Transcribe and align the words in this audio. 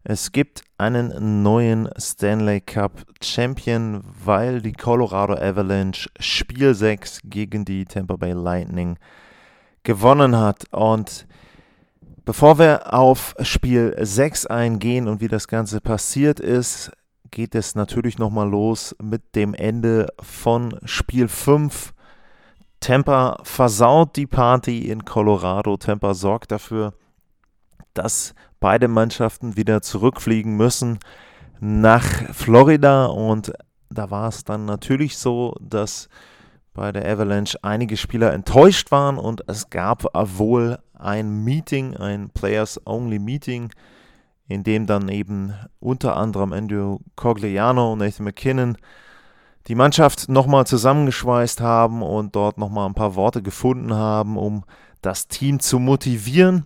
Es 0.05 0.33
gibt 0.33 0.63
einen 0.79 1.43
neuen 1.43 1.89
Stanley 1.99 2.61
Cup 2.61 3.05
Champion, 3.23 4.03
weil 4.25 4.63
die 4.63 4.73
Colorado 4.73 5.35
Avalanche 5.35 6.09
Spiel 6.21 6.75
6 6.75 7.23
gegen 7.25 7.65
die 7.65 7.85
Tampa 7.85 8.17
Bay 8.17 8.33
Lightning 8.33 8.97
gewonnen 9.83 10.37
hat. 10.37 10.67
Und 10.71 11.27
bevor 12.25 12.59
wir 12.59 12.95
auf 12.95 13.35
Spiel 13.43 13.97
6 13.99 14.47
eingehen 14.47 15.09
und 15.09 15.21
wie 15.21 15.29
das 15.29 15.49
Ganze 15.49 15.81
passiert 15.81 16.39
ist, 16.41 16.93
geht 17.31 17.55
es 17.55 17.75
natürlich 17.75 18.19
nochmal 18.19 18.49
los 18.49 18.95
mit 19.03 19.35
dem 19.35 19.53
Ende 19.53 20.07
von 20.21 20.79
Spiel 20.85 21.29
5. 21.29 21.93
Tampa 22.81 23.41
versaut 23.43 24.17
die 24.17 24.27
Party 24.27 24.89
in 24.89 25.05
Colorado. 25.05 25.77
Tampa 25.77 26.15
sorgt 26.15 26.53
dafür, 26.53 26.95
dass 27.95 28.35
beide 28.61 28.89
Mannschaften 28.89 29.57
wieder 29.57 29.83
zurückfliegen 29.83 30.57
müssen 30.57 30.99
nach 31.61 32.05
Florida. 32.33 33.07
Und 33.07 33.53
da 33.91 34.11
war 34.11 34.29
es 34.29 34.45
dann 34.45 34.65
natürlich 34.65 35.19
so, 35.19 35.55
dass 35.61 36.09
bei 36.75 36.93
der 36.93 37.11
Avalanche 37.11 37.59
einige 37.63 37.97
Spieler 37.97 38.33
enttäuscht 38.33 38.91
waren 38.91 39.19
und 39.19 39.43
es 39.49 39.69
gab 39.69 40.05
wohl 40.15 40.79
ein 40.95 41.43
Meeting, 41.45 41.97
ein 41.97 42.31
Players-Only-Meeting, 42.31 43.71
in 44.47 44.63
dem 44.63 44.87
dann 44.87 45.09
eben 45.09 45.55
unter 45.81 46.17
anderem 46.17 46.53
Andrew 46.53 46.99
Cogliano 47.17 47.93
und 47.93 47.99
Nathan 47.99 48.25
McKinnon 48.25 48.77
die 49.67 49.75
Mannschaft 49.75 50.29
nochmal 50.29 50.67
zusammengeschweißt 50.67 51.61
haben 51.61 52.03
und 52.03 52.35
dort 52.35 52.59
nochmal 52.59 52.87
ein 52.87 52.95
paar 52.95 53.15
Worte 53.15 53.43
gefunden 53.43 53.93
haben, 53.93 54.37
um 54.39 54.65
das 55.03 55.29
Team 55.29 55.61
zu 55.61 55.79
motivieren. 55.79 56.65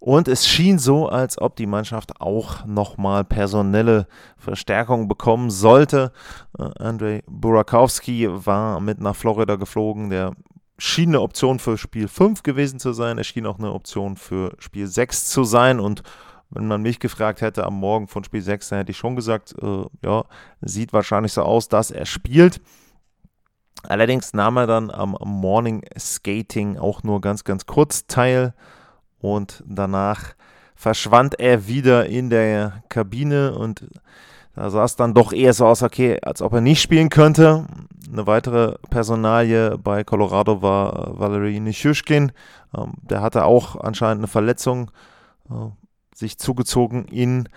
Und 0.00 0.28
es 0.28 0.48
schien 0.48 0.78
so, 0.78 1.10
als 1.10 1.38
ob 1.38 1.56
die 1.56 1.66
Mannschaft 1.66 2.22
auch 2.22 2.64
nochmal 2.64 3.22
personelle 3.22 4.06
Verstärkung 4.38 5.08
bekommen 5.08 5.50
sollte. 5.50 6.12
Äh, 6.58 6.70
Andrei 6.78 7.22
Burakowski 7.26 8.26
war 8.30 8.80
mit 8.80 8.98
nach 8.98 9.14
Florida 9.14 9.56
geflogen. 9.56 10.08
Der 10.08 10.32
schien 10.78 11.10
eine 11.10 11.20
Option 11.20 11.58
für 11.58 11.76
Spiel 11.76 12.08
5 12.08 12.42
gewesen 12.42 12.80
zu 12.80 12.94
sein. 12.94 13.18
Er 13.18 13.24
schien 13.24 13.44
auch 13.44 13.58
eine 13.58 13.74
Option 13.74 14.16
für 14.16 14.54
Spiel 14.58 14.86
6 14.86 15.26
zu 15.26 15.44
sein. 15.44 15.78
Und 15.78 16.02
wenn 16.48 16.66
man 16.66 16.80
mich 16.80 16.98
gefragt 16.98 17.42
hätte 17.42 17.66
am 17.66 17.74
Morgen 17.74 18.08
von 18.08 18.24
Spiel 18.24 18.40
6, 18.40 18.70
dann 18.70 18.78
hätte 18.78 18.92
ich 18.92 18.98
schon 18.98 19.16
gesagt, 19.16 19.54
äh, 19.60 19.84
ja, 20.02 20.24
sieht 20.62 20.94
wahrscheinlich 20.94 21.34
so 21.34 21.42
aus, 21.42 21.68
dass 21.68 21.90
er 21.90 22.06
spielt. 22.06 22.62
Allerdings 23.82 24.32
nahm 24.32 24.56
er 24.56 24.66
dann 24.66 24.90
am 24.90 25.14
Morning 25.22 25.84
Skating 25.98 26.78
auch 26.78 27.02
nur 27.02 27.20
ganz, 27.20 27.44
ganz 27.44 27.66
kurz 27.66 28.06
teil 28.06 28.54
und 29.20 29.62
danach 29.66 30.34
verschwand 30.74 31.38
er 31.38 31.66
wieder 31.66 32.06
in 32.06 32.30
der 32.30 32.82
Kabine 32.88 33.54
und 33.54 33.86
da 34.54 34.68
sah 34.70 34.84
es 34.84 34.96
dann 34.96 35.14
doch 35.14 35.32
eher 35.32 35.54
so 35.54 35.66
aus, 35.66 35.82
okay, 35.82 36.18
als 36.22 36.42
ob 36.42 36.52
er 36.54 36.60
nicht 36.60 36.82
spielen 36.82 37.08
könnte. 37.08 37.66
Eine 38.12 38.26
weitere 38.26 38.76
Personalie 38.90 39.78
bei 39.78 40.02
Colorado 40.04 40.60
war 40.60 41.18
Valerie 41.18 41.60
Nishushkin. 41.60 42.32
Ähm, 42.76 42.94
der 43.02 43.22
hatte 43.22 43.44
auch 43.44 43.76
anscheinend 43.76 44.20
eine 44.20 44.26
Verletzung 44.26 44.90
äh, 45.48 45.54
sich 46.14 46.38
zugezogen 46.38 47.04
in 47.06 47.48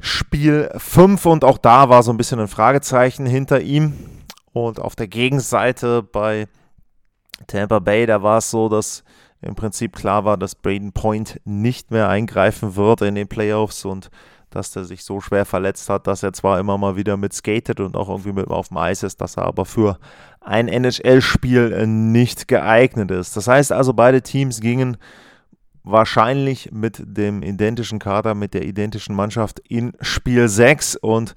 Spiel 0.00 0.70
5 0.76 1.26
und 1.26 1.44
auch 1.44 1.58
da 1.58 1.88
war 1.88 2.02
so 2.02 2.12
ein 2.12 2.16
bisschen 2.16 2.40
ein 2.40 2.48
Fragezeichen 2.48 3.26
hinter 3.26 3.60
ihm. 3.60 3.94
Und 4.52 4.80
auf 4.80 4.96
der 4.96 5.08
Gegenseite 5.08 6.02
bei 6.02 6.48
Tampa 7.46 7.78
Bay, 7.78 8.06
da 8.06 8.22
war 8.22 8.38
es 8.38 8.50
so, 8.50 8.68
dass 8.68 9.04
im 9.40 9.54
Prinzip 9.54 9.94
klar 9.94 10.24
war, 10.24 10.36
dass 10.36 10.54
Braden 10.54 10.92
Point 10.92 11.40
nicht 11.44 11.90
mehr 11.90 12.08
eingreifen 12.08 12.76
wird 12.76 13.02
in 13.02 13.14
den 13.14 13.28
Playoffs 13.28 13.84
und 13.84 14.10
dass 14.50 14.72
der 14.72 14.84
sich 14.84 15.04
so 15.04 15.20
schwer 15.20 15.44
verletzt 15.44 15.90
hat, 15.90 16.06
dass 16.06 16.22
er 16.22 16.32
zwar 16.32 16.58
immer 16.58 16.78
mal 16.78 16.96
wieder 16.96 17.16
mit 17.16 17.32
skatet 17.34 17.80
und 17.80 17.96
auch 17.96 18.08
irgendwie 18.08 18.32
mit 18.32 18.48
auf 18.48 18.68
dem 18.68 18.78
Eis 18.78 19.02
ist, 19.02 19.20
dass 19.20 19.36
er 19.36 19.44
aber 19.44 19.64
für 19.64 19.98
ein 20.40 20.68
NHL-Spiel 20.68 21.86
nicht 21.86 22.48
geeignet 22.48 23.10
ist. 23.10 23.36
Das 23.36 23.46
heißt 23.46 23.72
also, 23.72 23.92
beide 23.92 24.22
Teams 24.22 24.60
gingen 24.60 24.96
wahrscheinlich 25.84 26.70
mit 26.72 27.02
dem 27.04 27.42
identischen 27.42 27.98
Kader, 27.98 28.34
mit 28.34 28.54
der 28.54 28.64
identischen 28.64 29.14
Mannschaft 29.14 29.60
in 29.68 29.92
Spiel 30.00 30.48
6 30.48 30.96
und 30.96 31.34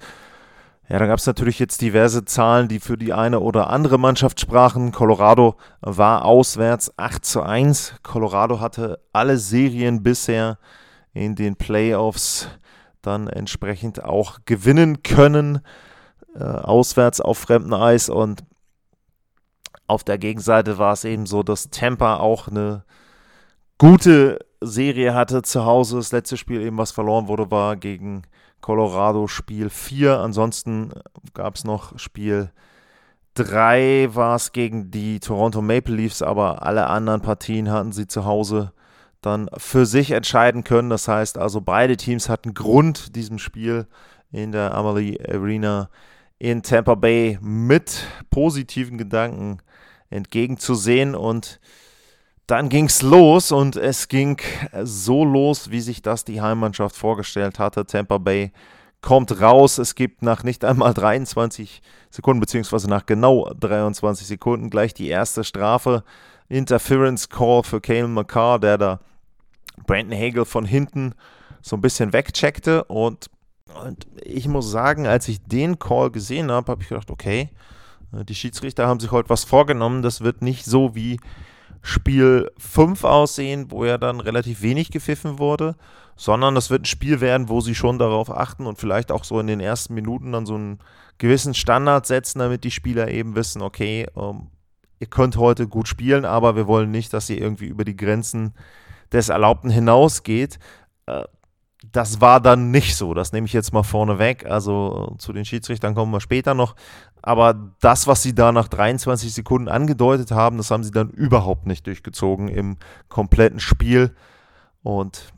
ja, 0.88 0.98
da 0.98 1.06
gab 1.06 1.18
es 1.18 1.26
natürlich 1.26 1.58
jetzt 1.58 1.80
diverse 1.80 2.24
Zahlen, 2.24 2.68
die 2.68 2.80
für 2.80 2.96
die 2.96 3.12
eine 3.12 3.40
oder 3.40 3.70
andere 3.70 3.98
Mannschaft 3.98 4.40
sprachen. 4.40 4.92
Colorado 4.92 5.56
war 5.80 6.24
auswärts 6.24 6.92
8 6.98 7.24
zu 7.24 7.42
1. 7.42 7.94
Colorado 8.02 8.60
hatte 8.60 9.00
alle 9.12 9.38
Serien 9.38 10.02
bisher 10.02 10.58
in 11.14 11.34
den 11.34 11.56
Playoffs 11.56 12.48
dann 13.00 13.28
entsprechend 13.28 14.02
auch 14.02 14.40
gewinnen 14.44 15.02
können. 15.02 15.60
Äh, 16.34 16.44
auswärts 16.44 17.20
auf 17.20 17.38
fremdem 17.38 17.74
Eis 17.74 18.08
und 18.08 18.44
auf 19.86 20.04
der 20.04 20.18
Gegenseite 20.18 20.78
war 20.78 20.94
es 20.94 21.04
eben 21.04 21.26
so, 21.26 21.42
dass 21.42 21.68
Tampa 21.70 22.16
auch 22.16 22.48
eine 22.48 22.84
gute 23.78 24.38
Serie 24.60 25.14
hatte 25.14 25.42
zu 25.42 25.64
Hause. 25.64 25.96
Das 25.96 26.12
letzte 26.12 26.36
Spiel 26.36 26.62
eben, 26.62 26.78
was 26.78 26.92
verloren 26.92 27.28
wurde, 27.28 27.50
war 27.50 27.76
gegen 27.76 28.22
Colorado 28.62 29.26
Spiel 29.26 29.68
4. 29.68 30.18
Ansonsten 30.18 30.92
gab 31.34 31.56
es 31.56 31.64
noch 31.64 31.98
Spiel 31.98 32.50
3, 33.34 34.10
war 34.12 34.36
es 34.36 34.52
gegen 34.52 34.90
die 34.90 35.20
Toronto 35.20 35.60
Maple 35.60 35.94
Leafs, 35.94 36.22
aber 36.22 36.62
alle 36.62 36.86
anderen 36.86 37.20
Partien 37.20 37.70
hatten 37.70 37.92
sie 37.92 38.06
zu 38.06 38.24
Hause 38.24 38.72
dann 39.20 39.48
für 39.56 39.84
sich 39.84 40.12
entscheiden 40.12 40.64
können. 40.64 40.90
Das 40.90 41.08
heißt 41.08 41.38
also, 41.38 41.60
beide 41.60 41.96
Teams 41.96 42.28
hatten 42.28 42.54
Grund, 42.54 43.14
diesem 43.14 43.38
Spiel 43.38 43.86
in 44.30 44.52
der 44.52 44.74
Amalie 44.74 45.18
Arena 45.28 45.90
in 46.38 46.62
Tampa 46.62 46.94
Bay 46.94 47.38
mit 47.40 48.04
positiven 48.30 48.98
Gedanken 48.98 49.58
entgegenzusehen 50.10 51.14
und 51.14 51.60
dann 52.52 52.68
ging 52.68 52.84
es 52.84 53.00
los 53.00 53.50
und 53.50 53.76
es 53.76 54.08
ging 54.08 54.38
so 54.82 55.24
los, 55.24 55.70
wie 55.70 55.80
sich 55.80 56.02
das 56.02 56.26
die 56.26 56.42
Heimmannschaft 56.42 56.94
vorgestellt 56.94 57.58
hatte. 57.58 57.86
Tampa 57.86 58.18
Bay 58.18 58.52
kommt 59.00 59.40
raus. 59.40 59.78
Es 59.78 59.94
gibt 59.94 60.20
nach 60.20 60.42
nicht 60.42 60.62
einmal 60.62 60.92
23 60.92 61.80
Sekunden, 62.10 62.40
beziehungsweise 62.40 62.90
nach 62.90 63.06
genau 63.06 63.50
23 63.58 64.26
Sekunden 64.26 64.68
gleich 64.68 64.92
die 64.92 65.08
erste 65.08 65.44
Strafe. 65.44 66.04
Interference 66.50 67.30
Call 67.30 67.62
für 67.62 67.80
Kalen 67.80 68.12
McCarr, 68.12 68.58
der 68.58 68.76
da 68.76 69.00
Brandon 69.86 70.20
Hagel 70.20 70.44
von 70.44 70.66
hinten 70.66 71.14
so 71.62 71.76
ein 71.76 71.80
bisschen 71.80 72.12
wegcheckte. 72.12 72.84
Und, 72.84 73.30
und 73.82 74.06
ich 74.22 74.46
muss 74.46 74.70
sagen, 74.70 75.06
als 75.06 75.26
ich 75.26 75.42
den 75.42 75.78
Call 75.78 76.10
gesehen 76.10 76.50
habe, 76.50 76.70
habe 76.70 76.82
ich 76.82 76.90
gedacht, 76.90 77.10
okay, 77.10 77.48
die 78.12 78.34
Schiedsrichter 78.34 78.86
haben 78.86 79.00
sich 79.00 79.10
heute 79.10 79.30
was 79.30 79.44
vorgenommen. 79.44 80.02
Das 80.02 80.20
wird 80.20 80.42
nicht 80.42 80.66
so 80.66 80.94
wie 80.94 81.18
Spiel 81.82 82.50
5 82.58 83.04
aussehen, 83.04 83.70
wo 83.70 83.84
ja 83.84 83.98
dann 83.98 84.20
relativ 84.20 84.62
wenig 84.62 84.90
gepfiffen 84.90 85.38
wurde, 85.38 85.74
sondern 86.16 86.54
das 86.54 86.70
wird 86.70 86.82
ein 86.82 86.86
Spiel 86.86 87.20
werden, 87.20 87.48
wo 87.48 87.60
sie 87.60 87.74
schon 87.74 87.98
darauf 87.98 88.30
achten 88.30 88.66
und 88.66 88.78
vielleicht 88.78 89.10
auch 89.10 89.24
so 89.24 89.40
in 89.40 89.48
den 89.48 89.60
ersten 89.60 89.94
Minuten 89.94 90.32
dann 90.32 90.46
so 90.46 90.54
einen 90.54 90.78
gewissen 91.18 91.54
Standard 91.54 92.06
setzen, 92.06 92.38
damit 92.38 92.64
die 92.64 92.70
Spieler 92.70 93.08
eben 93.08 93.34
wissen, 93.34 93.62
okay, 93.62 94.06
ähm, 94.16 94.48
ihr 95.00 95.08
könnt 95.08 95.36
heute 95.36 95.66
gut 95.66 95.88
spielen, 95.88 96.24
aber 96.24 96.54
wir 96.54 96.68
wollen 96.68 96.92
nicht, 96.92 97.12
dass 97.12 97.28
ihr 97.28 97.38
irgendwie 97.38 97.66
über 97.66 97.84
die 97.84 97.96
Grenzen 97.96 98.54
des 99.10 99.28
Erlaubten 99.28 99.68
hinausgeht. 99.70 100.60
Äh, 101.06 101.24
das 101.90 102.20
war 102.20 102.40
dann 102.40 102.70
nicht 102.70 102.96
so. 102.96 103.14
Das 103.14 103.32
nehme 103.32 103.46
ich 103.46 103.52
jetzt 103.52 103.72
mal 103.72 103.82
vorne 103.82 104.18
weg. 104.18 104.46
Also 104.48 105.14
zu 105.18 105.32
den 105.32 105.44
Schiedsrichtern 105.44 105.94
kommen 105.94 106.12
wir 106.12 106.20
später 106.20 106.54
noch. 106.54 106.76
Aber 107.22 107.54
das, 107.80 108.06
was 108.06 108.22
sie 108.22 108.34
da 108.34 108.52
nach 108.52 108.68
23 108.68 109.32
Sekunden 109.32 109.68
angedeutet 109.68 110.30
haben, 110.30 110.56
das 110.56 110.70
haben 110.70 110.84
sie 110.84 110.90
dann 110.90 111.10
überhaupt 111.10 111.66
nicht 111.66 111.86
durchgezogen 111.86 112.48
im 112.48 112.76
kompletten 113.08 113.60
Spiel. 113.60 114.14
Und 114.82 115.32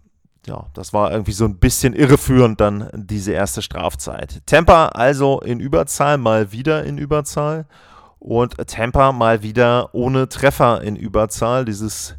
ja, 0.46 0.66
das 0.74 0.92
war 0.92 1.12
irgendwie 1.12 1.32
so 1.32 1.44
ein 1.44 1.58
bisschen 1.58 1.94
irreführend 1.94 2.60
dann 2.60 2.90
diese 2.94 3.32
erste 3.32 3.62
Strafzeit. 3.62 4.42
Tampa 4.46 4.88
also 4.88 5.40
in 5.40 5.60
Überzahl, 5.60 6.18
mal 6.18 6.52
wieder 6.52 6.84
in 6.84 6.98
Überzahl. 6.98 7.66
Und 8.18 8.56
Tampa 8.66 9.12
mal 9.12 9.42
wieder 9.42 9.94
ohne 9.94 10.28
Treffer 10.28 10.82
in 10.82 10.96
Überzahl. 10.96 11.64
Dieses 11.64 12.16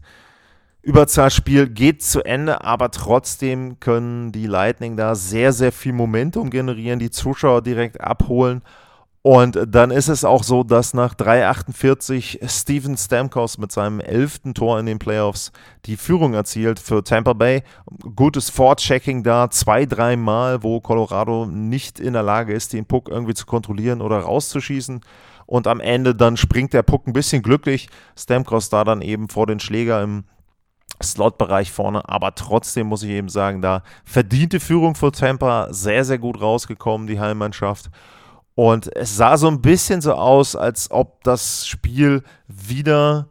Überzahlspiel 0.86 1.68
geht 1.68 2.04
zu 2.04 2.24
Ende, 2.24 2.64
aber 2.64 2.92
trotzdem 2.92 3.80
können 3.80 4.32
die 4.32 4.46
Lightning 4.46 4.96
da 4.96 5.16
sehr, 5.16 5.52
sehr 5.52 5.72
viel 5.72 5.94
Momentum 5.94 6.52
generieren, 6.52 7.00
die 7.00 7.10
Zuschauer 7.10 7.64
direkt 7.64 8.00
abholen. 8.00 8.62
Und 9.24 9.58
dann 9.68 9.90
ist 9.90 10.10
es 10.10 10.24
auch 10.24 10.44
so, 10.44 10.64
dass 10.64 10.94
nach 10.94 11.16
3,48 11.16 12.48
Steven 12.48 12.96
Stamkos 12.96 13.58
mit 13.58 13.72
seinem 13.72 14.00
elften 14.00 14.54
Tor 14.54 14.80
in 14.80 14.86
den 14.86 15.00
Playoffs 15.00 15.52
die 15.88 15.98
Führung 15.98 16.36
erzielt 16.36 16.80
für 16.80 17.04
Tampa 17.04 17.34
Bay. 17.34 17.64
Gutes 18.16 18.52
Forechecking 18.52 19.24
da, 19.24 19.50
zwei, 19.50 19.88
dreimal, 19.88 20.62
wo 20.62 20.82
Colorado 20.82 21.48
nicht 21.48 22.00
in 22.00 22.14
der 22.14 22.22
Lage 22.22 22.54
ist, 22.54 22.74
den 22.74 22.86
Puck 22.86 23.10
irgendwie 23.10 23.34
zu 23.34 23.48
kontrollieren 23.48 24.04
oder 24.04 24.20
rauszuschießen. 24.20 25.02
Und 25.48 25.66
am 25.66 25.80
Ende 25.80 26.14
dann 26.14 26.38
springt 26.38 26.74
der 26.74 26.84
Puck 26.84 27.08
ein 27.08 27.14
bisschen 27.14 27.42
glücklich. 27.42 27.90
Stamkos 28.16 28.70
da 28.70 28.84
dann 28.84 29.02
eben 29.02 29.30
vor 29.30 29.48
den 29.48 29.60
Schläger 29.60 30.04
im 30.04 30.26
Slot-Bereich 31.04 31.72
vorne, 31.72 32.08
aber 32.08 32.36
trotzdem 32.36 32.88
muss 32.88 33.04
ich 33.04 33.10
eben 33.10 33.30
sagen, 33.30 33.62
da 33.62 33.84
verdiente 34.04 34.60
Führung 34.60 34.96
für 34.96 35.12
Tampa 35.12 35.68
sehr, 35.72 36.06
sehr 36.06 36.20
gut 36.20 36.42
rausgekommen, 36.42 37.08
die 37.08 37.20
Heimmannschaft. 37.20 37.90
Und 38.56 38.96
es 38.96 39.18
sah 39.18 39.38
so 39.38 39.48
ein 39.48 39.62
bisschen 39.62 40.02
so 40.02 40.14
aus, 40.14 40.56
als 40.56 40.90
ob 40.90 41.24
das 41.24 41.68
Spiel 41.68 42.24
wieder 42.48 43.28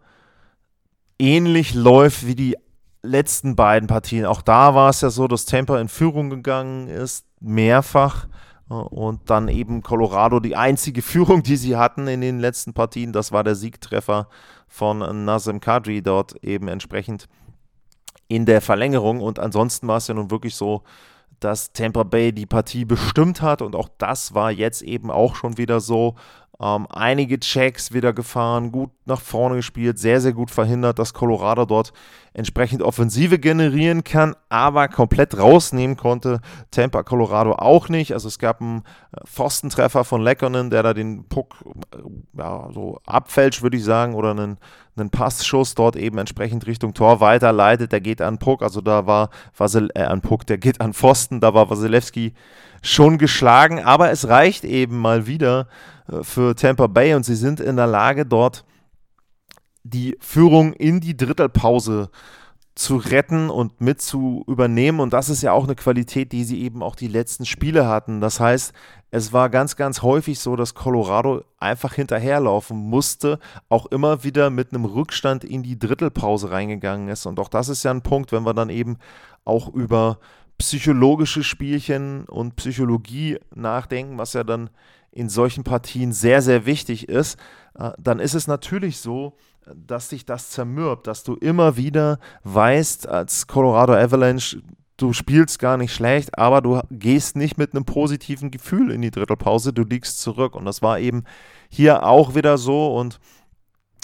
ähnlich 1.18 1.74
läuft 1.74 2.26
wie 2.26 2.34
die 2.34 2.56
letzten 3.02 3.56
beiden 3.56 3.86
Partien. 3.86 4.26
Auch 4.26 4.42
da 4.42 4.74
war 4.74 4.90
es 4.90 5.00
ja 5.00 5.10
so, 5.10 5.26
dass 5.26 5.46
Tampa 5.46 5.80
in 5.80 5.88
Führung 5.88 6.30
gegangen 6.30 6.88
ist, 6.88 7.26
mehrfach. 7.40 8.26
Und 8.68 9.30
dann 9.30 9.48
eben 9.48 9.82
Colorado 9.82 10.40
die 10.40 10.56
einzige 10.56 11.02
Führung, 11.02 11.42
die 11.42 11.56
sie 11.56 11.76
hatten 11.76 12.08
in 12.08 12.20
den 12.20 12.40
letzten 12.40 12.74
Partien, 12.74 13.12
das 13.12 13.32
war 13.32 13.44
der 13.44 13.54
Siegtreffer 13.54 14.28
von 14.68 15.24
Nazem 15.24 15.60
Kadri 15.60 16.02
dort 16.02 16.34
eben 16.42 16.68
entsprechend 16.68 17.28
in 18.28 18.46
der 18.46 18.60
Verlängerung. 18.60 19.20
Und 19.20 19.38
ansonsten 19.38 19.88
war 19.88 19.98
es 19.98 20.08
ja 20.08 20.14
nun 20.14 20.30
wirklich 20.30 20.54
so, 20.54 20.82
dass 21.40 21.72
Tampa 21.72 22.02
Bay 22.04 22.32
die 22.32 22.46
Partie 22.46 22.84
bestimmt 22.84 23.42
hat 23.42 23.62
und 23.62 23.76
auch 23.76 23.88
das 23.98 24.34
war 24.34 24.50
jetzt 24.50 24.82
eben 24.82 25.10
auch 25.10 25.36
schon 25.36 25.58
wieder 25.58 25.80
so. 25.80 26.14
Ähm, 26.64 26.86
einige 26.88 27.38
Checks 27.40 27.92
wieder 27.92 28.14
gefahren, 28.14 28.72
gut 28.72 28.90
nach 29.04 29.20
vorne 29.20 29.56
gespielt, 29.56 29.98
sehr, 29.98 30.22
sehr 30.22 30.32
gut 30.32 30.50
verhindert, 30.50 30.98
dass 30.98 31.12
Colorado 31.12 31.66
dort 31.66 31.92
entsprechend 32.32 32.80
Offensive 32.80 33.38
generieren 33.38 34.02
kann, 34.02 34.34
aber 34.48 34.88
komplett 34.88 35.36
rausnehmen 35.36 35.98
konnte 35.98 36.40
Tampa 36.70 37.02
Colorado 37.02 37.52
auch 37.52 37.90
nicht. 37.90 38.14
Also 38.14 38.28
es 38.28 38.38
gab 38.38 38.62
einen 38.62 38.82
äh, 39.12 39.26
Pfostentreffer 39.26 40.04
von 40.04 40.22
Leckonen, 40.22 40.70
der 40.70 40.82
da 40.82 40.94
den 40.94 41.28
Puck 41.28 41.54
äh, 41.92 41.98
ja, 42.38 42.70
so 42.72 42.98
abfälscht, 43.04 43.60
würde 43.60 43.76
ich 43.76 43.84
sagen, 43.84 44.14
oder 44.14 44.30
einen, 44.30 44.56
einen 44.96 45.10
Passschuss 45.10 45.74
dort 45.74 45.96
eben 45.96 46.16
entsprechend 46.16 46.66
Richtung 46.66 46.94
Tor 46.94 47.20
weiterleitet. 47.20 47.92
Der 47.92 48.00
geht 48.00 48.22
an 48.22 48.38
Puck, 48.38 48.62
also 48.62 48.80
da 48.80 49.06
war 49.06 49.28
Vasil, 49.54 49.90
äh, 49.94 50.04
an 50.04 50.22
Puck, 50.22 50.46
der 50.46 50.56
geht 50.56 50.80
an 50.80 50.94
Pfosten, 50.94 51.40
da 51.40 51.52
war 51.52 51.68
Wasilewski 51.68 52.32
schon 52.80 53.18
geschlagen, 53.18 53.84
aber 53.84 54.10
es 54.10 54.28
reicht 54.28 54.64
eben 54.64 54.98
mal 54.98 55.26
wieder 55.26 55.68
für 56.22 56.54
Tampa 56.54 56.86
Bay 56.86 57.14
und 57.14 57.24
sie 57.24 57.36
sind 57.36 57.60
in 57.60 57.76
der 57.76 57.86
Lage, 57.86 58.26
dort 58.26 58.64
die 59.82 60.16
Führung 60.20 60.72
in 60.72 61.00
die 61.00 61.16
Drittelpause 61.16 62.10
zu 62.74 62.96
retten 62.96 63.50
und 63.50 63.80
mit 63.80 64.02
zu 64.02 64.44
übernehmen. 64.48 64.98
Und 64.98 65.12
das 65.12 65.28
ist 65.28 65.42
ja 65.42 65.52
auch 65.52 65.64
eine 65.64 65.76
Qualität, 65.76 66.32
die 66.32 66.44
sie 66.44 66.62
eben 66.62 66.82
auch 66.82 66.96
die 66.96 67.08
letzten 67.08 67.46
Spiele 67.46 67.86
hatten. 67.86 68.20
Das 68.20 68.40
heißt, 68.40 68.72
es 69.12 69.32
war 69.32 69.48
ganz, 69.48 69.76
ganz 69.76 70.02
häufig 70.02 70.40
so, 70.40 70.56
dass 70.56 70.74
Colorado 70.74 71.44
einfach 71.58 71.94
hinterherlaufen 71.94 72.76
musste, 72.76 73.38
auch 73.68 73.86
immer 73.86 74.24
wieder 74.24 74.50
mit 74.50 74.72
einem 74.72 74.86
Rückstand 74.86 75.44
in 75.44 75.62
die 75.62 75.78
Drittelpause 75.78 76.50
reingegangen 76.50 77.08
ist. 77.08 77.26
Und 77.26 77.38
auch 77.38 77.48
das 77.48 77.68
ist 77.68 77.84
ja 77.84 77.92
ein 77.92 78.02
Punkt, 78.02 78.32
wenn 78.32 78.44
wir 78.44 78.54
dann 78.54 78.70
eben 78.70 78.96
auch 79.44 79.72
über 79.72 80.18
psychologische 80.58 81.44
Spielchen 81.44 82.24
und 82.24 82.56
Psychologie 82.56 83.38
nachdenken, 83.54 84.18
was 84.18 84.32
ja 84.32 84.42
dann 84.42 84.70
in 85.14 85.28
solchen 85.28 85.64
Partien 85.64 86.12
sehr, 86.12 86.42
sehr 86.42 86.66
wichtig 86.66 87.08
ist, 87.08 87.38
äh, 87.78 87.92
dann 87.98 88.18
ist 88.18 88.34
es 88.34 88.46
natürlich 88.46 88.98
so, 88.98 89.36
dass 89.74 90.08
dich 90.08 90.26
das 90.26 90.50
zermürbt, 90.50 91.06
dass 91.06 91.22
du 91.24 91.34
immer 91.34 91.76
wieder 91.76 92.18
weißt, 92.42 93.08
als 93.08 93.46
Colorado 93.46 93.94
Avalanche, 93.94 94.60
du 94.96 95.12
spielst 95.12 95.58
gar 95.58 95.76
nicht 95.76 95.94
schlecht, 95.94 96.38
aber 96.38 96.60
du 96.60 96.80
gehst 96.90 97.36
nicht 97.36 97.56
mit 97.56 97.74
einem 97.74 97.84
positiven 97.84 98.50
Gefühl 98.50 98.90
in 98.90 99.02
die 99.02 99.10
Drittelpause, 99.10 99.72
du 99.72 99.84
liegst 99.84 100.20
zurück. 100.20 100.54
Und 100.54 100.66
das 100.66 100.82
war 100.82 100.98
eben 100.98 101.24
hier 101.68 102.04
auch 102.04 102.34
wieder 102.34 102.58
so. 102.58 102.94
Und 102.94 103.18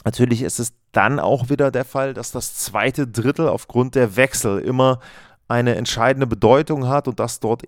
natürlich 0.04 0.42
ist 0.42 0.60
es 0.60 0.72
dann 0.92 1.20
auch 1.20 1.50
wieder 1.50 1.70
der 1.70 1.84
Fall, 1.84 2.14
dass 2.14 2.32
das 2.32 2.54
zweite 2.54 3.06
Drittel 3.06 3.48
aufgrund 3.48 3.94
der 3.94 4.16
Wechsel 4.16 4.60
immer 4.60 5.00
eine 5.46 5.74
entscheidende 5.74 6.26
Bedeutung 6.26 6.88
hat 6.88 7.06
und 7.06 7.20
dass 7.20 7.40
dort 7.40 7.64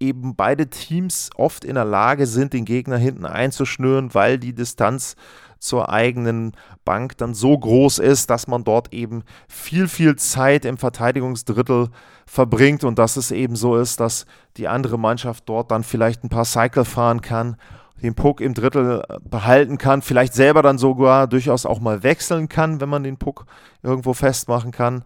eben 0.00 0.36
beide 0.36 0.68
Teams 0.68 1.30
oft 1.36 1.64
in 1.64 1.74
der 1.74 1.84
Lage 1.84 2.26
sind, 2.26 2.52
den 2.52 2.64
Gegner 2.64 2.96
hinten 2.96 3.26
einzuschnüren, 3.26 4.14
weil 4.14 4.38
die 4.38 4.54
Distanz 4.54 5.16
zur 5.58 5.88
eigenen 5.88 6.52
Bank 6.84 7.16
dann 7.18 7.34
so 7.34 7.58
groß 7.58 7.98
ist, 7.98 8.30
dass 8.30 8.46
man 8.46 8.64
dort 8.64 8.92
eben 8.92 9.24
viel, 9.48 9.88
viel 9.88 10.16
Zeit 10.16 10.64
im 10.64 10.78
Verteidigungsdrittel 10.78 11.88
verbringt 12.26 12.84
und 12.84 12.98
dass 12.98 13.16
es 13.16 13.30
eben 13.30 13.56
so 13.56 13.76
ist, 13.76 14.00
dass 14.00 14.26
die 14.56 14.68
andere 14.68 14.98
Mannschaft 14.98 15.48
dort 15.48 15.70
dann 15.70 15.82
vielleicht 15.82 16.22
ein 16.22 16.28
paar 16.28 16.44
Cycle 16.44 16.84
fahren 16.84 17.20
kann, 17.22 17.56
den 18.02 18.14
Puck 18.14 18.40
im 18.40 18.54
Drittel 18.54 19.02
äh, 19.08 19.18
behalten 19.28 19.78
kann, 19.78 20.02
vielleicht 20.02 20.34
selber 20.34 20.62
dann 20.62 20.78
sogar 20.78 21.26
durchaus 21.26 21.66
auch 21.66 21.80
mal 21.80 22.02
wechseln 22.04 22.48
kann, 22.48 22.80
wenn 22.80 22.88
man 22.88 23.02
den 23.02 23.16
Puck 23.16 23.46
irgendwo 23.82 24.12
festmachen 24.12 24.70
kann. 24.70 25.02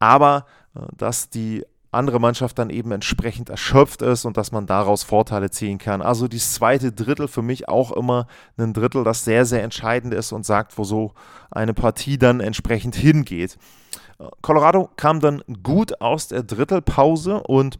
Aber 0.00 0.46
äh, 0.74 0.80
dass 0.96 1.30
die 1.30 1.64
andere 1.92 2.20
Mannschaft 2.20 2.58
dann 2.58 2.70
eben 2.70 2.92
entsprechend 2.92 3.50
erschöpft 3.50 4.02
ist 4.02 4.24
und 4.24 4.36
dass 4.36 4.52
man 4.52 4.66
daraus 4.66 5.02
Vorteile 5.02 5.50
ziehen 5.50 5.78
kann. 5.78 6.02
Also 6.02 6.28
das 6.28 6.52
zweite 6.52 6.92
Drittel 6.92 7.26
für 7.26 7.42
mich 7.42 7.68
auch 7.68 7.90
immer 7.90 8.26
ein 8.56 8.72
Drittel, 8.72 9.02
das 9.02 9.24
sehr, 9.24 9.44
sehr 9.44 9.62
entscheidend 9.62 10.14
ist 10.14 10.32
und 10.32 10.46
sagt, 10.46 10.78
wo 10.78 10.84
so 10.84 11.12
eine 11.50 11.74
Partie 11.74 12.16
dann 12.16 12.40
entsprechend 12.40 12.94
hingeht. 12.94 13.58
Colorado 14.42 14.90
kam 14.96 15.20
dann 15.20 15.42
gut 15.62 16.00
aus 16.00 16.28
der 16.28 16.42
Drittelpause 16.42 17.42
und 17.42 17.78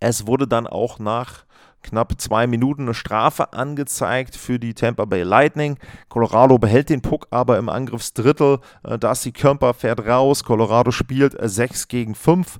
es 0.00 0.26
wurde 0.26 0.46
dann 0.46 0.66
auch 0.66 0.98
nach 0.98 1.44
knapp 1.82 2.18
zwei 2.18 2.46
Minuten 2.46 2.82
eine 2.82 2.94
Strafe 2.94 3.52
angezeigt 3.52 4.36
für 4.36 4.58
die 4.58 4.72
Tampa 4.72 5.04
Bay 5.04 5.22
Lightning. 5.22 5.78
Colorado 6.08 6.58
behält 6.58 6.88
den 6.88 7.02
Puck 7.02 7.26
aber 7.30 7.58
im 7.58 7.68
Angriffsdrittel. 7.68 8.60
Äh, 8.82 8.98
Darcy 8.98 9.32
Kemper 9.32 9.74
fährt 9.74 10.06
raus. 10.06 10.44
Colorado 10.44 10.90
spielt 10.90 11.36
6 11.38 11.88
gegen 11.88 12.14
5 12.14 12.58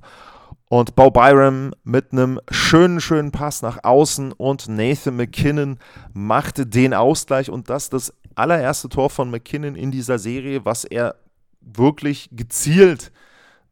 und 0.67 0.95
Bo 0.95 1.11
Byram 1.11 1.73
mit 1.83 2.11
einem 2.11 2.39
schönen, 2.49 2.99
schönen 2.99 3.31
Pass 3.31 3.61
nach 3.61 3.83
außen 3.83 4.31
und 4.31 4.67
Nathan 4.67 5.15
McKinnon 5.15 5.77
machte 6.13 6.65
den 6.65 6.93
Ausgleich 6.93 7.49
und 7.49 7.69
das 7.69 7.89
das 7.89 8.13
allererste 8.35 8.89
Tor 8.89 9.09
von 9.09 9.29
McKinnon 9.29 9.75
in 9.75 9.91
dieser 9.91 10.17
Serie, 10.17 10.65
was 10.65 10.83
er 10.83 11.15
wirklich 11.61 12.29
gezielt 12.31 13.11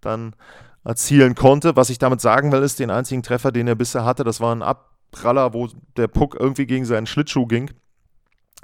dann 0.01 0.35
erzielen 0.83 1.35
konnte. 1.35 1.75
Was 1.75 1.89
ich 1.89 1.97
damit 1.97 2.21
sagen 2.21 2.51
will, 2.51 2.61
ist, 2.61 2.79
den 2.79 2.91
einzigen 2.91 3.23
Treffer, 3.23 3.51
den 3.51 3.67
er 3.67 3.75
bisher 3.75 4.05
hatte, 4.05 4.23
das 4.23 4.39
war 4.39 4.55
ein 4.55 4.61
Abpraller, 4.61 5.53
wo 5.53 5.69
der 5.97 6.07
Puck 6.07 6.37
irgendwie 6.39 6.65
gegen 6.65 6.85
seinen 6.85 7.07
Schlittschuh 7.07 7.47
ging. 7.47 7.71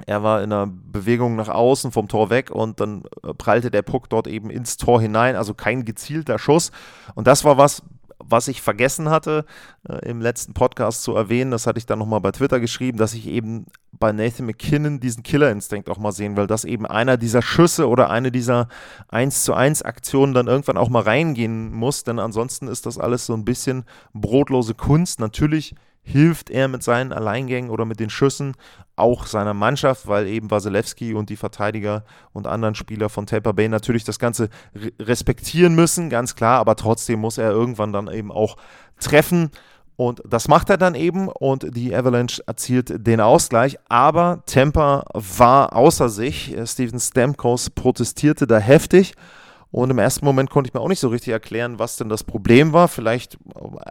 Er 0.06 0.22
war 0.22 0.42
in 0.42 0.52
einer 0.52 0.66
Bewegung 0.66 1.36
nach 1.36 1.48
außen 1.48 1.92
vom 1.92 2.08
Tor 2.08 2.30
weg 2.30 2.50
und 2.50 2.80
dann 2.80 3.02
prallte 3.36 3.70
der 3.70 3.82
Puck 3.82 4.08
dort 4.08 4.26
eben 4.26 4.48
ins 4.48 4.76
Tor 4.78 5.00
hinein, 5.00 5.36
also 5.36 5.52
kein 5.52 5.84
gezielter 5.84 6.38
Schuss. 6.38 6.72
Und 7.14 7.26
das 7.26 7.44
war 7.44 7.58
was, 7.58 7.82
was 8.22 8.48
ich 8.48 8.62
vergessen 8.62 9.10
hatte, 9.10 9.44
äh, 9.88 10.08
im 10.08 10.20
letzten 10.20 10.54
Podcast 10.54 11.02
zu 11.02 11.14
erwähnen, 11.14 11.50
das 11.50 11.66
hatte 11.66 11.78
ich 11.78 11.86
dann 11.86 11.98
nochmal 11.98 12.20
bei 12.20 12.32
Twitter 12.32 12.60
geschrieben, 12.60 12.98
dass 12.98 13.14
ich 13.14 13.26
eben 13.26 13.66
bei 13.92 14.12
Nathan 14.12 14.46
McKinnon 14.46 15.00
diesen 15.00 15.22
Killerinstinkt 15.22 15.90
auch 15.90 15.98
mal 15.98 16.12
sehen 16.12 16.36
will, 16.36 16.46
dass 16.46 16.64
eben 16.64 16.86
einer 16.86 17.16
dieser 17.16 17.42
Schüsse 17.42 17.88
oder 17.88 18.10
eine 18.10 18.30
dieser 18.30 18.68
1 19.08 19.44
zu 19.44 19.54
1 19.54 19.82
Aktionen 19.82 20.34
dann 20.34 20.46
irgendwann 20.46 20.76
auch 20.76 20.88
mal 20.88 21.02
reingehen 21.02 21.72
muss, 21.72 22.04
denn 22.04 22.18
ansonsten 22.18 22.68
ist 22.68 22.86
das 22.86 22.98
alles 22.98 23.26
so 23.26 23.34
ein 23.34 23.44
bisschen 23.44 23.84
brotlose 24.12 24.74
Kunst. 24.74 25.20
Natürlich 25.20 25.74
hilft 26.02 26.50
er 26.50 26.68
mit 26.68 26.82
seinen 26.82 27.12
Alleingängen 27.12 27.70
oder 27.70 27.84
mit 27.84 28.00
den 28.00 28.10
Schüssen 28.10 28.54
auch 28.96 29.26
seiner 29.26 29.54
Mannschaft, 29.54 30.06
weil 30.06 30.26
eben 30.26 30.50
Wasilewski 30.50 31.14
und 31.14 31.30
die 31.30 31.36
Verteidiger 31.36 32.04
und 32.32 32.46
anderen 32.46 32.74
Spieler 32.74 33.08
von 33.08 33.26
Tampa 33.26 33.52
Bay 33.52 33.68
natürlich 33.68 34.04
das 34.04 34.18
Ganze 34.18 34.50
respektieren 35.00 35.74
müssen, 35.74 36.10
ganz 36.10 36.34
klar, 36.34 36.58
aber 36.60 36.76
trotzdem 36.76 37.20
muss 37.20 37.38
er 37.38 37.50
irgendwann 37.50 37.92
dann 37.92 38.08
eben 38.08 38.30
auch 38.30 38.56
treffen. 38.98 39.50
Und 39.96 40.22
das 40.26 40.48
macht 40.48 40.70
er 40.70 40.78
dann 40.78 40.94
eben 40.94 41.28
und 41.28 41.76
die 41.76 41.94
Avalanche 41.94 42.42
erzielt 42.46 43.06
den 43.06 43.20
Ausgleich. 43.20 43.76
Aber 43.90 44.42
Tampa 44.46 45.04
war 45.12 45.76
außer 45.76 46.08
sich. 46.08 46.56
Steven 46.64 46.98
Stamkos 46.98 47.68
protestierte 47.68 48.46
da 48.46 48.56
heftig 48.56 49.12
und 49.72 49.90
im 49.90 49.98
ersten 49.98 50.24
Moment 50.24 50.50
konnte 50.50 50.68
ich 50.68 50.74
mir 50.74 50.80
auch 50.80 50.88
nicht 50.88 50.98
so 50.98 51.08
richtig 51.08 51.32
erklären, 51.32 51.78
was 51.78 51.96
denn 51.96 52.08
das 52.08 52.24
Problem 52.24 52.72
war. 52.72 52.88
Vielleicht, 52.88 53.38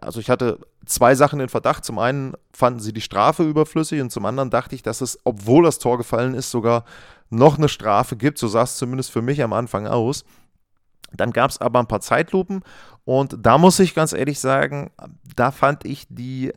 also 0.02 0.20
ich 0.20 0.30
hatte 0.30 0.60
zwei 0.86 1.16
Sachen 1.16 1.40
in 1.40 1.48
Verdacht. 1.48 1.86
Zum 1.86 2.00
einen 2.00 2.34
fanden 2.52 2.82
sie 2.82 2.92
die 2.92 3.02
Strafe 3.02 3.44
überflüssig 3.44 4.02
und 4.02 4.12
zum 4.12 4.26
anderen 4.26 4.50
dachte 4.50 4.76
ich, 4.76 4.84
dass 4.84 5.00
es, 5.00 5.20
obwohl 5.24 5.64
das 5.64 5.80
Tor 5.80 5.98
gefallen 5.98 6.34
ist, 6.34 6.52
sogar 6.52 6.84
noch 7.30 7.58
eine 7.58 7.70
Strafe 7.70 8.18
gibt. 8.18 8.40
So 8.40 8.50
sah 8.50 8.64
es 8.64 8.76
zumindest 8.76 9.12
für 9.12 9.22
mich 9.22 9.42
am 9.42 9.54
Anfang 9.54 9.88
aus. 9.88 10.26
Dann 11.14 11.32
gab 11.32 11.50
es 11.50 11.62
aber 11.62 11.80
ein 11.80 11.88
paar 11.88 12.02
Zeitlupen 12.02 12.62
und 13.06 13.38
da 13.40 13.58
muss 13.58 13.80
ich 13.80 13.96
ganz 13.96 14.14
ehrlich 14.14 14.40
sagen, 14.40 14.92
da 15.36 15.52
fand 15.52 15.86
ich 15.86 16.06
die 16.10 16.52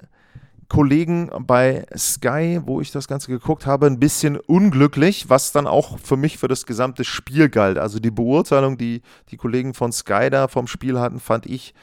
Kollegen 0.72 1.30
bei 1.40 1.84
Sky, 1.94 2.62
wo 2.64 2.80
ich 2.80 2.90
das 2.90 3.06
Ganze 3.06 3.30
geguckt 3.30 3.66
habe, 3.66 3.84
ein 3.84 3.98
bisschen 3.98 4.38
unglücklich, 4.38 5.28
was 5.28 5.52
dann 5.52 5.66
auch 5.66 5.98
für 5.98 6.16
mich 6.16 6.38
für 6.38 6.48
das 6.48 6.64
gesamte 6.64 7.04
Spiel 7.04 7.50
galt. 7.50 7.76
Also 7.76 7.98
die 7.98 8.10
Beurteilung, 8.10 8.78
die 8.78 9.02
die 9.28 9.36
Kollegen 9.36 9.74
von 9.74 9.92
Sky 9.92 10.30
da 10.30 10.48
vom 10.48 10.66
Spiel 10.66 10.98
hatten, 10.98 11.20
fand 11.20 11.44
ich 11.44 11.74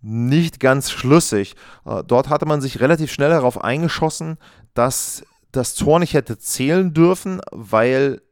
nicht 0.00 0.58
ganz 0.58 0.90
schlüssig. 0.90 1.54
Äh, 1.84 2.02
dort 2.04 2.30
hatte 2.30 2.44
man 2.44 2.60
sich 2.60 2.80
relativ 2.80 3.12
schnell 3.12 3.30
darauf 3.30 3.62
eingeschossen, 3.62 4.38
dass 4.74 5.22
das 5.52 5.76
Tor 5.76 6.00
nicht 6.00 6.14
hätte 6.14 6.36
zählen 6.36 6.92
dürfen, 6.92 7.40
weil 7.52 8.22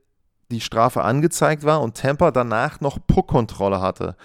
die 0.50 0.60
Strafe 0.60 1.04
angezeigt 1.04 1.62
war 1.62 1.82
und 1.82 1.96
Tampa 1.96 2.32
danach 2.32 2.80
noch 2.80 2.98
Puck-Kontrolle 3.06 3.80
hatte. 3.80 4.16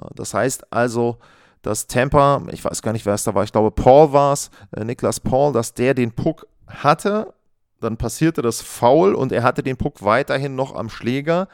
Äh, 0.00 0.06
das 0.14 0.34
heißt 0.34 0.72
also, 0.72 1.18
dass 1.62 1.86
Tampa, 1.86 2.42
ich 2.50 2.64
weiß 2.64 2.82
gar 2.82 2.92
nicht, 2.92 3.06
wer 3.06 3.14
es 3.14 3.24
da 3.24 3.34
war, 3.34 3.44
ich 3.44 3.52
glaube 3.52 3.70
Paul 3.70 4.12
war 4.12 4.32
es, 4.32 4.50
äh, 4.72 4.84
Niklas 4.84 5.20
Paul, 5.20 5.52
dass 5.52 5.74
der 5.74 5.94
den 5.94 6.12
Puck 6.12 6.46
hatte, 6.66 7.32
dann 7.80 7.96
passierte 7.96 8.42
das 8.42 8.60
Foul 8.60 9.14
und 9.14 9.32
er 9.32 9.42
hatte 9.42 9.62
den 9.62 9.76
Puck 9.76 10.02
weiterhin 10.02 10.54
noch 10.54 10.74
am 10.74 10.88
Schläger. 10.88 11.48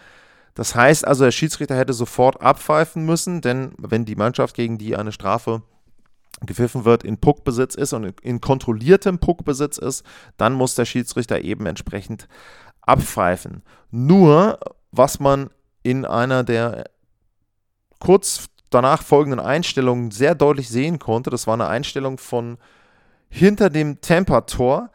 Das 0.55 0.75
heißt 0.75 1.07
also, 1.07 1.25
der 1.25 1.31
Schiedsrichter 1.31 1.77
hätte 1.77 1.93
sofort 1.93 2.43
abpfeifen 2.43 3.05
müssen, 3.05 3.41
denn 3.41 3.73
wenn 3.79 4.05
die 4.05 4.17
Mannschaft, 4.17 4.55
gegen 4.55 4.77
die 4.77 4.97
eine 4.97 5.13
Strafe 5.13 5.63
gepfiffen 6.41 6.85
wird, 6.85 7.05
in 7.05 7.19
Puckbesitz 7.19 7.75
ist 7.75 7.93
und 7.93 8.21
in 8.21 8.41
kontrolliertem 8.41 9.19
Puckbesitz 9.19 9.79
ist, 9.79 10.05
dann 10.37 10.55
muss 10.55 10.75
der 10.75 10.85
Schiedsrichter 10.85 11.43
eben 11.43 11.67
entsprechend 11.67 12.29
abpfeifen. 12.83 13.63
Nur, 13.91 14.59
was 14.91 15.21
man 15.21 15.51
in 15.83 16.05
einer 16.05 16.45
der 16.45 16.85
kurz 18.01 18.49
danach 18.71 19.03
folgenden 19.03 19.41
Einstellungen 19.41 20.11
sehr 20.11 20.35
deutlich 20.35 20.69
sehen 20.69 20.99
konnte, 20.99 21.31
das 21.31 21.47
war 21.47 21.55
eine 21.55 21.69
Einstellung 21.69 22.19
von 22.19 22.59
hinter 23.31 23.71
dem 23.71 24.01
Temper-Tor. 24.01 24.91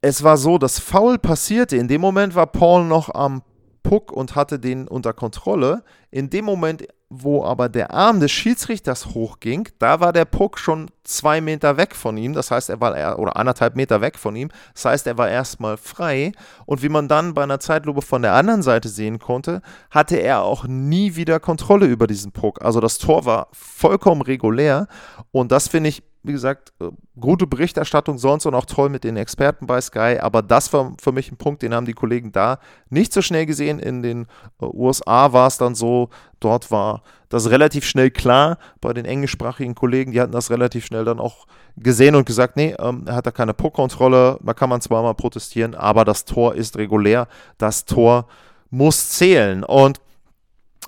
Es 0.00 0.22
war 0.22 0.36
so, 0.36 0.58
dass 0.58 0.78
Foul 0.78 1.18
passierte. 1.18 1.76
In 1.76 1.88
dem 1.88 2.00
Moment 2.00 2.34
war 2.34 2.46
Paul 2.46 2.84
noch 2.84 3.12
am 3.14 3.42
Puck 3.88 4.12
und 4.12 4.34
hatte 4.34 4.58
den 4.58 4.88
unter 4.88 5.12
Kontrolle. 5.12 5.82
In 6.10 6.30
dem 6.30 6.44
Moment, 6.44 6.86
wo 7.08 7.44
aber 7.44 7.68
der 7.68 7.92
Arm 7.92 8.18
des 8.18 8.32
Schiedsrichters 8.32 9.14
hochging, 9.14 9.68
da 9.78 10.00
war 10.00 10.12
der 10.12 10.24
Puck 10.24 10.58
schon 10.58 10.90
zwei 11.04 11.40
Meter 11.40 11.76
weg 11.76 11.94
von 11.94 12.16
ihm. 12.16 12.32
Das 12.32 12.50
heißt, 12.50 12.68
er 12.68 12.80
war 12.80 13.18
oder 13.18 13.36
anderthalb 13.36 13.76
Meter 13.76 14.00
weg 14.00 14.18
von 14.18 14.34
ihm. 14.34 14.48
Das 14.74 14.86
heißt, 14.86 15.06
er 15.06 15.18
war 15.18 15.28
erstmal 15.28 15.76
frei. 15.76 16.32
Und 16.64 16.82
wie 16.82 16.88
man 16.88 17.06
dann 17.06 17.34
bei 17.34 17.44
einer 17.44 17.60
Zeitlupe 17.60 18.02
von 18.02 18.22
der 18.22 18.34
anderen 18.34 18.62
Seite 18.62 18.88
sehen 18.88 19.20
konnte, 19.20 19.62
hatte 19.90 20.16
er 20.16 20.42
auch 20.42 20.64
nie 20.66 21.14
wieder 21.14 21.38
Kontrolle 21.38 21.86
über 21.86 22.08
diesen 22.08 22.32
Puck. 22.32 22.64
Also 22.64 22.80
das 22.80 22.98
Tor 22.98 23.24
war 23.24 23.48
vollkommen 23.52 24.22
regulär. 24.22 24.88
Und 25.30 25.52
das 25.52 25.68
finde 25.68 25.90
ich 25.90 26.02
wie 26.26 26.32
gesagt, 26.32 26.72
äh, 26.80 26.90
gute 27.18 27.46
Berichterstattung 27.46 28.18
sonst 28.18 28.46
und 28.46 28.54
auch 28.54 28.64
toll 28.64 28.88
mit 28.88 29.04
den 29.04 29.16
Experten 29.16 29.66
bei 29.66 29.80
Sky. 29.80 30.18
Aber 30.20 30.42
das 30.42 30.72
war 30.72 30.92
für 31.00 31.12
mich 31.12 31.30
ein 31.30 31.36
Punkt, 31.36 31.62
den 31.62 31.74
haben 31.74 31.86
die 31.86 31.92
Kollegen 31.92 32.32
da 32.32 32.58
nicht 32.90 33.12
so 33.12 33.22
schnell 33.22 33.46
gesehen. 33.46 33.78
In 33.78 34.02
den 34.02 34.26
äh, 34.60 34.64
USA 34.64 35.32
war 35.32 35.46
es 35.46 35.58
dann 35.58 35.74
so, 35.74 36.10
dort 36.40 36.70
war 36.70 37.02
das 37.28 37.50
relativ 37.50 37.84
schnell 37.84 38.10
klar. 38.10 38.58
Bei 38.80 38.92
den 38.92 39.04
englischsprachigen 39.04 39.74
Kollegen, 39.74 40.12
die 40.12 40.20
hatten 40.20 40.32
das 40.32 40.50
relativ 40.50 40.86
schnell 40.86 41.04
dann 41.04 41.20
auch 41.20 41.46
gesehen 41.76 42.14
und 42.14 42.26
gesagt, 42.26 42.56
nee, 42.56 42.74
ähm, 42.78 43.04
er 43.06 43.16
hat 43.16 43.26
da 43.26 43.30
keine 43.30 43.54
Puckkontrolle. 43.54 44.38
Da 44.42 44.54
kann 44.54 44.68
man 44.68 44.80
zwar 44.80 45.02
mal 45.02 45.14
protestieren, 45.14 45.74
aber 45.74 46.04
das 46.04 46.24
Tor 46.24 46.54
ist 46.54 46.76
regulär. 46.76 47.28
Das 47.58 47.84
Tor 47.84 48.26
muss 48.70 49.10
zählen. 49.10 49.64
Und 49.64 50.00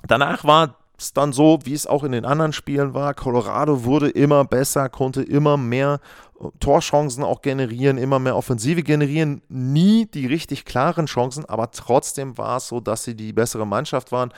danach 0.07 0.43
war 0.43 0.78
es 0.99 1.13
dann 1.13 1.33
so, 1.33 1.59
wie 1.63 1.73
es 1.73 1.87
auch 1.87 2.03
in 2.03 2.11
den 2.11 2.25
anderen 2.25 2.53
Spielen 2.53 2.93
war. 2.93 3.13
Colorado 3.13 3.83
wurde 3.83 4.09
immer 4.09 4.43
besser, 4.45 4.89
konnte 4.89 5.21
immer 5.23 5.57
mehr 5.57 5.99
Torchancen 6.59 7.23
auch 7.23 7.41
generieren, 7.41 7.97
immer 7.97 8.19
mehr 8.19 8.35
Offensive 8.35 8.83
generieren. 8.83 9.41
Nie 9.49 10.05
die 10.05 10.25
richtig 10.25 10.65
klaren 10.65 11.05
Chancen, 11.05 11.45
aber 11.45 11.71
trotzdem 11.71 12.37
war 12.37 12.57
es 12.57 12.67
so, 12.67 12.79
dass 12.79 13.03
sie 13.03 13.15
die 13.15 13.33
bessere 13.33 13.67
Mannschaft 13.67 14.11
waren. 14.11 14.33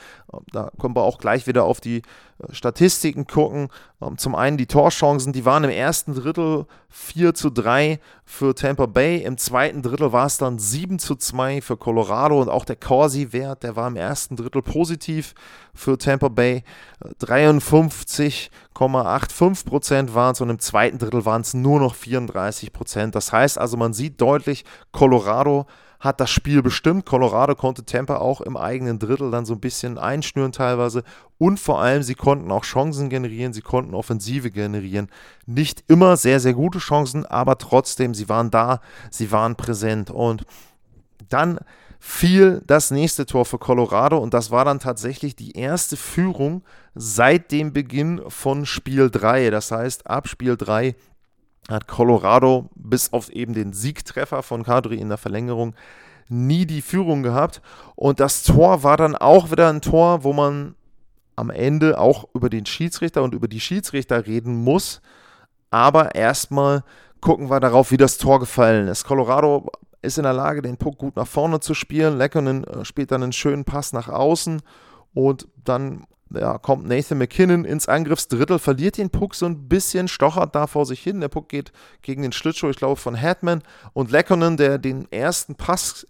Da 0.51 0.71
können 0.79 0.95
wir 0.95 1.03
auch 1.03 1.19
gleich 1.19 1.47
wieder 1.47 1.63
auf 1.63 1.79
die 1.79 1.97
äh, 1.97 2.53
Statistiken 2.53 3.27
gucken. 3.27 3.69
Ähm, 4.01 4.17
zum 4.17 4.35
einen 4.35 4.57
die 4.57 4.65
Torchancen, 4.65 5.33
die 5.33 5.45
waren 5.45 5.63
im 5.63 5.69
ersten 5.69 6.15
Drittel 6.15 6.65
4 6.89 7.33
zu 7.33 7.49
3 7.49 7.99
für 8.25 8.55
Tampa 8.55 8.85
Bay. 8.85 9.23
Im 9.23 9.37
zweiten 9.37 9.81
Drittel 9.81 10.11
war 10.11 10.25
es 10.25 10.37
dann 10.37 10.59
7 10.59 10.99
zu 10.99 11.15
2 11.15 11.61
für 11.61 11.77
Colorado 11.77 12.41
und 12.41 12.49
auch 12.49 12.65
der 12.65 12.75
Corsi-Wert, 12.75 13.63
der 13.63 13.75
war 13.75 13.87
im 13.87 13.95
ersten 13.95 14.35
Drittel 14.35 14.61
positiv 14.61 15.33
für 15.73 15.97
Tampa 15.97 16.27
Bay. 16.27 16.63
53,85 17.21 19.65
Prozent 19.65 20.13
waren 20.15 20.33
es 20.33 20.41
und 20.41 20.49
im 20.49 20.59
zweiten 20.59 20.97
Drittel 20.97 21.23
waren 21.25 21.41
es 21.41 21.53
nur 21.53 21.79
noch 21.79 21.90
34 21.95 22.73
Prozent. 22.73 23.15
Das 23.15 23.31
heißt 23.31 23.57
also, 23.57 23.77
man 23.77 23.93
sieht 23.93 24.19
deutlich, 24.21 24.65
Colorado 24.91 25.65
hat 26.01 26.19
das 26.19 26.31
Spiel 26.31 26.61
bestimmt. 26.63 27.05
Colorado 27.05 27.55
konnte 27.55 27.85
Tampa 27.85 28.17
auch 28.17 28.41
im 28.41 28.57
eigenen 28.57 28.97
Drittel 28.97 29.29
dann 29.29 29.45
so 29.45 29.53
ein 29.53 29.59
bisschen 29.59 29.97
einschnüren 29.97 30.51
teilweise. 30.51 31.03
Und 31.37 31.59
vor 31.59 31.79
allem, 31.79 32.01
sie 32.01 32.15
konnten 32.15 32.51
auch 32.51 32.63
Chancen 32.63 33.09
generieren, 33.09 33.53
sie 33.53 33.61
konnten 33.61 33.93
Offensive 33.93 34.49
generieren. 34.49 35.09
Nicht 35.45 35.83
immer 35.87 36.17
sehr, 36.17 36.39
sehr 36.39 36.53
gute 36.53 36.79
Chancen, 36.79 37.25
aber 37.25 37.57
trotzdem, 37.59 38.15
sie 38.15 38.27
waren 38.27 38.49
da, 38.49 38.81
sie 39.11 39.31
waren 39.31 39.55
präsent. 39.55 40.09
Und 40.09 40.43
dann 41.29 41.59
fiel 41.99 42.63
das 42.65 42.89
nächste 42.89 43.27
Tor 43.27 43.45
für 43.45 43.59
Colorado 43.59 44.17
und 44.17 44.33
das 44.33 44.49
war 44.49 44.65
dann 44.65 44.79
tatsächlich 44.79 45.35
die 45.35 45.51
erste 45.51 45.95
Führung 45.95 46.63
seit 46.95 47.51
dem 47.51 47.73
Beginn 47.73 48.23
von 48.27 48.65
Spiel 48.65 49.11
3. 49.11 49.51
Das 49.51 49.71
heißt, 49.71 50.07
ab 50.07 50.27
Spiel 50.27 50.57
3 50.57 50.95
hat 51.69 51.87
Colorado 51.87 52.69
bis 52.75 53.13
auf 53.13 53.29
eben 53.29 53.53
den 53.53 53.73
Siegtreffer 53.73 54.43
von 54.43 54.63
Kadri 54.63 54.97
in 54.97 55.09
der 55.09 55.17
Verlängerung 55.17 55.75
nie 56.27 56.65
die 56.65 56.81
Führung 56.81 57.23
gehabt. 57.23 57.61
Und 57.95 58.19
das 58.19 58.43
Tor 58.43 58.83
war 58.83 58.97
dann 58.97 59.15
auch 59.15 59.51
wieder 59.51 59.69
ein 59.69 59.81
Tor, 59.81 60.23
wo 60.23 60.33
man 60.33 60.75
am 61.35 61.49
Ende 61.49 61.99
auch 61.99 62.27
über 62.33 62.49
den 62.49 62.65
Schiedsrichter 62.65 63.23
und 63.23 63.33
über 63.33 63.47
die 63.47 63.59
Schiedsrichter 63.59 64.25
reden 64.25 64.55
muss. 64.55 65.01
Aber 65.69 66.15
erstmal 66.15 66.83
gucken 67.19 67.49
wir 67.49 67.59
darauf, 67.59 67.91
wie 67.91 67.97
das 67.97 68.17
Tor 68.17 68.39
gefallen 68.39 68.87
ist. 68.87 69.05
Colorado 69.05 69.69
ist 70.01 70.17
in 70.17 70.23
der 70.23 70.33
Lage, 70.33 70.61
den 70.61 70.77
Puck 70.77 70.97
gut 70.97 71.15
nach 71.15 71.27
vorne 71.27 71.59
zu 71.59 71.73
spielen. 71.73 72.17
Leckonen 72.17 72.63
äh, 72.63 72.85
spielt 72.85 73.11
dann 73.11 73.23
einen 73.23 73.33
schönen 73.33 73.65
Pass 73.65 73.93
nach 73.93 74.09
außen 74.09 74.61
und 75.13 75.47
dann 75.63 76.05
ja, 76.33 76.57
kommt 76.57 76.87
Nathan 76.87 77.17
McKinnon 77.17 77.65
ins 77.65 77.87
Angriffsdrittel, 77.87 78.59
verliert 78.59 78.97
den 78.97 79.09
Puck 79.09 79.35
so 79.35 79.45
ein 79.45 79.67
bisschen, 79.67 80.07
stochert 80.07 80.55
da 80.55 80.67
vor 80.67 80.85
sich 80.85 81.01
hin. 81.01 81.21
Der 81.21 81.27
Puck 81.27 81.49
geht 81.49 81.71
gegen 82.01 82.21
den 82.21 82.31
Schlittschuh, 82.31 82.69
ich 82.69 82.77
glaube, 82.77 82.95
von 82.95 83.15
Hetman. 83.15 83.63
Und 83.93 84.11
Leckonen, 84.11 84.57
der 84.57 84.77
den 84.77 85.11
ersten 85.11 85.55
Pass 85.55 86.05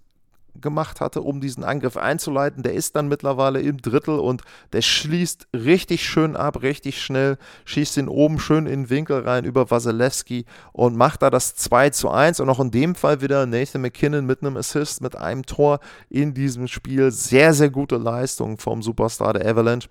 gemacht 0.60 1.00
hatte, 1.00 1.22
um 1.22 1.40
diesen 1.40 1.64
Angriff 1.64 1.98
einzuleiten. 1.98 2.64
Der 2.64 2.74
ist 2.74 2.96
dann 2.96 3.08
mittlerweile 3.08 3.62
im 3.62 3.78
Drittel 3.78 4.20
und 4.20 4.42
der 4.74 4.82
schließt 4.82 5.48
richtig 5.54 6.06
schön 6.06 6.36
ab, 6.36 6.62
richtig 6.62 7.02
schnell, 7.02 7.38
schießt 7.66 7.98
ihn 7.98 8.08
oben 8.08 8.40
schön 8.40 8.66
in 8.66 8.84
den 8.84 8.90
Winkel 8.90 9.20
rein 9.20 9.46
über 9.46 9.72
Wasilewski 9.72 10.46
und 10.74 10.96
macht 10.96 11.22
da 11.22 11.30
das 11.30 11.56
2 11.56 11.92
zu 11.92 12.10
1 12.10 12.40
und 12.40 12.50
auch 12.50 12.60
in 12.60 12.72
dem 12.72 12.96
Fall 12.96 13.22
wieder 13.22 13.46
Nathan 13.46 13.82
McKinnon 13.82 14.26
mit 14.26 14.42
einem 14.42 14.58
Assist, 14.58 15.02
mit 15.02 15.16
einem 15.16 15.46
Tor 15.46 15.80
in 16.10 16.34
diesem 16.34 16.68
Spiel. 16.68 17.12
Sehr, 17.12 17.54
sehr 17.54 17.70
gute 17.70 17.98
Leistung 17.98 18.58
vom 18.58 18.82
Superstar 18.82 19.34
der 19.34 19.50
Avalanche. 19.50 19.88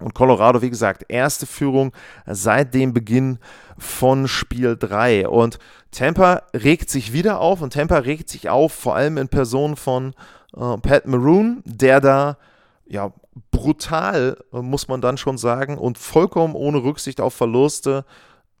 Und 0.00 0.14
Colorado, 0.14 0.60
wie 0.60 0.70
gesagt, 0.70 1.04
erste 1.08 1.46
Führung 1.46 1.92
seit 2.26 2.74
dem 2.74 2.92
Beginn 2.92 3.38
von 3.78 4.26
Spiel 4.28 4.76
3. 4.76 5.28
Und 5.28 5.58
Tampa 5.92 6.42
regt 6.52 6.90
sich 6.90 7.12
wieder 7.12 7.40
auf 7.40 7.60
und 7.60 7.72
Tampa 7.72 7.98
regt 7.98 8.28
sich 8.28 8.48
auf, 8.48 8.72
vor 8.72 8.96
allem 8.96 9.18
in 9.18 9.28
Person 9.28 9.76
von 9.76 10.14
äh, 10.56 10.76
Pat 10.78 11.06
Maroon, 11.06 11.62
der 11.64 12.00
da 12.00 12.36
ja 12.86 13.12
brutal, 13.50 14.36
äh, 14.52 14.60
muss 14.60 14.88
man 14.88 15.00
dann 15.00 15.16
schon 15.16 15.38
sagen, 15.38 15.78
und 15.78 15.98
vollkommen 15.98 16.54
ohne 16.54 16.82
Rücksicht 16.82 17.20
auf 17.20 17.34
Verluste 17.34 18.04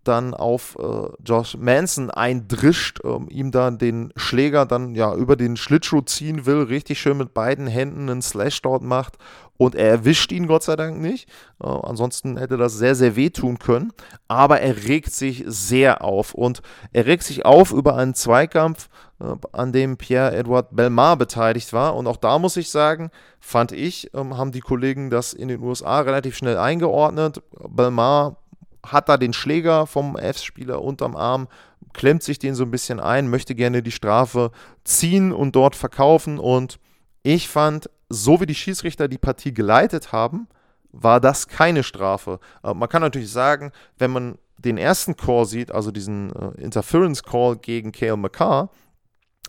dann 0.04 0.34
auf 0.34 0.76
äh, 0.78 1.08
Josh 1.24 1.56
Manson 1.56 2.10
eindrischt, 2.10 3.00
ähm, 3.04 3.28
ihm 3.30 3.50
dann 3.50 3.78
den 3.78 4.12
Schläger 4.16 4.66
dann 4.66 4.94
ja 4.94 5.14
über 5.14 5.36
den 5.36 5.56
Schlittschuh 5.56 6.02
ziehen 6.02 6.46
will, 6.46 6.62
richtig 6.62 7.00
schön 7.00 7.16
mit 7.16 7.34
beiden 7.34 7.66
Händen 7.66 8.08
einen 8.08 8.22
Slash 8.22 8.62
dort 8.62 8.82
macht 8.82 9.18
und 9.56 9.74
er 9.74 9.88
erwischt 9.88 10.32
ihn 10.32 10.46
Gott 10.46 10.64
sei 10.64 10.76
Dank 10.76 11.00
nicht. 11.00 11.28
Äh, 11.62 11.68
ansonsten 11.68 12.36
hätte 12.36 12.56
das 12.56 12.74
sehr, 12.74 12.94
sehr 12.94 13.16
wehtun 13.16 13.58
können. 13.58 13.92
Aber 14.26 14.60
er 14.60 14.84
regt 14.84 15.12
sich 15.12 15.44
sehr 15.46 16.02
auf 16.02 16.34
und 16.34 16.60
er 16.92 17.06
regt 17.06 17.22
sich 17.22 17.44
auf 17.44 17.72
über 17.72 17.96
einen 17.96 18.14
Zweikampf, 18.14 18.88
äh, 19.20 19.34
an 19.52 19.72
dem 19.72 19.96
Pierre-Edouard 19.96 20.74
Belmar 20.74 21.16
beteiligt 21.16 21.72
war. 21.72 21.94
Und 21.94 22.06
auch 22.08 22.16
da 22.16 22.38
muss 22.38 22.56
ich 22.56 22.70
sagen, 22.70 23.10
fand 23.38 23.70
ich, 23.70 24.12
ähm, 24.14 24.36
haben 24.36 24.50
die 24.50 24.60
Kollegen 24.60 25.10
das 25.10 25.32
in 25.32 25.48
den 25.48 25.60
USA 25.60 26.00
relativ 26.00 26.36
schnell 26.36 26.58
eingeordnet. 26.58 27.40
Belmar 27.68 28.36
hat 28.84 29.08
da 29.08 29.16
den 29.16 29.32
Schläger 29.32 29.86
vom 29.86 30.16
F-Spieler 30.16 30.82
unterm 30.82 31.16
Arm, 31.16 31.48
klemmt 31.92 32.22
sich 32.22 32.38
den 32.38 32.54
so 32.54 32.64
ein 32.64 32.70
bisschen 32.70 33.00
ein, 33.00 33.28
möchte 33.28 33.54
gerne 33.54 33.82
die 33.82 33.90
Strafe 33.90 34.50
ziehen 34.84 35.32
und 35.32 35.56
dort 35.56 35.76
verkaufen. 35.76 36.38
Und 36.38 36.78
ich 37.22 37.48
fand, 37.48 37.88
so 38.08 38.40
wie 38.40 38.46
die 38.46 38.54
Schiedsrichter 38.54 39.08
die 39.08 39.18
Partie 39.18 39.54
geleitet 39.54 40.12
haben, 40.12 40.48
war 40.92 41.20
das 41.20 41.48
keine 41.48 41.82
Strafe. 41.82 42.38
Äh, 42.62 42.74
man 42.74 42.88
kann 42.88 43.02
natürlich 43.02 43.30
sagen, 43.30 43.72
wenn 43.98 44.10
man 44.10 44.38
den 44.58 44.78
ersten 44.78 45.16
Call 45.16 45.44
sieht, 45.44 45.72
also 45.72 45.90
diesen 45.90 46.32
äh, 46.34 46.60
Interference 46.62 47.22
Call 47.22 47.56
gegen 47.56 47.92
Kale 47.92 48.16
McCarr, 48.16 48.70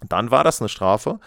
dann 0.08 0.32
war 0.32 0.44
das 0.44 0.62
eine 0.62 0.70
Strafe 0.70 1.20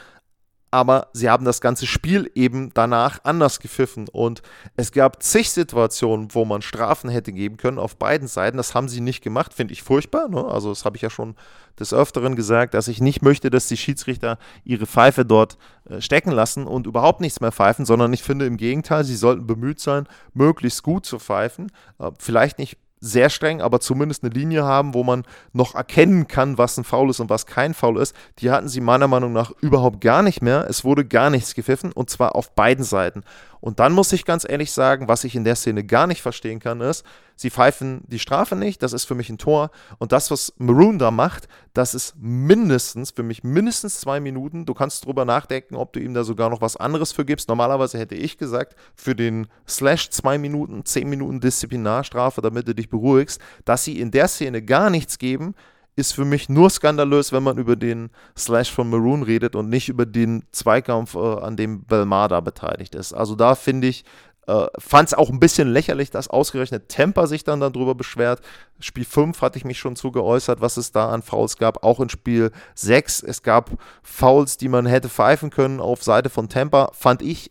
aber 0.70 1.08
sie 1.12 1.30
haben 1.30 1.44
das 1.44 1.60
ganze 1.60 1.86
Spiel 1.86 2.30
eben 2.34 2.70
danach 2.74 3.20
anders 3.24 3.60
gepfiffen. 3.60 4.08
Und 4.08 4.42
es 4.76 4.92
gab 4.92 5.22
zig 5.22 5.50
Situationen, 5.50 6.28
wo 6.34 6.44
man 6.44 6.62
Strafen 6.62 7.10
hätte 7.10 7.32
geben 7.32 7.56
können 7.56 7.78
auf 7.78 7.96
beiden 7.96 8.28
Seiten. 8.28 8.56
Das 8.56 8.74
haben 8.74 8.88
sie 8.88 9.00
nicht 9.00 9.22
gemacht, 9.22 9.54
finde 9.54 9.72
ich 9.72 9.82
furchtbar. 9.82 10.28
Ne? 10.28 10.44
Also 10.44 10.68
das 10.70 10.84
habe 10.84 10.96
ich 10.96 11.02
ja 11.02 11.10
schon 11.10 11.36
des 11.78 11.94
Öfteren 11.94 12.34
gesagt, 12.36 12.74
dass 12.74 12.88
ich 12.88 13.00
nicht 13.00 13.22
möchte, 13.22 13.50
dass 13.50 13.68
die 13.68 13.76
Schiedsrichter 13.76 14.38
ihre 14.64 14.86
Pfeife 14.86 15.24
dort 15.24 15.56
äh, 15.88 16.00
stecken 16.00 16.32
lassen 16.32 16.66
und 16.66 16.86
überhaupt 16.86 17.20
nichts 17.20 17.40
mehr 17.40 17.52
pfeifen, 17.52 17.84
sondern 17.84 18.12
ich 18.12 18.22
finde 18.22 18.46
im 18.46 18.56
Gegenteil, 18.56 19.04
sie 19.04 19.16
sollten 19.16 19.46
bemüht 19.46 19.80
sein, 19.80 20.06
möglichst 20.34 20.82
gut 20.82 21.06
zu 21.06 21.18
pfeifen. 21.18 21.70
Äh, 21.98 22.10
vielleicht 22.18 22.58
nicht 22.58 22.78
sehr 23.00 23.30
streng, 23.30 23.60
aber 23.60 23.80
zumindest 23.80 24.22
eine 24.24 24.32
Linie 24.32 24.64
haben, 24.64 24.94
wo 24.94 25.04
man 25.04 25.24
noch 25.52 25.74
erkennen 25.74 26.28
kann, 26.28 26.58
was 26.58 26.76
ein 26.76 26.84
Foul 26.84 27.10
ist 27.10 27.20
und 27.20 27.30
was 27.30 27.46
kein 27.46 27.74
Foul 27.74 28.00
ist. 28.00 28.14
Die 28.38 28.50
hatten 28.50 28.68
sie 28.68 28.80
meiner 28.80 29.08
Meinung 29.08 29.32
nach 29.32 29.52
überhaupt 29.60 30.00
gar 30.00 30.22
nicht 30.22 30.42
mehr. 30.42 30.66
Es 30.68 30.84
wurde 30.84 31.04
gar 31.04 31.30
nichts 31.30 31.54
gepfiffen 31.54 31.92
und 31.92 32.10
zwar 32.10 32.34
auf 32.34 32.54
beiden 32.54 32.84
Seiten. 32.84 33.22
Und 33.60 33.80
dann 33.80 33.92
muss 33.92 34.12
ich 34.12 34.24
ganz 34.24 34.46
ehrlich 34.48 34.72
sagen, 34.72 35.08
was 35.08 35.24
ich 35.24 35.34
in 35.34 35.44
der 35.44 35.56
Szene 35.56 35.84
gar 35.84 36.06
nicht 36.06 36.22
verstehen 36.22 36.60
kann, 36.60 36.80
ist, 36.80 37.04
sie 37.38 37.50
pfeifen 37.50 38.02
die 38.08 38.18
Strafe 38.18 38.56
nicht, 38.56 38.82
das 38.82 38.92
ist 38.92 39.04
für 39.04 39.14
mich 39.14 39.30
ein 39.30 39.38
Tor. 39.38 39.70
Und 39.98 40.12
das, 40.12 40.30
was 40.30 40.52
Maroon 40.58 40.98
da 40.98 41.10
macht, 41.10 41.48
das 41.72 41.94
ist 41.94 42.14
mindestens, 42.18 43.12
für 43.12 43.22
mich 43.22 43.44
mindestens 43.44 44.00
zwei 44.00 44.18
Minuten. 44.18 44.66
Du 44.66 44.74
kannst 44.74 45.06
drüber 45.06 45.24
nachdenken, 45.24 45.76
ob 45.76 45.92
du 45.92 46.00
ihm 46.00 46.14
da 46.14 46.24
sogar 46.24 46.50
noch 46.50 46.60
was 46.60 46.76
anderes 46.76 47.12
für 47.12 47.24
gibst. 47.24 47.48
Normalerweise 47.48 47.96
hätte 47.98 48.16
ich 48.16 48.38
gesagt, 48.38 48.74
für 48.96 49.14
den 49.14 49.46
Slash 49.68 50.10
zwei 50.10 50.36
Minuten, 50.36 50.84
zehn 50.84 51.08
Minuten 51.08 51.40
Disziplinarstrafe, 51.40 52.42
damit 52.42 52.66
du 52.66 52.74
dich 52.74 52.90
beruhigst. 52.90 53.40
Dass 53.64 53.84
sie 53.84 54.00
in 54.00 54.10
der 54.10 54.26
Szene 54.26 54.60
gar 54.60 54.90
nichts 54.90 55.18
geben, 55.18 55.54
ist 55.98 56.14
für 56.14 56.24
mich 56.24 56.48
nur 56.48 56.70
skandalös, 56.70 57.32
wenn 57.32 57.42
man 57.42 57.58
über 57.58 57.74
den 57.74 58.10
Slash 58.36 58.70
von 58.70 58.88
Maroon 58.88 59.24
redet 59.24 59.56
und 59.56 59.68
nicht 59.68 59.88
über 59.88 60.06
den 60.06 60.44
Zweikampf, 60.52 61.16
äh, 61.16 61.18
an 61.18 61.56
dem 61.56 61.82
Belmada 61.82 62.40
beteiligt 62.40 62.94
ist. 62.94 63.12
Also 63.12 63.34
da 63.34 63.56
finde 63.56 63.88
ich, 63.88 64.04
äh, 64.48 64.66
fand 64.78 65.08
es 65.08 65.14
auch 65.14 65.28
ein 65.28 65.40
bisschen 65.40 65.68
lächerlich, 65.68 66.10
dass 66.10 66.28
ausgerechnet 66.28 66.88
Temper 66.88 67.26
sich 67.26 67.44
dann 67.44 67.60
darüber 67.60 67.94
beschwert. 67.94 68.40
Spiel 68.80 69.04
5 69.04 69.42
hatte 69.42 69.58
ich 69.58 69.66
mich 69.66 69.78
schon 69.78 69.94
zu 69.94 70.10
geäußert, 70.10 70.62
was 70.62 70.78
es 70.78 70.90
da 70.90 71.10
an 71.10 71.20
Fouls 71.20 71.58
gab. 71.58 71.84
Auch 71.84 72.00
in 72.00 72.08
Spiel 72.08 72.50
6. 72.74 73.22
Es 73.22 73.42
gab 73.42 73.70
Fouls, 74.02 74.56
die 74.56 74.68
man 74.68 74.86
hätte 74.86 75.10
pfeifen 75.10 75.50
können 75.50 75.80
auf 75.80 76.02
Seite 76.02 76.30
von 76.30 76.48
Temper. 76.48 76.90
Fand 76.94 77.20
ich 77.20 77.50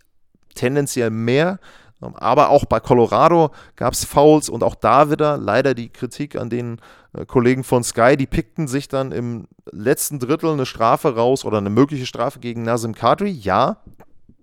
tendenziell 0.56 1.12
mehr. 1.12 1.60
Aber 2.00 2.50
auch 2.50 2.66
bei 2.66 2.80
Colorado 2.80 3.52
gab 3.76 3.94
es 3.94 4.04
Fouls 4.04 4.50
und 4.50 4.64
auch 4.64 4.76
da 4.76 5.12
wieder 5.12 5.38
leider 5.38 5.76
die 5.76 5.90
Kritik 5.90 6.36
an 6.36 6.50
den 6.50 6.80
äh, 7.14 7.26
Kollegen 7.26 7.64
von 7.64 7.84
Sky, 7.84 8.18
die 8.18 8.28
pickten 8.28 8.68
sich 8.68 8.88
dann 8.88 9.12
im 9.12 9.48
letzten 9.72 10.20
Drittel 10.20 10.52
eine 10.52 10.66
Strafe 10.66 11.16
raus 11.16 11.46
oder 11.46 11.58
eine 11.58 11.70
mögliche 11.70 12.06
Strafe 12.06 12.40
gegen 12.40 12.64
Nazim 12.64 12.94
Kadri. 12.94 13.30
Ja, 13.30 13.78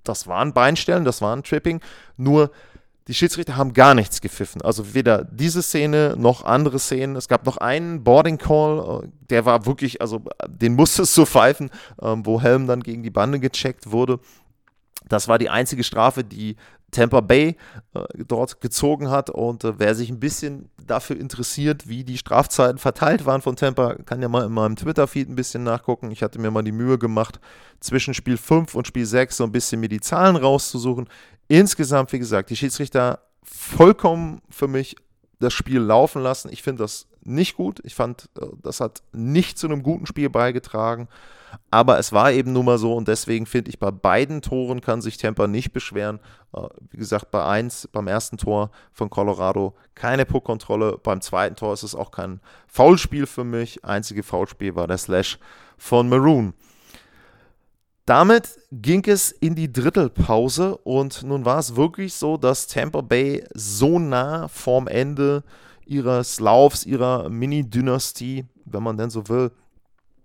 das 0.05 0.27
waren 0.27 0.53
Beinstellen, 0.53 1.05
das 1.05 1.21
waren 1.21 1.43
Tripping, 1.43 1.81
nur 2.17 2.51
die 3.09 3.15
Schiedsrichter 3.15 3.57
haben 3.57 3.75
gar 3.75 3.95
nichts 3.95 4.21
gepfiffen. 4.21 4.63
Also 4.63 4.95
weder 4.95 5.25
diese 5.25 5.63
Szene 5.63 6.15
noch 6.17 6.45
andere 6.45 6.79
Szenen. 6.79 7.17
Es 7.17 7.29
gab 7.29 7.45
noch 7.45 7.59
einen 7.59 8.03
Boarding 8.03 8.39
Call, 8.39 9.03
äh, 9.05 9.09
der 9.29 9.45
war 9.45 9.67
wirklich, 9.67 10.01
also 10.01 10.23
den 10.49 10.75
musste 10.75 11.03
es 11.03 11.15
so 11.15 11.27
pfeifen, 11.27 11.71
ähm, 12.01 12.25
wo 12.25 12.41
Helm 12.41 12.67
dann 12.67 12.83
gegen 12.83 13.03
die 13.03 13.11
Bande 13.11 13.41
gecheckt 13.41 13.91
wurde. 13.91 14.21
Das 15.07 15.29
war 15.29 15.39
die 15.39 15.51
einzige 15.51 15.85
Strafe, 15.85 16.25
die 16.25 16.57
Tampa 16.91 17.21
Bay 17.21 17.57
äh, 17.95 18.01
dort 18.27 18.63
gezogen 18.63 19.11
hat. 19.11 19.29
Und 19.29 19.65
äh, 19.65 19.79
wer 19.79 19.95
sich 19.95 20.09
ein 20.09 20.21
bisschen 20.21 20.71
dafür 20.87 21.17
interessiert, 21.19 21.89
wie 21.89 22.05
die 22.05 22.19
Strafzeiten 22.19 22.79
verteilt 22.79 23.27
waren 23.27 23.43
von 23.43 23.57
Tampa, 23.57 23.95
kann 24.05 24.23
ja 24.23 24.29
mal 24.29 24.45
in 24.45 24.53
meinem 24.53 24.77
Twitter-Feed 24.77 25.29
ein 25.29 25.37
bisschen 25.37 25.65
nachgucken. 25.65 26.11
Ich 26.11 26.23
hatte 26.23 26.41
mir 26.41 26.51
mal 26.51 26.63
die 26.63 26.73
Mühe 26.73 26.99
gemacht, 26.99 27.41
zwischen 27.81 28.15
Spiel 28.15 28.37
5 28.37 28.75
und 28.75 28.87
Spiel 28.87 29.05
6 29.07 29.37
so 29.37 29.45
ein 29.45 29.53
bisschen 29.53 29.81
mir 29.81 29.89
die 29.89 30.01
Zahlen 30.01 30.37
rauszusuchen. 30.37 31.09
Insgesamt, 31.49 32.13
wie 32.13 32.19
gesagt, 32.19 32.51
die 32.51 32.57
Schiedsrichter 32.57 33.21
vollkommen 33.43 34.41
für 34.49 34.69
mich 34.69 34.97
das 35.39 35.53
Spiel 35.53 35.81
laufen 35.81 36.23
lassen. 36.23 36.49
Ich 36.51 36.63
finde 36.63 36.83
das 36.83 37.07
nicht 37.23 37.57
gut. 37.57 37.81
Ich 37.85 37.95
fand, 37.95 38.31
äh, 38.41 38.47
das 38.63 38.81
hat 38.81 39.03
nicht 39.13 39.59
zu 39.59 39.67
einem 39.67 39.83
guten 39.83 40.07
Spiel 40.07 40.31
beigetragen. 40.31 41.09
Aber 41.71 41.99
es 41.99 42.13
war 42.13 42.33
eben 42.33 42.53
nun 42.53 42.65
mal 42.65 42.79
so 42.79 42.95
und 42.95 43.09
deswegen 43.09 43.47
finde 43.47 43.71
ich, 43.71 43.79
bei 43.79 43.91
beiden 43.91 44.43
Toren 44.43 44.81
kann 44.81 45.01
sich 45.01 45.17
Tampa 45.17 45.47
nicht 45.47 45.73
beschweren. 45.73 46.21
Äh, 46.53 46.69
wie 46.91 46.97
gesagt, 46.97 47.31
bei 47.31 47.45
1, 47.45 47.89
beim 47.93 48.07
ersten 48.07 48.37
Tor 48.37 48.71
von 48.93 49.11
Colorado 49.11 49.75
keine 49.95 50.27
Puckkontrolle. 50.27 50.99
Beim 51.03 51.21
zweiten 51.21 51.57
Tor 51.57 51.73
ist 51.73 51.83
es 51.83 51.95
auch 51.95 52.11
kein 52.11 52.41
Foulspiel 52.67 53.27
für 53.27 53.45
mich. 53.45 53.85
Einzige 53.85 54.23
Foulspiel 54.23 54.75
war 54.75 54.87
der 54.87 54.99
Slash 54.99 55.39
von 55.77 56.09
Maroon. 56.09 56.55
Damit 58.07 58.59
ging 58.71 59.03
es 59.07 59.33
in 59.33 59.55
die 59.55 59.73
Drittelpause 59.73 60.77
und 60.77 61.23
nun 61.23 61.47
war 61.47 61.59
es 61.59 61.75
wirklich 61.75 62.13
so, 62.13 62.37
dass 62.37 62.67
Tampa 62.67 63.01
Bay 63.01 63.43
so 63.55 63.99
nah 63.99 64.47
vorm 64.49 64.89
Ende 64.89 65.43
ihres 65.87 66.39
Laufs, 66.39 66.85
ihrer 66.85 67.31
Mini-Dynastie, 67.31 68.45
wenn 68.67 68.83
man 68.83 68.99
denn 68.99 69.09
so 69.09 69.27
will, 69.29 69.53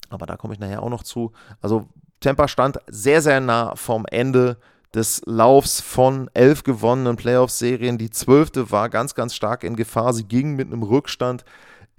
aber 0.10 0.26
da 0.26 0.38
komme 0.38 0.54
ich 0.54 0.60
nachher 0.60 0.84
auch 0.84 0.90
noch 0.90 1.04
zu. 1.04 1.32
Also 1.62 1.88
Tampa 2.20 2.48
stand 2.48 2.80
sehr, 2.88 3.22
sehr 3.22 3.40
nah 3.40 3.76
vom 3.76 4.06
Ende 4.06 4.58
des 4.94 5.22
Laufs 5.26 5.82
von 5.82 6.30
elf 6.34 6.64
gewonnenen 6.64 7.16
Playoff-Serien. 7.16 7.98
Die 7.98 8.10
zwölfte 8.10 8.72
war 8.72 8.90
ganz, 8.90 9.14
ganz 9.14 9.36
stark 9.36 9.64
in 9.64 9.76
Gefahr. 9.76 10.14
Sie 10.14 10.24
ging 10.24 10.56
mit 10.56 10.68
einem 10.68 10.84
Rückstand 10.84 11.46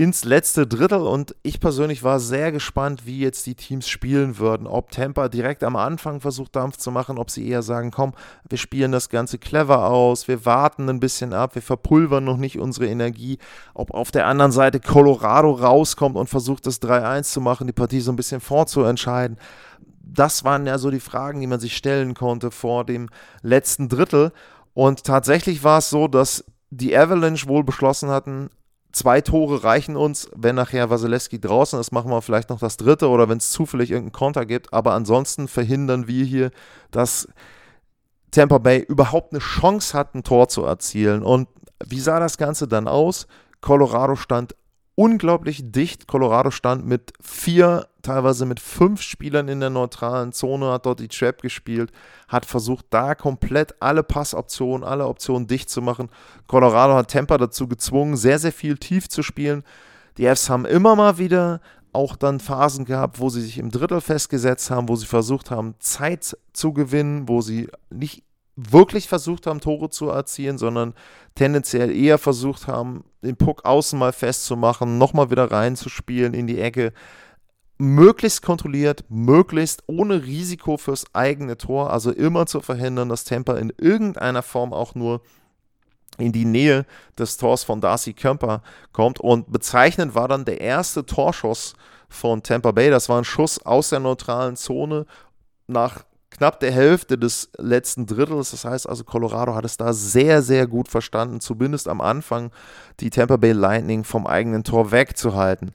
ins 0.00 0.24
letzte 0.24 0.66
Drittel 0.66 1.02
und 1.02 1.36
ich 1.42 1.60
persönlich 1.60 2.02
war 2.02 2.20
sehr 2.20 2.52
gespannt, 2.52 3.04
wie 3.04 3.18
jetzt 3.18 3.44
die 3.44 3.54
Teams 3.54 3.86
spielen 3.86 4.38
würden. 4.38 4.66
Ob 4.66 4.90
Tampa 4.90 5.28
direkt 5.28 5.62
am 5.62 5.76
Anfang 5.76 6.22
versucht 6.22 6.56
Dampf 6.56 6.78
zu 6.78 6.90
machen, 6.90 7.18
ob 7.18 7.30
sie 7.30 7.46
eher 7.46 7.60
sagen, 7.60 7.90
komm, 7.90 8.14
wir 8.48 8.56
spielen 8.56 8.92
das 8.92 9.10
Ganze 9.10 9.36
clever 9.36 9.90
aus, 9.90 10.26
wir 10.26 10.46
warten 10.46 10.88
ein 10.88 11.00
bisschen 11.00 11.34
ab, 11.34 11.54
wir 11.54 11.60
verpulvern 11.60 12.24
noch 12.24 12.38
nicht 12.38 12.58
unsere 12.58 12.86
Energie. 12.86 13.36
Ob 13.74 13.90
auf 13.92 14.10
der 14.10 14.26
anderen 14.26 14.52
Seite 14.52 14.80
Colorado 14.80 15.50
rauskommt 15.50 16.16
und 16.16 16.30
versucht 16.30 16.64
das 16.64 16.80
3-1 16.80 17.24
zu 17.24 17.42
machen, 17.42 17.66
die 17.66 17.74
Partie 17.74 18.00
so 18.00 18.10
ein 18.10 18.16
bisschen 18.16 18.40
vorzuentscheiden. 18.40 19.36
Das 20.02 20.44
waren 20.44 20.66
ja 20.66 20.78
so 20.78 20.90
die 20.90 21.00
Fragen, 21.00 21.42
die 21.42 21.46
man 21.46 21.60
sich 21.60 21.76
stellen 21.76 22.14
konnte 22.14 22.50
vor 22.50 22.86
dem 22.86 23.10
letzten 23.42 23.90
Drittel. 23.90 24.32
Und 24.72 25.04
tatsächlich 25.04 25.62
war 25.62 25.76
es 25.76 25.90
so, 25.90 26.08
dass 26.08 26.46
die 26.70 26.96
Avalanche 26.96 27.48
wohl 27.48 27.64
beschlossen 27.64 28.08
hatten, 28.08 28.48
zwei 28.92 29.20
Tore 29.20 29.64
reichen 29.64 29.96
uns. 29.96 30.30
Wenn 30.34 30.56
nachher 30.56 30.90
Wasilewski 30.90 31.40
draußen 31.40 31.78
ist, 31.78 31.92
machen 31.92 32.10
wir 32.10 32.22
vielleicht 32.22 32.50
noch 32.50 32.58
das 32.58 32.76
dritte 32.76 33.08
oder 33.08 33.28
wenn 33.28 33.38
es 33.38 33.50
zufällig 33.50 33.90
irgendeinen 33.90 34.12
Konter 34.12 34.46
gibt. 34.46 34.72
Aber 34.72 34.94
ansonsten 34.94 35.48
verhindern 35.48 36.06
wir 36.08 36.24
hier, 36.24 36.50
dass 36.90 37.28
Tampa 38.30 38.58
Bay 38.58 38.80
überhaupt 38.80 39.32
eine 39.32 39.40
Chance 39.40 39.96
hat, 39.96 40.14
ein 40.14 40.22
Tor 40.22 40.48
zu 40.48 40.64
erzielen. 40.64 41.22
Und 41.22 41.48
wie 41.84 42.00
sah 42.00 42.20
das 42.20 42.38
Ganze 42.38 42.68
dann 42.68 42.88
aus? 42.88 43.26
Colorado 43.60 44.16
stand 44.16 44.54
unglaublich 45.00 45.62
dicht. 45.64 46.06
Colorado 46.06 46.50
stand 46.50 46.84
mit 46.84 47.14
vier, 47.22 47.88
teilweise 48.02 48.44
mit 48.44 48.60
fünf 48.60 49.00
Spielern 49.00 49.48
in 49.48 49.60
der 49.60 49.70
neutralen 49.70 50.32
Zone, 50.32 50.70
hat 50.70 50.84
dort 50.84 51.00
die 51.00 51.08
Trap 51.08 51.40
gespielt, 51.40 51.90
hat 52.28 52.44
versucht, 52.44 52.84
da 52.90 53.14
komplett 53.14 53.74
alle 53.80 54.02
Passoptionen, 54.02 54.86
alle 54.86 55.06
Optionen 55.06 55.46
dicht 55.46 55.70
zu 55.70 55.80
machen. 55.80 56.10
Colorado 56.48 56.92
hat 56.92 57.10
Tampa 57.10 57.38
dazu 57.38 57.66
gezwungen, 57.66 58.18
sehr, 58.18 58.38
sehr 58.38 58.52
viel 58.52 58.76
tief 58.76 59.08
zu 59.08 59.22
spielen. 59.22 59.64
Die 60.18 60.26
Fs 60.26 60.50
haben 60.50 60.66
immer 60.66 60.94
mal 60.96 61.16
wieder 61.16 61.62
auch 61.94 62.14
dann 62.14 62.38
Phasen 62.38 62.84
gehabt, 62.84 63.20
wo 63.20 63.30
sie 63.30 63.40
sich 63.40 63.56
im 63.56 63.70
Drittel 63.70 64.02
festgesetzt 64.02 64.70
haben, 64.70 64.90
wo 64.90 64.96
sie 64.96 65.06
versucht 65.06 65.50
haben, 65.50 65.76
Zeit 65.78 66.36
zu 66.52 66.74
gewinnen, 66.74 67.26
wo 67.26 67.40
sie 67.40 67.70
nicht 67.88 68.22
wirklich 68.54 69.08
versucht 69.08 69.46
haben, 69.46 69.60
Tore 69.60 69.88
zu 69.88 70.10
erzielen, 70.10 70.58
sondern 70.58 70.92
tendenziell 71.36 71.90
eher 71.90 72.18
versucht 72.18 72.66
haben, 72.66 73.04
den 73.22 73.36
Puck 73.36 73.64
außen 73.64 73.98
mal 73.98 74.12
festzumachen, 74.12 74.98
nochmal 74.98 75.30
wieder 75.30 75.50
reinzuspielen 75.50 76.34
in 76.34 76.46
die 76.46 76.60
Ecke. 76.60 76.92
Möglichst 77.78 78.42
kontrolliert, 78.42 79.04
möglichst 79.08 79.82
ohne 79.86 80.24
Risiko 80.24 80.76
fürs 80.76 81.06
eigene 81.14 81.56
Tor, 81.56 81.90
also 81.90 82.10
immer 82.10 82.46
zu 82.46 82.60
verhindern, 82.60 83.08
dass 83.08 83.24
Tampa 83.24 83.56
in 83.56 83.72
irgendeiner 83.78 84.42
Form 84.42 84.72
auch 84.72 84.94
nur 84.94 85.22
in 86.18 86.32
die 86.32 86.44
Nähe 86.44 86.84
des 87.18 87.36
Tors 87.36 87.64
von 87.64 87.80
Darcy 87.80 88.12
Kemper 88.12 88.62
kommt. 88.92 89.20
Und 89.20 89.50
bezeichnend 89.50 90.14
war 90.14 90.28
dann 90.28 90.44
der 90.44 90.60
erste 90.60 91.06
Torschuss 91.06 91.74
von 92.08 92.42
Tampa 92.42 92.72
Bay. 92.72 92.90
Das 92.90 93.08
war 93.08 93.18
ein 93.18 93.24
Schuss 93.24 93.64
aus 93.64 93.90
der 93.90 94.00
neutralen 94.00 94.56
Zone 94.56 95.06
nach 95.66 96.04
knapp 96.40 96.58
der 96.58 96.72
Hälfte 96.72 97.18
des 97.18 97.50
letzten 97.58 98.06
Drittels. 98.06 98.52
Das 98.52 98.64
heißt 98.64 98.88
also, 98.88 99.04
Colorado 99.04 99.54
hat 99.54 99.66
es 99.66 99.76
da 99.76 99.92
sehr, 99.92 100.40
sehr 100.40 100.66
gut 100.66 100.88
verstanden, 100.88 101.40
zumindest 101.40 101.86
am 101.86 102.00
Anfang 102.00 102.50
die 103.00 103.10
Tampa 103.10 103.36
Bay 103.36 103.52
Lightning 103.52 104.04
vom 104.04 104.26
eigenen 104.26 104.64
Tor 104.64 104.90
wegzuhalten. 104.90 105.72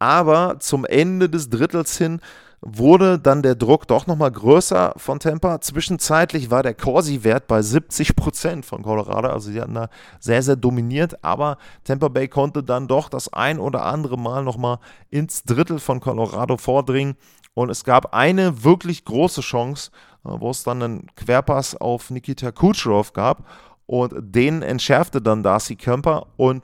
Aber 0.00 0.56
zum 0.58 0.84
Ende 0.84 1.30
des 1.30 1.48
Drittels 1.48 1.96
hin 1.96 2.20
wurde 2.60 3.20
dann 3.20 3.42
der 3.42 3.54
Druck 3.54 3.86
doch 3.86 4.08
nochmal 4.08 4.32
größer 4.32 4.94
von 4.96 5.20
Tampa. 5.20 5.60
Zwischenzeitlich 5.60 6.50
war 6.50 6.64
der 6.64 6.74
Corsi-Wert 6.74 7.46
bei 7.46 7.62
70 7.62 8.16
Prozent 8.16 8.66
von 8.66 8.82
Colorado, 8.82 9.28
also 9.28 9.52
sie 9.52 9.60
hatten 9.60 9.74
da 9.74 9.90
sehr, 10.18 10.42
sehr 10.42 10.56
dominiert, 10.56 11.22
aber 11.22 11.56
Tampa 11.84 12.08
Bay 12.08 12.26
konnte 12.26 12.64
dann 12.64 12.88
doch 12.88 13.10
das 13.10 13.32
ein 13.32 13.60
oder 13.60 13.84
andere 13.86 14.18
Mal 14.18 14.42
nochmal 14.42 14.80
ins 15.08 15.44
Drittel 15.44 15.78
von 15.78 16.00
Colorado 16.00 16.56
vordringen 16.56 17.14
und 17.54 17.70
es 17.70 17.84
gab 17.84 18.14
eine 18.14 18.64
wirklich 18.64 19.04
große 19.04 19.40
Chance, 19.40 19.90
äh, 20.24 20.30
wo 20.30 20.50
es 20.50 20.62
dann 20.62 20.82
einen 20.82 21.06
Querpass 21.16 21.76
auf 21.76 22.10
Nikita 22.10 22.52
Kucherov 22.52 23.12
gab 23.12 23.46
und 23.86 24.14
den 24.20 24.62
entschärfte 24.62 25.20
dann 25.20 25.42
Darcy 25.42 25.76
Kemper 25.76 26.26
und 26.36 26.62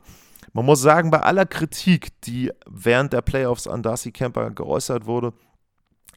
man 0.53 0.65
muss 0.65 0.81
sagen, 0.81 1.11
bei 1.11 1.21
aller 1.21 1.45
Kritik, 1.45 2.19
die 2.23 2.51
während 2.67 3.13
der 3.13 3.21
Playoffs 3.21 3.67
an 3.67 3.83
Darcy 3.83 4.11
Kemper 4.11 4.51
geäußert 4.53 5.05
wurde, 5.05 5.35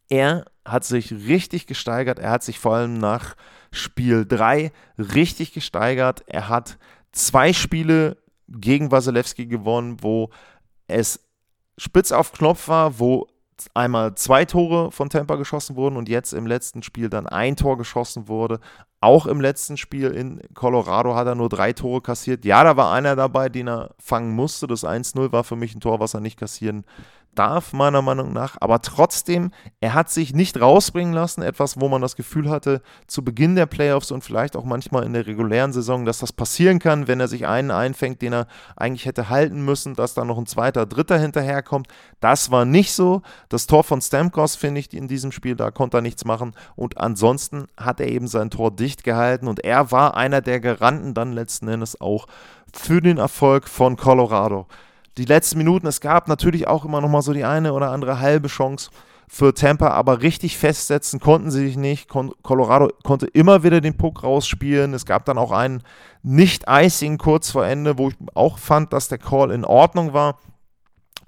er 0.08 0.46
hat 0.66 0.86
sich 0.86 1.12
richtig 1.12 1.68
gesteigert. 1.68 2.20
Er 2.20 2.32
hat 2.32 2.44
sich 2.44 2.58
vor 2.58 2.76
allem 2.76 2.98
nach 2.98 3.36
Spiel 3.72 4.26
3 4.26 4.72
richtig 4.98 5.54
gesteigert. 5.54 6.24
Er 6.28 6.48
hat 6.48 6.78
zwei 7.12 7.52
Spiele 7.52 8.16
gegen 8.48 8.92
Wasilewski 8.92 9.46
gewonnen, 9.46 9.98
wo 10.02 10.30
es 10.88 11.20
spitz 11.78 12.12
auf 12.12 12.32
Knopf 12.32 12.70
war, 12.70 12.98
wo 12.98 13.28
einmal 13.74 14.16
zwei 14.16 14.46
Tore 14.46 14.92
von 14.92 15.10
Tampa 15.10 15.36
geschossen 15.36 15.76
wurden 15.76 15.98
und 15.98 16.10
jetzt 16.10 16.34
im 16.34 16.48
letzten 16.48 16.84
Spiel 16.84 17.10
dann 17.10 17.28
ein 17.28 17.56
Tor 17.56 17.78
geschossen 17.78 18.28
wurde. 18.28 18.60
Auch 19.02 19.26
im 19.26 19.40
letzten 19.40 19.78
Spiel 19.78 20.12
in 20.12 20.42
Colorado 20.54 21.16
hat 21.16 21.28
er 21.28 21.36
nur 21.36 21.50
drei 21.50 21.74
Tore 21.74 22.02
kassiert. 22.02 22.46
Ja, 22.46 22.64
da 22.64 22.76
war 22.78 22.92
einer 22.92 23.16
dabei, 23.16 23.50
den 23.50 23.68
er 23.68 23.96
fangen 23.98 24.34
musste. 24.34 24.68
Das 24.68 24.84
1-0 24.84 25.32
war 25.32 25.44
für 25.44 25.56
mich 25.56 25.74
ein 25.76 25.80
Tor, 25.80 26.00
was 26.00 26.14
er 26.14 26.20
nicht 26.20 26.38
kassieren 26.38 26.86
darf, 27.36 27.74
meiner 27.74 28.02
Meinung 28.02 28.34
nach. 28.34 28.58
Aber 28.60 28.82
trotzdem, 28.82 29.52
er 29.80 29.94
hat 29.94 30.10
sich 30.10 30.34
nicht 30.34 30.60
rausbringen 30.60 31.14
lassen. 31.14 31.42
Etwas, 31.42 31.80
wo 31.80 31.88
man 31.88 32.02
das 32.02 32.16
Gefühl 32.16 32.50
hatte, 32.50 32.82
zu 33.08 33.24
Beginn 33.24 33.56
der 33.56 33.66
Playoffs 33.66 34.12
und 34.12 34.24
vielleicht 34.24 34.56
auch 34.56 34.64
manchmal 34.64 35.06
in 35.06 35.14
der 35.14 35.28
regulären 35.28 35.74
Saison, 35.74 36.06
dass 36.06 36.20
das 36.20 36.34
passieren 36.34 36.80
kann, 36.80 37.08
wenn 37.08 37.20
er 37.20 37.28
sich 37.28 37.48
einen 37.48 37.72
einfängt, 37.72 38.22
den 38.22 38.34
er 38.34 38.48
eigentlich 38.76 39.06
hätte 39.06 39.30
halten 39.30 39.64
müssen, 39.64 39.96
dass 39.96 40.14
da 40.14 40.26
noch 40.26 40.38
ein 40.38 40.46
zweiter, 40.46 40.86
dritter 40.86 41.18
hinterherkommt. 41.18 41.88
Das 42.20 42.52
war 42.52 42.66
nicht 42.66 42.94
so. 42.94 43.22
Das 43.48 43.68
Tor 43.68 43.84
von 43.84 44.02
Stamkos, 44.02 44.56
finde 44.56 44.80
ich, 44.82 44.94
in 44.94 45.08
diesem 45.08 45.32
Spiel, 45.32 45.56
da 45.56 45.72
konnte 45.72 45.98
er 45.98 46.02
nichts 46.02 46.26
machen. 46.26 46.54
Und 46.76 46.98
ansonsten 46.98 47.68
hat 47.78 48.00
er 48.00 48.08
eben 48.08 48.28
sein 48.28 48.50
Tor 48.50 48.72
dicht 48.72 49.04
gehalten 49.04 49.48
und 49.48 49.64
er 49.64 49.92
war 49.92 50.18
einer 50.18 50.42
der 50.42 50.60
Garanten 50.60 51.14
dann 51.14 51.34
letzten 51.34 51.68
Endes 51.68 52.00
auch 52.02 52.28
für 52.74 53.02
den 53.02 53.18
Erfolg 53.18 53.68
von 53.68 53.96
Colorado 53.96 54.68
die 55.18 55.26
letzten 55.26 55.58
Minuten, 55.58 55.88
es 55.88 56.02
gab 56.02 56.28
natürlich 56.28 56.68
auch 56.68 56.86
immer 56.86 57.02
noch 57.02 57.10
mal 57.10 57.22
so 57.22 57.34
die 57.34 57.44
eine 57.44 57.74
oder 57.74 57.92
andere 57.92 58.20
halbe 58.20 58.48
Chance 58.48 58.90
für 59.28 59.54
Tampa, 59.54 59.90
aber 59.90 60.24
richtig 60.24 60.58
festsetzen 60.58 61.20
konnten 61.20 61.52
sie 61.52 61.68
sich 61.68 61.78
nicht. 61.78 62.10
Colorado 62.10 62.90
konnte 63.04 63.28
immer 63.28 63.64
wieder 63.64 63.80
den 63.80 63.96
Puck 63.96 64.24
rausspielen. 64.24 64.94
Es 64.96 65.06
gab 65.06 65.26
dann 65.26 65.38
auch 65.38 65.52
einen 65.52 65.84
Nicht-Icing 66.24 67.20
kurz 67.20 67.52
vor 67.52 67.66
Ende, 67.66 68.00
wo 68.00 68.10
ich 68.10 68.16
auch 68.34 68.58
fand, 68.58 68.92
dass 68.92 69.08
der 69.08 69.20
Call 69.20 69.52
in 69.52 69.66
Ordnung 69.66 70.14
war, 70.14 70.40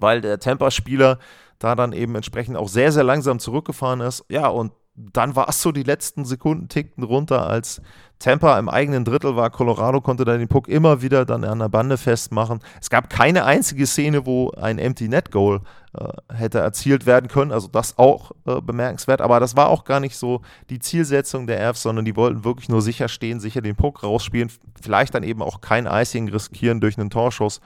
weil 0.00 0.20
der 0.20 0.40
Tampa-Spieler 0.40 1.18
da 1.60 1.76
dann 1.76 1.92
eben 1.92 2.16
entsprechend 2.16 2.56
auch 2.56 2.68
sehr, 2.68 2.90
sehr 2.90 3.04
langsam 3.04 3.38
zurückgefahren 3.38 4.00
ist. 4.00 4.24
Ja, 4.28 4.48
und 4.48 4.72
dann 4.94 5.36
war 5.36 5.48
es 5.48 5.62
so, 5.62 5.72
die 5.72 5.82
letzten 5.82 6.24
Sekunden 6.24 6.68
tickten 6.68 7.02
runter, 7.02 7.46
als 7.46 7.80
Tampa 8.18 8.58
im 8.58 8.68
eigenen 8.68 9.04
Drittel 9.04 9.36
war. 9.36 9.50
Colorado 9.50 10.00
konnte 10.00 10.24
dann 10.24 10.38
den 10.38 10.48
Puck 10.48 10.68
immer 10.68 11.02
wieder 11.02 11.24
dann 11.24 11.44
an 11.44 11.58
der 11.58 11.68
Bande 11.68 11.96
festmachen. 11.96 12.60
Es 12.80 12.90
gab 12.90 13.10
keine 13.10 13.44
einzige 13.44 13.86
Szene, 13.86 14.26
wo 14.26 14.50
ein 14.50 14.78
Empty 14.78 15.08
Net 15.08 15.32
Goal 15.32 15.60
äh, 15.94 16.08
hätte 16.32 16.58
erzielt 16.58 17.04
werden 17.06 17.28
können. 17.28 17.52
Also 17.52 17.68
das 17.68 17.98
auch 17.98 18.32
äh, 18.46 18.60
bemerkenswert. 18.60 19.20
Aber 19.22 19.40
das 19.40 19.56
war 19.56 19.70
auch 19.70 19.84
gar 19.84 19.98
nicht 19.98 20.16
so 20.16 20.42
die 20.70 20.78
Zielsetzung 20.78 21.46
der 21.46 21.66
Avs, 21.68 21.82
sondern 21.82 22.04
die 22.04 22.14
wollten 22.14 22.44
wirklich 22.44 22.68
nur 22.68 22.82
sicher 22.82 23.08
stehen, 23.08 23.40
sicher 23.40 23.60
den 23.60 23.76
Puck 23.76 24.04
rausspielen. 24.04 24.52
Vielleicht 24.80 25.14
dann 25.14 25.24
eben 25.24 25.42
auch 25.42 25.60
kein 25.60 25.86
Icing 25.86 26.28
riskieren 26.28 26.80
durch 26.80 26.98
einen 26.98 27.10
Torschuss. 27.10 27.60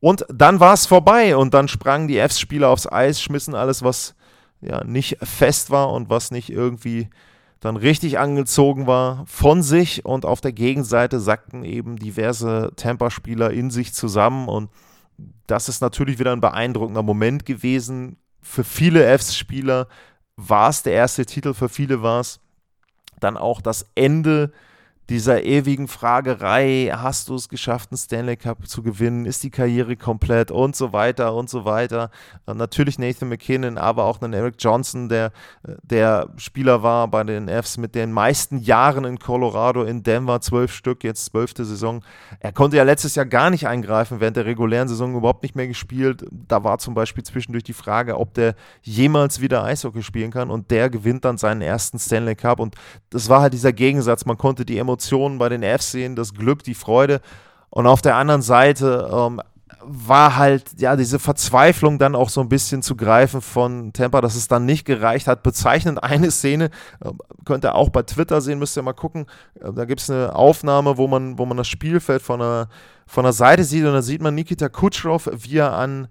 Und 0.00 0.24
dann 0.32 0.60
war 0.60 0.74
es 0.74 0.86
vorbei 0.86 1.36
und 1.36 1.52
dann 1.52 1.68
sprangen 1.68 2.08
die 2.08 2.20
Avs-Spieler 2.20 2.68
aufs 2.68 2.90
Eis, 2.90 3.20
schmissen 3.20 3.54
alles, 3.54 3.82
was 3.82 4.14
ja, 4.62 4.84
nicht 4.84 5.18
fest 5.22 5.70
war 5.70 5.92
und 5.92 6.08
was 6.08 6.30
nicht 6.30 6.50
irgendwie 6.50 7.08
dann 7.60 7.76
richtig 7.76 8.18
angezogen 8.18 8.86
war 8.86 9.24
von 9.26 9.62
sich 9.62 10.04
und 10.04 10.24
auf 10.24 10.40
der 10.40 10.52
Gegenseite 10.52 11.20
sackten 11.20 11.64
eben 11.64 11.96
diverse 11.96 12.72
Tampa-Spieler 12.76 13.50
in 13.50 13.70
sich 13.70 13.92
zusammen 13.92 14.48
und 14.48 14.70
das 15.46 15.68
ist 15.68 15.80
natürlich 15.80 16.18
wieder 16.18 16.32
ein 16.32 16.40
beeindruckender 16.40 17.02
Moment 17.02 17.46
gewesen. 17.46 18.16
Für 18.40 18.64
viele 18.64 19.06
Fs-Spieler 19.18 19.86
war 20.36 20.70
es 20.70 20.82
der 20.82 20.94
erste 20.94 21.26
Titel, 21.26 21.54
für 21.54 21.68
viele 21.68 22.02
war 22.02 22.20
es 22.20 22.40
dann 23.20 23.36
auch 23.36 23.60
das 23.60 23.86
Ende 23.94 24.52
dieser 25.10 25.42
ewigen 25.44 25.88
Fragerei, 25.88 26.90
hast 26.94 27.28
du 27.28 27.34
es 27.34 27.48
geschafft, 27.48 27.90
einen 27.90 27.98
Stanley 27.98 28.36
Cup 28.36 28.66
zu 28.66 28.82
gewinnen, 28.82 29.26
ist 29.26 29.42
die 29.42 29.50
Karriere 29.50 29.96
komplett 29.96 30.50
und 30.50 30.76
so 30.76 30.92
weiter 30.92 31.34
und 31.34 31.50
so 31.50 31.64
weiter. 31.64 32.10
Und 32.46 32.56
natürlich 32.56 32.98
Nathan 32.98 33.28
McKinnon, 33.28 33.78
aber 33.78 34.04
auch 34.04 34.22
einen 34.22 34.32
Eric 34.32 34.54
Johnson, 34.58 35.08
der 35.08 35.32
der 35.82 36.28
Spieler 36.36 36.82
war 36.82 37.08
bei 37.08 37.24
den 37.24 37.48
Fs 37.48 37.78
mit 37.78 37.94
den 37.94 38.12
meisten 38.12 38.58
Jahren 38.58 39.04
in 39.04 39.18
Colorado, 39.18 39.82
in 39.84 40.02
Denver, 40.02 40.40
zwölf 40.40 40.72
Stück, 40.72 41.04
jetzt 41.04 41.26
zwölfte 41.26 41.64
Saison. 41.64 42.02
Er 42.40 42.52
konnte 42.52 42.76
ja 42.76 42.82
letztes 42.82 43.14
Jahr 43.14 43.26
gar 43.26 43.50
nicht 43.50 43.66
eingreifen, 43.66 44.20
während 44.20 44.36
der 44.36 44.46
regulären 44.46 44.88
Saison 44.88 45.16
überhaupt 45.16 45.42
nicht 45.42 45.56
mehr 45.56 45.66
gespielt. 45.68 46.24
Da 46.30 46.64
war 46.64 46.78
zum 46.78 46.94
Beispiel 46.94 47.24
zwischendurch 47.24 47.64
die 47.64 47.72
Frage, 47.72 48.18
ob 48.18 48.34
der 48.34 48.54
jemals 48.82 49.40
wieder 49.40 49.64
Eishockey 49.64 50.02
spielen 50.02 50.30
kann 50.30 50.50
und 50.50 50.70
der 50.70 50.90
gewinnt 50.90 51.24
dann 51.24 51.38
seinen 51.38 51.60
ersten 51.60 51.98
Stanley 51.98 52.36
Cup 52.36 52.60
und 52.60 52.76
das 53.10 53.28
war 53.28 53.42
halt 53.42 53.52
dieser 53.52 53.72
Gegensatz, 53.72 54.24
man 54.24 54.38
konnte 54.38 54.64
die 54.64 54.78
Emotionen 54.78 54.91
Emotionen 54.92 55.38
bei 55.38 55.48
den 55.48 55.62
Fs 55.62 55.92
sehen, 55.92 56.16
das 56.16 56.34
Glück, 56.34 56.62
die 56.62 56.74
Freude. 56.74 57.20
Und 57.70 57.86
auf 57.86 58.02
der 58.02 58.16
anderen 58.16 58.42
Seite 58.42 59.08
ähm, 59.10 59.40
war 59.80 60.36
halt 60.36 60.64
ja 60.78 60.94
diese 60.96 61.18
Verzweiflung 61.18 61.98
dann 61.98 62.14
auch 62.14 62.28
so 62.28 62.42
ein 62.42 62.50
bisschen 62.50 62.82
zu 62.82 62.94
greifen 62.94 63.40
von 63.40 63.94
Tampa, 63.94 64.20
dass 64.20 64.36
es 64.36 64.46
dann 64.46 64.66
nicht 64.66 64.84
gereicht 64.84 65.26
hat. 65.26 65.42
Bezeichnend 65.42 66.02
eine 66.04 66.30
Szene, 66.30 66.66
äh, 67.02 67.10
könnt 67.46 67.64
ihr 67.64 67.74
auch 67.74 67.88
bei 67.88 68.02
Twitter 68.02 68.42
sehen, 68.42 68.58
müsst 68.58 68.76
ihr 68.76 68.82
mal 68.82 68.92
gucken. 68.92 69.26
Äh, 69.60 69.72
da 69.72 69.86
gibt 69.86 70.02
es 70.02 70.10
eine 70.10 70.34
Aufnahme, 70.34 70.98
wo 70.98 71.08
man, 71.08 71.38
wo 71.38 71.46
man 71.46 71.56
das 71.56 71.68
Spielfeld 71.68 72.20
von 72.20 72.40
der, 72.40 72.68
von 73.06 73.24
der 73.24 73.32
Seite 73.32 73.64
sieht 73.64 73.86
und 73.86 73.94
da 73.94 74.02
sieht 74.02 74.20
man 74.20 74.34
Nikita 74.34 74.68
Kutschrow, 74.68 75.30
wie 75.32 75.56
er 75.56 75.72
an 75.72 76.08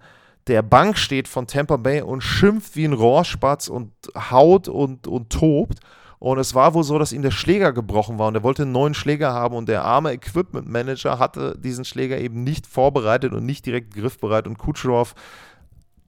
der 0.47 0.63
Bank 0.63 0.97
steht 0.97 1.27
von 1.27 1.45
Tampa 1.45 1.77
Bay 1.77 2.01
und 2.01 2.21
schimpft 2.21 2.75
wie 2.75 2.85
ein 2.85 2.93
Rohrspatz 2.93 3.67
und 3.67 3.91
haut 4.31 4.67
und, 4.67 5.05
und 5.05 5.29
tobt. 5.29 5.79
Und 6.21 6.37
es 6.37 6.53
war 6.53 6.75
wohl 6.75 6.83
so, 6.83 6.99
dass 6.99 7.13
ihm 7.13 7.23
der 7.23 7.31
Schläger 7.31 7.73
gebrochen 7.73 8.19
war 8.19 8.27
und 8.27 8.35
er 8.35 8.43
wollte 8.43 8.61
einen 8.61 8.71
neuen 8.71 8.93
Schläger 8.93 9.33
haben 9.33 9.55
und 9.55 9.67
der 9.67 9.83
arme 9.83 10.13
Equipment 10.13 10.69
Manager 10.69 11.17
hatte 11.17 11.57
diesen 11.57 11.83
Schläger 11.83 12.19
eben 12.19 12.43
nicht 12.43 12.67
vorbereitet 12.67 13.33
und 13.33 13.43
nicht 13.43 13.65
direkt 13.65 13.95
griffbereit 13.95 14.45
und 14.45 14.59
Kutscherow 14.59 15.15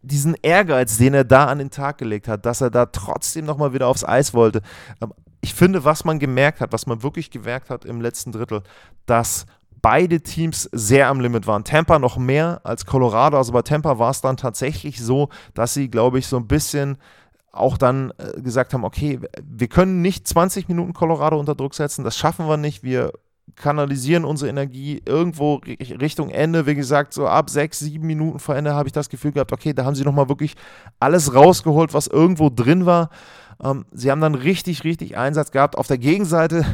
diesen 0.03 0.35
Ehrgeiz, 0.43 0.97
den 0.97 1.15
er 1.15 1.23
da 1.23 1.45
an 1.45 1.57
den 1.57 1.71
Tag 1.71 1.97
gelegt 1.97 2.27
hat, 2.27 2.45
dass 2.45 2.61
er 2.61 2.69
da 2.69 2.85
trotzdem 2.85 3.45
nochmal 3.45 3.73
wieder 3.73 3.87
aufs 3.87 4.03
Eis 4.03 4.35
wollte. 4.35 4.61
Ähm, 5.01 5.13
ich 5.41 5.55
finde, 5.55 5.83
was 5.83 6.05
man 6.05 6.19
gemerkt 6.19 6.61
hat, 6.61 6.73
was 6.73 6.85
man 6.85 7.01
wirklich 7.01 7.31
gemerkt 7.31 7.71
hat 7.71 7.83
im 7.83 7.99
letzten 7.99 8.31
Drittel, 8.31 8.61
dass 9.07 9.47
beide 9.81 10.21
Teams 10.21 10.69
sehr 10.71 11.07
am 11.07 11.21
Limit 11.21 11.47
waren. 11.47 11.63
Tampa 11.63 11.97
noch 11.97 12.17
mehr 12.17 12.61
als 12.63 12.85
Colorado. 12.85 13.37
Also 13.37 13.51
bei 13.51 13.63
Tampa 13.63 13.97
war 13.97 14.11
es 14.11 14.21
dann 14.21 14.37
tatsächlich 14.37 15.01
so, 15.01 15.29
dass 15.55 15.73
sie, 15.73 15.89
glaube 15.89 16.19
ich, 16.19 16.27
so 16.27 16.37
ein 16.37 16.47
bisschen 16.47 16.99
auch 17.53 17.77
dann 17.77 18.11
äh, 18.17 18.41
gesagt 18.41 18.73
haben, 18.73 18.83
okay, 18.83 19.19
wir 19.41 19.67
können 19.67 20.01
nicht 20.01 20.27
20 20.27 20.67
Minuten 20.67 20.93
Colorado 20.93 21.39
unter 21.39 21.55
Druck 21.55 21.75
setzen, 21.75 22.03
das 22.03 22.17
schaffen 22.17 22.47
wir 22.47 22.57
nicht, 22.57 22.83
wir 22.83 23.13
kanalisieren 23.55 24.25
unsere 24.25 24.49
Energie 24.49 25.01
irgendwo 25.05 25.55
Richtung 25.65 26.29
Ende. 26.29 26.65
Wie 26.65 26.75
gesagt, 26.75 27.13
so 27.13 27.27
ab 27.27 27.49
sechs, 27.49 27.79
sieben 27.79 28.07
Minuten 28.07 28.39
vor 28.39 28.55
Ende 28.55 28.73
habe 28.73 28.87
ich 28.87 28.93
das 28.93 29.09
Gefühl 29.09 29.31
gehabt, 29.31 29.51
okay, 29.51 29.73
da 29.73 29.85
haben 29.85 29.95
sie 29.95 30.03
nochmal 30.03 30.29
wirklich 30.29 30.55
alles 30.99 31.35
rausgeholt, 31.35 31.93
was 31.93 32.07
irgendwo 32.07 32.49
drin 32.49 32.85
war. 32.85 33.09
Ähm, 33.63 33.85
sie 33.91 34.09
haben 34.09 34.21
dann 34.21 34.35
richtig, 34.35 34.83
richtig 34.83 35.17
Einsatz 35.17 35.51
gehabt. 35.51 35.77
Auf 35.77 35.87
der 35.87 35.97
Gegenseite 35.97 36.65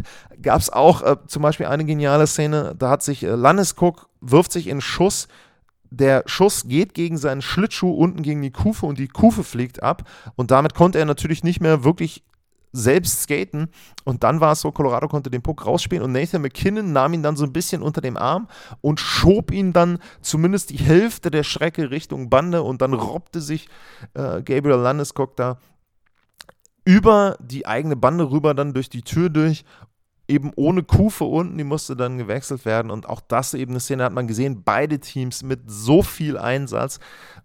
gab 0.41 0.61
es 0.61 0.69
auch 0.69 1.01
äh, 1.01 1.17
zum 1.27 1.41
Beispiel 1.41 1.65
eine 1.65 1.85
geniale 1.85 2.27
Szene, 2.27 2.75
da 2.77 2.89
hat 2.89 3.03
sich 3.03 3.23
äh, 3.23 3.29
Landeskog, 3.29 4.07
wirft 4.21 4.51
sich 4.51 4.67
in 4.67 4.79
Schuss, 4.79 5.27
der 5.89 6.23
Schuss 6.25 6.67
geht 6.67 6.93
gegen 6.93 7.17
seinen 7.17 7.41
Schlittschuh 7.41 7.91
unten 7.91 8.21
gegen 8.21 8.41
die 8.41 8.51
Kufe 8.51 8.85
und 8.85 8.99
die 8.99 9.07
Kufe 9.07 9.43
fliegt 9.43 9.81
ab. 9.81 10.03
Und 10.35 10.51
damit 10.51 10.75
konnte 10.75 10.99
er 10.99 11.05
natürlich 11.05 11.43
nicht 11.43 11.61
mehr 11.61 11.83
wirklich 11.83 12.23
selbst 12.71 13.23
skaten. 13.23 13.69
Und 14.03 14.23
dann 14.23 14.41
war 14.41 14.53
es 14.53 14.61
so, 14.61 14.71
Colorado 14.71 15.07
konnte 15.07 15.29
den 15.29 15.41
Puck 15.41 15.65
rausspielen 15.65 16.03
und 16.03 16.11
Nathan 16.11 16.41
McKinnon 16.41 16.91
nahm 16.93 17.13
ihn 17.13 17.23
dann 17.23 17.35
so 17.35 17.43
ein 17.43 17.53
bisschen 17.53 17.81
unter 17.81 18.01
dem 18.01 18.17
Arm 18.17 18.47
und 18.81 18.99
schob 18.99 19.51
ihn 19.51 19.73
dann 19.73 19.99
zumindest 20.21 20.69
die 20.69 20.77
Hälfte 20.77 21.31
der 21.31 21.43
Strecke 21.43 21.89
Richtung 21.89 22.29
Bande 22.29 22.61
und 22.61 22.81
dann 22.81 22.93
robbte 22.93 23.41
sich 23.41 23.67
äh, 24.13 24.41
Gabriel 24.43 24.77
Landeskog 24.77 25.35
da 25.35 25.57
über 26.85 27.37
die 27.39 27.67
eigene 27.67 27.95
Bande 27.95 28.31
rüber, 28.31 28.53
dann 28.53 28.73
durch 28.73 28.89
die 28.89 29.03
Tür 29.03 29.29
durch 29.29 29.63
eben 30.29 30.51
ohne 30.55 30.83
Kufe 30.83 31.23
unten, 31.23 31.57
die 31.57 31.63
musste 31.63 31.95
dann 31.95 32.17
gewechselt 32.17 32.63
werden. 32.65 32.91
Und 32.91 33.09
auch 33.09 33.21
das 33.21 33.53
eben 33.53 33.71
eine 33.71 33.79
Szene 33.79 34.03
hat 34.03 34.13
man 34.13 34.27
gesehen, 34.27 34.63
beide 34.63 34.99
Teams 34.99 35.43
mit 35.43 35.61
so 35.65 36.03
viel 36.03 36.37
Einsatz. 36.37 36.99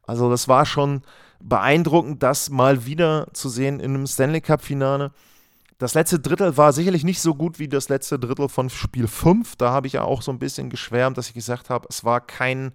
Also 0.07 0.31
das 0.31 0.49
war 0.49 0.67
schon 0.67 1.03
beeindruckend, 1.41 2.23
das 2.23 2.51
mal 2.51 2.87
wieder 2.87 3.29
zu 3.33 3.49
sehen 3.49 3.81
in 3.81 3.95
einem 3.95 4.07
Stanley 4.07 4.41
Cup-Finale. 4.41 5.13
Das 5.79 5.95
letzte 5.95 6.21
Drittel 6.21 6.57
war 6.57 6.73
sicherlich 6.73 7.05
nicht 7.05 7.21
so 7.21 7.35
gut 7.35 7.59
wie 7.59 7.69
das 7.69 7.89
letzte 7.89 8.19
Drittel 8.19 8.49
von 8.49 8.71
Spiel 8.71 9.09
5. 9.09 9.57
Da 9.57 9.71
habe 9.71 9.87
ich 9.87 9.95
ja 9.95 10.03
auch 10.03 10.23
so 10.23 10.31
ein 10.31 10.39
bisschen 10.39 10.71
geschwärmt, 10.71 11.19
dass 11.19 11.29
ich 11.29 11.35
gesagt 11.35 11.69
habe, 11.71 11.87
es 11.91 12.05
war 12.05 12.21
kein 12.21 12.73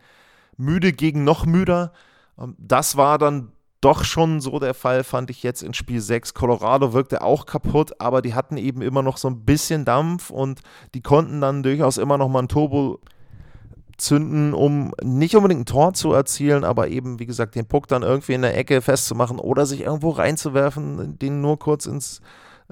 müde 0.57 0.91
gegen 0.91 1.23
noch 1.23 1.45
müder. 1.45 1.93
Ähm, 2.37 2.55
das 2.57 2.97
war 2.97 3.17
dann 3.17 3.51
doch 3.81 4.03
schon 4.03 4.41
so 4.41 4.59
der 4.59 4.73
Fall, 4.73 5.03
fand 5.03 5.29
ich 5.29 5.43
jetzt 5.43 5.63
in 5.63 5.73
Spiel 5.73 6.01
6. 6.01 6.33
Colorado 6.33 6.93
wirkte 6.93 7.21
auch 7.21 7.45
kaputt, 7.45 7.93
aber 7.99 8.21
die 8.21 8.33
hatten 8.33 8.57
eben 8.57 8.81
immer 8.81 9.01
noch 9.01 9.17
so 9.17 9.29
ein 9.29 9.45
bisschen 9.45 9.85
Dampf 9.85 10.29
und 10.29 10.61
die 10.93 11.01
konnten 11.01 11.39
dann 11.39 11.63
durchaus 11.63 11.97
immer 11.97 12.17
noch 12.17 12.27
mal 12.27 12.43
ein 12.43 12.47
Turbo 12.49 12.99
zünden, 13.99 14.53
um 14.53 14.93
nicht 15.03 15.35
unbedingt 15.35 15.61
ein 15.61 15.65
Tor 15.65 15.93
zu 15.93 16.13
erzielen, 16.13 16.63
aber 16.63 16.87
eben, 16.87 17.19
wie 17.19 17.25
gesagt, 17.25 17.55
den 17.55 17.67
Puck 17.67 17.87
dann 17.87 18.03
irgendwie 18.03 18.33
in 18.33 18.41
der 18.41 18.57
Ecke 18.57 18.81
festzumachen 18.81 19.39
oder 19.39 19.65
sich 19.65 19.81
irgendwo 19.81 20.09
reinzuwerfen, 20.09 21.17
den 21.19 21.41
nur 21.41 21.59
kurz 21.59 21.85
ins 21.85 22.21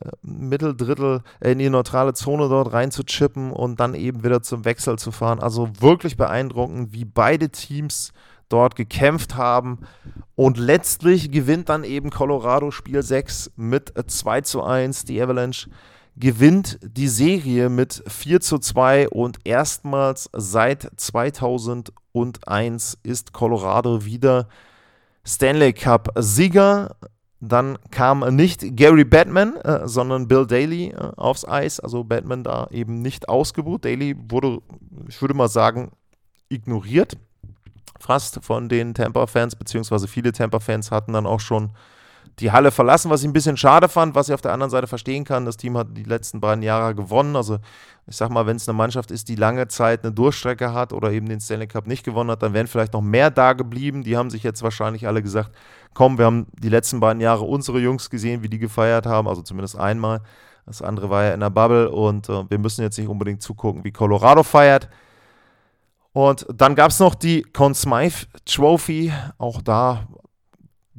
äh, 0.02 0.10
Mitteldrittel, 0.22 1.22
äh, 1.39 1.52
in 1.52 1.60
die 1.60 1.70
neutrale 1.70 2.13
Zone 2.13 2.50
dort 2.50 2.74
reinzuchippen 2.74 3.52
und 3.52 3.80
dann 3.80 3.93
eben 3.93 4.24
wieder 4.24 4.41
zum 4.41 4.65
Wechsel 4.65 4.98
zu 4.98 5.12
fahren. 5.12 5.39
Also 5.39 5.70
wirklich 5.80 6.17
beeindruckend, 6.17 6.93
wie 6.93 7.06
beide 7.06 7.50
Teams 7.50 8.13
dort 8.49 8.75
gekämpft 8.75 9.36
haben. 9.36 9.79
Und 10.36 10.57
letztlich 10.57 11.31
gewinnt 11.31 11.69
dann 11.69 11.83
eben 11.83 12.10
Colorado 12.10 12.71
Spiel 12.71 13.01
6 13.01 13.51
mit 13.55 13.93
2 14.05 14.41
zu 14.41 14.63
1. 14.63 15.05
Die 15.05 15.21
Avalanche 15.21 15.69
gewinnt 16.15 16.79
die 16.81 17.07
Serie 17.07 17.69
mit 17.69 18.03
4 18.07 18.41
zu 18.41 18.60
2 18.60 19.10
und 19.10 19.39
erstmals 19.43 20.29
seit 20.33 20.89
2001 20.95 22.97
ist 23.03 23.33
Colorado 23.33 24.05
wieder 24.05 24.47
Stanley 25.23 25.73
Cup 25.73 26.10
Sieger. 26.15 26.95
Dann 27.39 27.77
kam 27.91 28.21
nicht 28.36 28.75
Gary 28.75 29.05
Batman, 29.05 29.57
äh, 29.57 29.88
sondern 29.88 30.27
Bill 30.27 30.47
Daly 30.47 30.88
äh, 30.88 31.12
aufs 31.17 31.47
Eis. 31.47 31.79
Also 31.79 32.03
Batman 32.03 32.43
da 32.43 32.67
eben 32.71 33.03
nicht 33.03 33.29
ausgebucht. 33.29 33.86
Daly 33.86 34.15
wurde, 34.29 34.60
ich 35.07 35.21
würde 35.21 35.36
mal 35.36 35.47
sagen, 35.47 35.91
ignoriert 36.49 37.15
fast 37.99 38.39
von 38.43 38.69
den 38.69 38.93
Tampa-Fans, 38.93 39.55
beziehungsweise 39.55 40.07
viele 40.07 40.31
Tampa-Fans 40.31 40.91
hatten 40.91 41.13
dann 41.13 41.25
auch 41.25 41.39
schon 41.39 41.71
die 42.39 42.51
Halle 42.51 42.71
verlassen, 42.71 43.10
was 43.10 43.21
ich 43.21 43.27
ein 43.27 43.33
bisschen 43.33 43.57
schade 43.57 43.89
fand, 43.89 44.13
was 44.13 44.29
ich 44.29 44.33
auf 44.33 44.41
der 44.41 44.53
anderen 44.53 44.69
Seite 44.69 44.86
verstehen 44.86 45.23
kann. 45.23 45.45
Das 45.45 45.57
Team 45.57 45.77
hat 45.77 45.88
die 45.91 46.03
letzten 46.03 46.39
beiden 46.39 46.62
Jahre 46.62 46.93
gewonnen. 46.93 47.36
Also 47.36 47.57
ich 48.05 48.15
sag 48.15 48.29
mal, 48.29 48.45
wenn 48.45 48.57
es 48.57 48.69
eine 48.69 48.77
Mannschaft 48.77 49.10
ist, 49.10 49.27
die 49.27 49.36
lange 49.36 49.67
Zeit 49.67 50.03
eine 50.03 50.13
Durchstrecke 50.13 50.71
hat 50.71 50.93
oder 50.93 51.12
eben 51.12 51.27
den 51.27 51.41
Stanley 51.41 51.67
Cup 51.67 51.88
nicht 51.88 52.03
gewonnen 52.03 52.29
hat, 52.29 52.43
dann 52.43 52.53
wären 52.53 52.67
vielleicht 52.67 52.93
noch 52.93 53.01
mehr 53.01 53.31
da 53.31 53.53
geblieben. 53.53 54.03
Die 54.03 54.15
haben 54.15 54.29
sich 54.29 54.43
jetzt 54.43 54.62
wahrscheinlich 54.62 55.07
alle 55.07 55.23
gesagt, 55.23 55.51
komm, 55.93 56.19
wir 56.19 56.25
haben 56.25 56.45
die 56.53 56.69
letzten 56.69 56.99
beiden 56.99 57.21
Jahre 57.21 57.43
unsere 57.43 57.79
Jungs 57.79 58.10
gesehen, 58.10 58.43
wie 58.43 58.49
die 58.49 58.60
gefeiert 58.60 59.07
haben, 59.07 59.27
also 59.27 59.41
zumindest 59.41 59.77
einmal. 59.77 60.21
Das 60.67 60.81
andere 60.81 61.10
war 61.10 61.23
ja 61.23 61.33
in 61.33 61.39
der 61.39 61.49
Bubble 61.49 61.89
und 61.89 62.29
äh, 62.29 62.43
wir 62.49 62.60
müssen 62.60 62.81
jetzt 62.81 62.97
nicht 62.97 63.07
unbedingt 63.07 63.41
zugucken, 63.41 63.83
wie 63.83 63.91
Colorado 63.91 64.43
feiert. 64.43 64.89
Und 66.17 66.47
dann 66.51 66.73
gab 66.73 66.89
es 66.89 66.99
noch 66.99 67.13
die 67.13 67.43
Conn 67.43 67.75
Smythe 67.75 68.25
Trophy. 68.43 69.13
Auch 69.38 69.62
da 69.62 70.08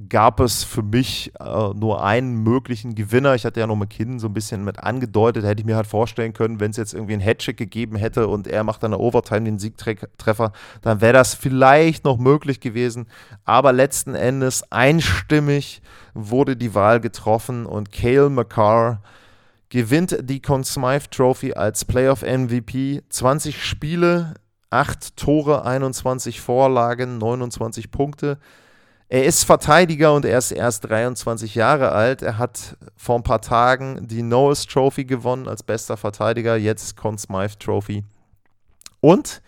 gab 0.08 0.38
es 0.38 0.62
für 0.62 0.84
mich 0.84 1.32
äh, 1.40 1.70
nur 1.74 2.04
einen 2.04 2.44
möglichen 2.44 2.94
Gewinner. 2.94 3.34
Ich 3.34 3.44
hatte 3.44 3.58
ja 3.58 3.66
noch 3.66 3.74
McKinnon 3.74 4.20
so 4.20 4.28
ein 4.28 4.32
bisschen 4.32 4.62
mit 4.62 4.78
angedeutet, 4.78 5.44
hätte 5.44 5.60
ich 5.60 5.66
mir 5.66 5.74
halt 5.74 5.88
vorstellen 5.88 6.34
können, 6.34 6.60
wenn 6.60 6.70
es 6.70 6.76
jetzt 6.76 6.94
irgendwie 6.94 7.14
einen 7.14 7.22
Hattrick 7.22 7.56
gegeben 7.56 7.96
hätte 7.96 8.28
und 8.28 8.46
er 8.46 8.62
macht 8.62 8.84
dann 8.84 8.94
eine 8.94 9.02
Overtime 9.02 9.42
den 9.42 9.58
Siegtreffer, 9.58 10.52
dann 10.82 11.00
wäre 11.00 11.14
das 11.14 11.34
vielleicht 11.34 12.04
noch 12.04 12.18
möglich 12.18 12.60
gewesen. 12.60 13.08
Aber 13.44 13.72
letzten 13.72 14.14
Endes 14.14 14.70
einstimmig 14.70 15.82
wurde 16.14 16.56
die 16.56 16.76
Wahl 16.76 17.00
getroffen 17.00 17.66
und 17.66 17.90
Cale 17.90 18.30
McCarr 18.30 19.02
gewinnt 19.68 20.16
die 20.22 20.40
Conn 20.40 20.62
Smythe 20.62 21.10
Trophy 21.10 21.54
als 21.54 21.84
Playoff 21.84 22.22
MVP. 22.22 23.02
20 23.08 23.60
Spiele, 23.60 24.34
8 24.70 25.16
Tore, 25.16 25.64
21 25.64 26.40
Vorlagen, 26.40 27.18
29 27.18 27.90
Punkte. 27.90 28.38
Er 29.10 29.24
ist 29.24 29.44
Verteidiger 29.44 30.12
und 30.14 30.26
er 30.26 30.36
ist 30.36 30.50
erst 30.50 30.90
23 30.90 31.54
Jahre 31.54 31.92
alt. 31.92 32.20
Er 32.20 32.36
hat 32.36 32.76
vor 32.94 33.16
ein 33.16 33.22
paar 33.22 33.40
Tagen 33.40 34.06
die 34.06 34.22
Norris 34.22 34.66
Trophy 34.66 35.06
gewonnen 35.06 35.48
als 35.48 35.62
bester 35.62 35.96
Verteidiger, 35.96 36.56
jetzt 36.56 36.96
Conn 36.96 37.16
Smythe 37.16 37.58
Trophy. 37.58 38.04
Und 39.00 39.40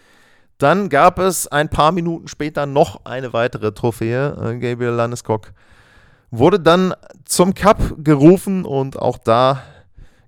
dann 0.57 0.89
gab 0.89 1.19
es 1.19 1.47
ein 1.47 1.69
paar 1.69 1.93
Minuten 1.93 2.29
später 2.29 2.65
noch 2.67 3.05
eine 3.05 3.33
weitere 3.33 3.73
Trophäe. 3.73 4.29
Äh, 4.31 4.59
Gabriel 4.59 4.93
Landeskog 4.93 5.53
wurde 6.31 6.61
dann 6.61 6.95
zum 7.25 7.55
Cup 7.55 7.79
gerufen 7.99 8.65
und 8.65 8.99
auch 8.99 9.19
da 9.19 9.63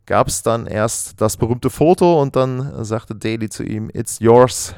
gab 0.06 0.28
es 0.28 0.42
dann 0.42 0.66
erst 0.66 1.20
das 1.20 1.36
berühmte 1.36 1.70
Foto 1.70 2.20
und 2.20 2.36
dann 2.36 2.84
sagte 2.84 3.14
Daly 3.14 3.48
zu 3.48 3.62
ihm, 3.62 3.90
It's 3.92 4.18
yours. 4.20 4.74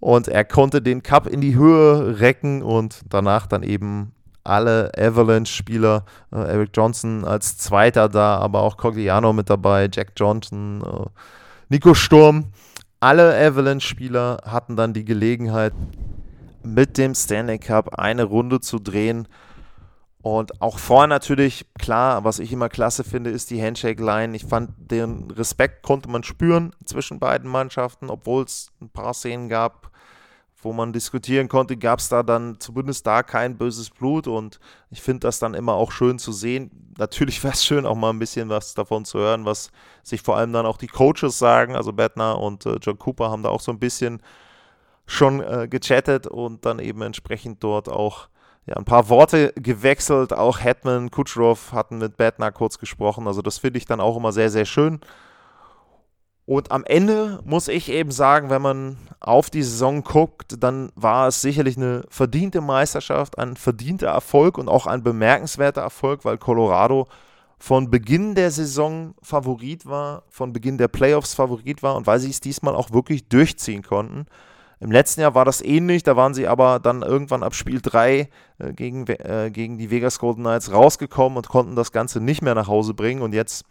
Und 0.00 0.28
er 0.28 0.44
konnte 0.44 0.80
den 0.80 1.02
Cup 1.02 1.26
in 1.26 1.40
die 1.40 1.54
Höhe 1.54 2.20
recken 2.20 2.62
und 2.62 3.02
danach 3.08 3.46
dann 3.46 3.62
eben 3.62 4.12
alle 4.44 4.90
Avalanche-Spieler, 4.96 6.04
äh, 6.32 6.38
Eric 6.38 6.70
Johnson 6.74 7.24
als 7.24 7.58
Zweiter 7.58 8.08
da, 8.08 8.38
aber 8.38 8.62
auch 8.62 8.76
Cogliano 8.76 9.32
mit 9.32 9.50
dabei, 9.50 9.88
Jack 9.92 10.12
Johnson, 10.16 10.82
äh, 10.82 11.06
Nico 11.68 11.94
Sturm. 11.94 12.46
Alle 13.00 13.34
Avalanche-Spieler 13.36 14.38
hatten 14.44 14.76
dann 14.76 14.94
die 14.94 15.04
Gelegenheit, 15.04 15.74
mit 16.62 16.98
dem 16.98 17.14
Stanley 17.14 17.58
Cup 17.58 17.98
eine 17.98 18.24
Runde 18.24 18.60
zu 18.60 18.78
drehen. 18.78 19.26
Und 20.22 20.60
auch 20.60 20.78
vorher 20.78 21.06
natürlich, 21.06 21.66
klar, 21.78 22.24
was 22.24 22.38
ich 22.38 22.52
immer 22.52 22.68
klasse 22.68 23.04
finde, 23.04 23.30
ist 23.30 23.50
die 23.50 23.62
Handshake-Line. 23.62 24.36
Ich 24.36 24.44
fand, 24.44 24.72
den 24.76 25.30
Respekt 25.30 25.82
konnte 25.82 26.10
man 26.10 26.22
spüren 26.24 26.74
zwischen 26.84 27.18
beiden 27.18 27.50
Mannschaften, 27.50 28.10
obwohl 28.10 28.44
es 28.44 28.70
ein 28.82 28.90
paar 28.90 29.14
Szenen 29.14 29.48
gab, 29.48 29.90
wo 30.62 30.74
man 30.74 30.92
diskutieren 30.92 31.48
konnte, 31.48 31.78
gab 31.78 32.00
es 32.00 32.10
da 32.10 32.22
dann 32.22 32.60
zumindest 32.60 33.06
da 33.06 33.22
kein 33.22 33.56
böses 33.56 33.88
Blut 33.88 34.26
und 34.26 34.60
ich 34.90 35.00
finde 35.00 35.20
das 35.20 35.38
dann 35.38 35.54
immer 35.54 35.72
auch 35.72 35.90
schön 35.90 36.18
zu 36.18 36.32
sehen. 36.32 36.92
Natürlich 36.98 37.42
wäre 37.44 37.54
es 37.54 37.64
schön, 37.64 37.86
auch 37.86 37.94
mal 37.94 38.10
ein 38.10 38.18
bisschen 38.18 38.50
was 38.50 38.74
davon 38.74 39.06
zu 39.06 39.18
hören, 39.18 39.46
was 39.46 39.70
sich 40.02 40.20
vor 40.20 40.36
allem 40.36 40.52
dann 40.52 40.66
auch 40.66 40.76
die 40.76 40.86
Coaches 40.86 41.38
sagen. 41.38 41.76
Also 41.76 41.94
Bettner 41.94 42.38
und 42.38 42.66
äh, 42.66 42.76
John 42.82 42.98
Cooper 42.98 43.30
haben 43.30 43.42
da 43.42 43.48
auch 43.48 43.60
so 43.60 43.72
ein 43.72 43.78
bisschen 43.78 44.22
schon 45.06 45.40
äh, 45.40 45.66
gechattet 45.66 46.26
und 46.26 46.66
dann 46.66 46.78
eben 46.78 47.00
entsprechend 47.00 47.64
dort 47.64 47.88
auch 47.88 48.28
ja, 48.66 48.76
ein 48.76 48.84
paar 48.84 49.08
Worte 49.08 49.52
gewechselt. 49.56 50.32
Auch 50.32 50.60
Hetman, 50.60 51.10
Kutschrow 51.10 51.72
hatten 51.72 51.98
mit 51.98 52.16
Bettner 52.16 52.52
kurz 52.52 52.78
gesprochen. 52.78 53.26
Also 53.26 53.42
das 53.42 53.58
finde 53.58 53.78
ich 53.78 53.86
dann 53.86 54.00
auch 54.00 54.16
immer 54.16 54.32
sehr, 54.32 54.50
sehr 54.50 54.64
schön. 54.64 55.00
Und 56.46 56.72
am 56.72 56.84
Ende 56.84 57.40
muss 57.44 57.68
ich 57.68 57.88
eben 57.90 58.10
sagen, 58.10 58.50
wenn 58.50 58.60
man 58.60 58.96
auf 59.20 59.50
die 59.50 59.62
Saison 59.62 60.02
guckt, 60.02 60.56
dann 60.58 60.90
war 60.96 61.28
es 61.28 61.40
sicherlich 61.40 61.76
eine 61.76 62.04
verdiente 62.08 62.60
Meisterschaft, 62.60 63.38
ein 63.38 63.56
verdienter 63.56 64.08
Erfolg 64.08 64.58
und 64.58 64.68
auch 64.68 64.86
ein 64.86 65.04
bemerkenswerter 65.04 65.82
Erfolg, 65.82 66.24
weil 66.24 66.38
Colorado 66.38 67.06
von 67.60 67.90
Beginn 67.90 68.34
der 68.34 68.50
Saison 68.50 69.14
Favorit 69.22 69.86
war, 69.86 70.24
von 70.28 70.52
Beginn 70.52 70.76
der 70.76 70.88
Playoffs 70.88 71.34
Favorit 71.34 71.84
war 71.84 71.94
und 71.94 72.06
weil 72.08 72.18
sie 72.18 72.30
es 72.30 72.40
diesmal 72.40 72.74
auch 72.74 72.90
wirklich 72.90 73.28
durchziehen 73.28 73.82
konnten. 73.82 74.26
Im 74.80 74.90
letzten 74.90 75.20
Jahr 75.20 75.34
war 75.34 75.44
das 75.44 75.60
ähnlich, 75.60 76.02
da 76.02 76.16
waren 76.16 76.32
sie 76.32 76.48
aber 76.48 76.78
dann 76.80 77.02
irgendwann 77.02 77.42
ab 77.42 77.54
Spiel 77.54 77.80
3 77.82 78.28
äh, 78.58 78.72
gegen, 78.72 79.06
äh, 79.06 79.50
gegen 79.52 79.76
die 79.76 79.90
Vegas 79.90 80.18
Golden 80.18 80.42
Knights 80.42 80.72
rausgekommen 80.72 81.36
und 81.36 81.48
konnten 81.48 81.76
das 81.76 81.92
Ganze 81.92 82.20
nicht 82.20 82.40
mehr 82.40 82.54
nach 82.54 82.66
Hause 82.66 82.94
bringen 82.94 83.20
und 83.20 83.34
jetzt 83.34 83.64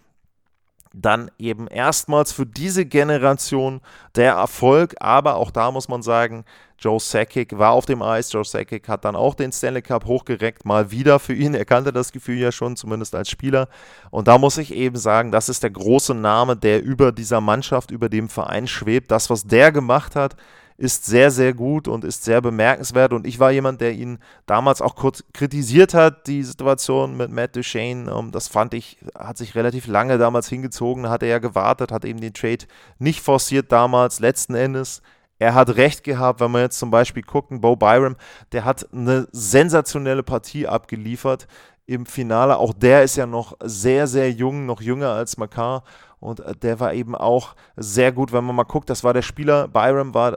dann 0.93 1.29
eben 1.37 1.67
erstmals 1.67 2.31
für 2.31 2.45
diese 2.45 2.85
Generation 2.85 3.81
der 4.15 4.33
Erfolg. 4.33 4.95
Aber 4.99 5.35
auch 5.35 5.51
da 5.51 5.71
muss 5.71 5.87
man 5.87 6.01
sagen, 6.01 6.45
Joe 6.79 6.99
Sakic 6.99 7.57
war 7.57 7.71
auf 7.71 7.85
dem 7.85 8.01
Eis. 8.01 8.31
Joe 8.31 8.45
Sakic 8.45 8.87
hat 8.87 9.05
dann 9.05 9.15
auch 9.15 9.35
den 9.35 9.51
Stanley 9.51 9.81
Cup 9.81 10.05
hochgereckt, 10.05 10.65
mal 10.65 10.91
wieder 10.91 11.19
für 11.19 11.33
ihn. 11.33 11.53
Er 11.53 11.65
kannte 11.65 11.93
das 11.93 12.11
Gefühl 12.11 12.37
ja 12.37 12.51
schon, 12.51 12.75
zumindest 12.75 13.13
als 13.15 13.29
Spieler. 13.29 13.67
Und 14.09 14.27
da 14.27 14.37
muss 14.37 14.57
ich 14.57 14.73
eben 14.73 14.95
sagen, 14.95 15.31
das 15.31 15.49
ist 15.49 15.61
der 15.61 15.71
große 15.71 16.15
Name, 16.15 16.55
der 16.55 16.83
über 16.83 17.11
dieser 17.11 17.41
Mannschaft, 17.41 17.91
über 17.91 18.09
dem 18.09 18.29
Verein 18.29 18.65
schwebt. 18.65 19.11
Das, 19.11 19.29
was 19.29 19.45
der 19.45 19.71
gemacht 19.71 20.15
hat, 20.15 20.35
ist 20.79 21.05
sehr, 21.05 21.29
sehr 21.29 21.53
gut 21.53 21.89
und 21.89 22.05
ist 22.05 22.23
sehr 22.23 22.41
bemerkenswert. 22.41 23.11
Und 23.11 23.27
ich 23.27 23.37
war 23.39 23.51
jemand, 23.51 23.81
der 23.81 23.91
ihn 23.93 24.17
damals 24.45 24.81
auch 24.81 24.95
kurz 24.95 25.25
kritisiert 25.33 25.93
hat, 25.93 26.25
die 26.27 26.41
Situation 26.41 27.17
mit 27.17 27.31
Matt 27.31 27.55
Duchesne. 27.55 28.09
Ähm, 28.09 28.31
das 28.31 28.47
fand 28.47 28.73
ich, 28.73 28.97
hat 29.13 29.37
sich 29.37 29.55
relativ 29.55 29.87
lange 29.87 30.17
damals 30.17 30.47
hingezogen. 30.47 31.09
Hat 31.09 31.21
er 31.21 31.29
ja 31.29 31.39
gewartet, 31.39 31.91
hat 31.91 32.05
eben 32.05 32.21
den 32.21 32.33
Trade 32.33 32.65
nicht 32.97 33.21
forciert 33.21 33.71
damals. 33.71 34.19
Letzten 34.21 34.55
Endes 34.55 35.01
er 35.41 35.53
hat 35.53 35.77
recht 35.77 36.03
gehabt, 36.03 36.41
wenn 36.41 36.51
man 36.51 36.63
jetzt 36.63 36.79
zum 36.79 36.91
Beispiel 36.91 37.23
guckt, 37.23 37.49
Bo 37.49 37.77
Byram, 37.77 38.17
der 38.51 38.65
hat 38.65 38.87
eine 38.91 39.27
sensationelle 39.31 40.21
Partie 40.21 40.67
abgeliefert 40.67 41.47
im 41.85 42.05
Finale. 42.05 42.57
Auch 42.57 42.73
der 42.73 43.03
ist 43.03 43.15
ja 43.15 43.25
noch 43.25 43.55
sehr, 43.63 44.07
sehr 44.07 44.31
jung, 44.31 44.65
noch 44.65 44.81
jünger 44.81 45.11
als 45.11 45.37
Makar. 45.37 45.83
Und 46.19 46.41
äh, 46.41 46.53
der 46.55 46.81
war 46.81 46.93
eben 46.93 47.15
auch 47.15 47.55
sehr 47.77 48.11
gut, 48.11 48.33
wenn 48.33 48.43
man 48.43 48.55
mal 48.55 48.63
guckt. 48.63 48.89
Das 48.89 49.05
war 49.05 49.13
der 49.13 49.21
Spieler, 49.21 49.69
Byram 49.69 50.13
war 50.13 50.35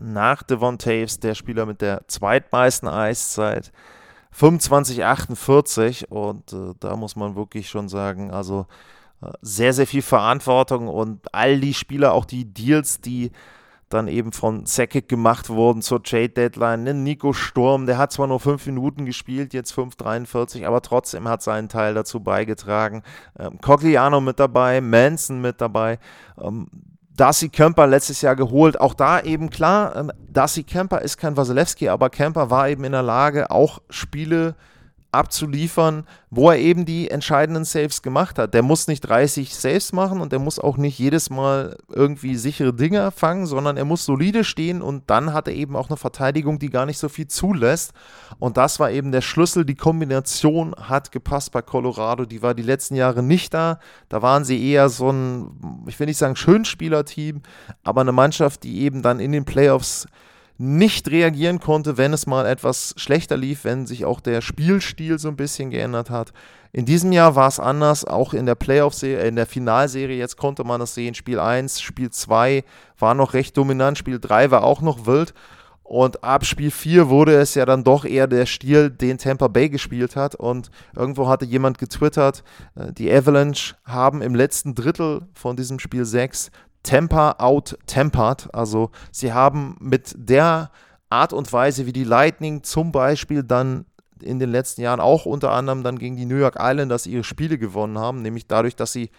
nach 0.00 0.42
Devon 0.42 0.78
Taves 0.78 1.20
der 1.20 1.34
Spieler 1.34 1.66
mit 1.66 1.80
der 1.80 2.02
zweitmeisten 2.08 2.88
Eiszeit. 2.88 3.72
25, 4.32 5.04
48 5.04 6.10
und 6.10 6.52
äh, 6.52 6.72
da 6.78 6.96
muss 6.96 7.16
man 7.16 7.34
wirklich 7.34 7.68
schon 7.68 7.88
sagen, 7.88 8.30
also 8.30 8.66
äh, 9.22 9.32
sehr, 9.42 9.72
sehr 9.72 9.86
viel 9.86 10.02
Verantwortung 10.02 10.88
und 10.88 11.34
all 11.34 11.60
die 11.60 11.74
Spieler, 11.74 12.12
auch 12.12 12.24
die 12.24 12.44
Deals, 12.44 13.00
die 13.00 13.32
dann 13.90 14.06
eben 14.06 14.30
von 14.30 14.66
Sakic 14.66 15.08
gemacht 15.08 15.48
wurden 15.48 15.82
zur 15.82 16.02
Trade-Deadline. 16.02 16.84
Ne, 16.84 16.94
Nico 16.94 17.32
Sturm, 17.32 17.86
der 17.86 17.98
hat 17.98 18.12
zwar 18.12 18.28
nur 18.28 18.38
fünf 18.38 18.64
Minuten 18.66 19.04
gespielt, 19.04 19.52
jetzt 19.52 19.72
5,43, 19.72 20.64
aber 20.64 20.80
trotzdem 20.80 21.26
hat 21.28 21.42
seinen 21.42 21.68
Teil 21.68 21.94
dazu 21.94 22.20
beigetragen. 22.20 23.02
Ähm, 23.36 23.60
Cogliano 23.60 24.20
mit 24.20 24.38
dabei, 24.38 24.80
Manson 24.80 25.40
mit 25.40 25.60
dabei. 25.60 25.98
Ähm, 26.40 26.68
Darcy 27.20 27.50
Kemper 27.50 27.86
letztes 27.86 28.22
Jahr 28.22 28.34
geholt. 28.34 28.80
Auch 28.80 28.94
da 28.94 29.20
eben 29.20 29.50
klar, 29.50 29.94
ähm, 29.94 30.10
Darcy 30.30 30.62
Kemper 30.62 31.02
ist 31.02 31.18
kein 31.18 31.36
Wasilewski, 31.36 31.90
aber 31.90 32.08
Kemper 32.08 32.48
war 32.48 32.70
eben 32.70 32.82
in 32.82 32.92
der 32.92 33.02
Lage, 33.02 33.50
auch 33.50 33.82
Spiele 33.90 34.48
äh, 34.48 34.69
abzuliefern, 35.12 36.04
wo 36.30 36.50
er 36.50 36.58
eben 36.58 36.84
die 36.84 37.10
entscheidenden 37.10 37.64
Saves 37.64 38.02
gemacht 38.02 38.38
hat. 38.38 38.54
Der 38.54 38.62
muss 38.62 38.86
nicht 38.86 39.00
30 39.00 39.54
Saves 39.54 39.92
machen 39.92 40.20
und 40.20 40.30
der 40.30 40.38
muss 40.38 40.58
auch 40.58 40.76
nicht 40.76 40.98
jedes 40.98 41.30
Mal 41.30 41.76
irgendwie 41.88 42.36
sichere 42.36 42.72
Dinge 42.72 43.10
fangen, 43.10 43.46
sondern 43.46 43.76
er 43.76 43.84
muss 43.84 44.04
solide 44.04 44.44
stehen 44.44 44.82
und 44.82 45.10
dann 45.10 45.32
hat 45.32 45.48
er 45.48 45.54
eben 45.54 45.74
auch 45.74 45.88
eine 45.88 45.96
Verteidigung, 45.96 46.58
die 46.58 46.70
gar 46.70 46.86
nicht 46.86 46.98
so 46.98 47.08
viel 47.08 47.26
zulässt. 47.26 47.92
Und 48.38 48.56
das 48.56 48.78
war 48.78 48.90
eben 48.90 49.10
der 49.10 49.20
Schlüssel. 49.20 49.64
Die 49.64 49.74
Kombination 49.74 50.74
hat 50.76 51.10
gepasst 51.10 51.50
bei 51.52 51.62
Colorado. 51.62 52.24
Die 52.24 52.42
war 52.42 52.54
die 52.54 52.62
letzten 52.62 52.94
Jahre 52.94 53.22
nicht 53.22 53.52
da. 53.52 53.80
Da 54.08 54.22
waren 54.22 54.44
sie 54.44 54.70
eher 54.70 54.88
so 54.88 55.10
ein, 55.10 55.84
ich 55.86 55.98
will 55.98 56.06
nicht 56.06 56.18
sagen 56.18 56.36
Schönspielerteam, 56.36 57.42
aber 57.82 58.02
eine 58.02 58.12
Mannschaft, 58.12 58.62
die 58.62 58.82
eben 58.82 59.02
dann 59.02 59.18
in 59.18 59.32
den 59.32 59.44
Playoffs 59.44 60.06
nicht 60.60 61.10
reagieren 61.10 61.58
konnte, 61.58 61.96
wenn 61.96 62.12
es 62.12 62.26
mal 62.26 62.44
etwas 62.44 62.92
schlechter 62.98 63.38
lief, 63.38 63.64
wenn 63.64 63.86
sich 63.86 64.04
auch 64.04 64.20
der 64.20 64.42
Spielstil 64.42 65.18
so 65.18 65.28
ein 65.28 65.36
bisschen 65.36 65.70
geändert 65.70 66.10
hat. 66.10 66.34
In 66.70 66.84
diesem 66.84 67.12
Jahr 67.12 67.34
war 67.34 67.48
es 67.48 67.58
anders, 67.58 68.04
auch 68.04 68.34
in 68.34 68.44
der 68.44 68.56
Playoff-Serie, 68.56 69.26
in 69.26 69.36
der 69.36 69.46
Finalserie, 69.46 70.18
jetzt 70.18 70.36
konnte 70.36 70.62
man 70.62 70.78
das 70.78 70.94
sehen. 70.94 71.14
Spiel 71.14 71.40
1, 71.40 71.80
Spiel 71.80 72.10
2 72.10 72.62
war 72.98 73.14
noch 73.14 73.32
recht 73.32 73.56
dominant, 73.56 73.96
Spiel 73.96 74.20
3 74.20 74.50
war 74.50 74.62
auch 74.62 74.82
noch 74.82 75.06
wild. 75.06 75.32
Und 75.82 76.22
ab 76.22 76.44
Spiel 76.44 76.70
4 76.70 77.08
wurde 77.08 77.34
es 77.36 77.54
ja 77.54 77.64
dann 77.64 77.82
doch 77.82 78.04
eher 78.04 78.26
der 78.26 78.44
Stil, 78.44 78.90
den 78.90 79.16
Tampa 79.16 79.48
Bay 79.48 79.70
gespielt 79.70 80.14
hat. 80.14 80.34
Und 80.34 80.70
irgendwo 80.94 81.26
hatte 81.26 81.46
jemand 81.46 81.78
getwittert, 81.78 82.44
äh, 82.76 82.92
die 82.92 83.10
Avalanche 83.10 83.76
haben 83.86 84.20
im 84.20 84.34
letzten 84.34 84.74
Drittel 84.74 85.22
von 85.32 85.56
diesem 85.56 85.78
Spiel 85.78 86.04
6 86.04 86.50
Temper 86.82 87.40
out 87.40 87.78
tempered. 87.86 88.48
Also 88.54 88.90
sie 89.10 89.32
haben 89.32 89.76
mit 89.80 90.14
der 90.16 90.70
Art 91.08 91.32
und 91.32 91.52
Weise, 91.52 91.86
wie 91.86 91.92
die 91.92 92.04
Lightning 92.04 92.62
zum 92.62 92.92
Beispiel 92.92 93.42
dann 93.42 93.84
in 94.22 94.38
den 94.38 94.50
letzten 94.50 94.82
Jahren 94.82 95.00
auch 95.00 95.26
unter 95.26 95.50
anderem 95.52 95.82
dann 95.82 95.98
gegen 95.98 96.16
die 96.16 96.26
New 96.26 96.36
York 96.36 96.56
Islanders 96.58 97.06
ihre 97.06 97.24
Spiele 97.24 97.58
gewonnen 97.58 97.98
haben, 97.98 98.22
nämlich 98.22 98.46
dadurch, 98.46 98.76
dass 98.76 98.92
sie 98.92 99.10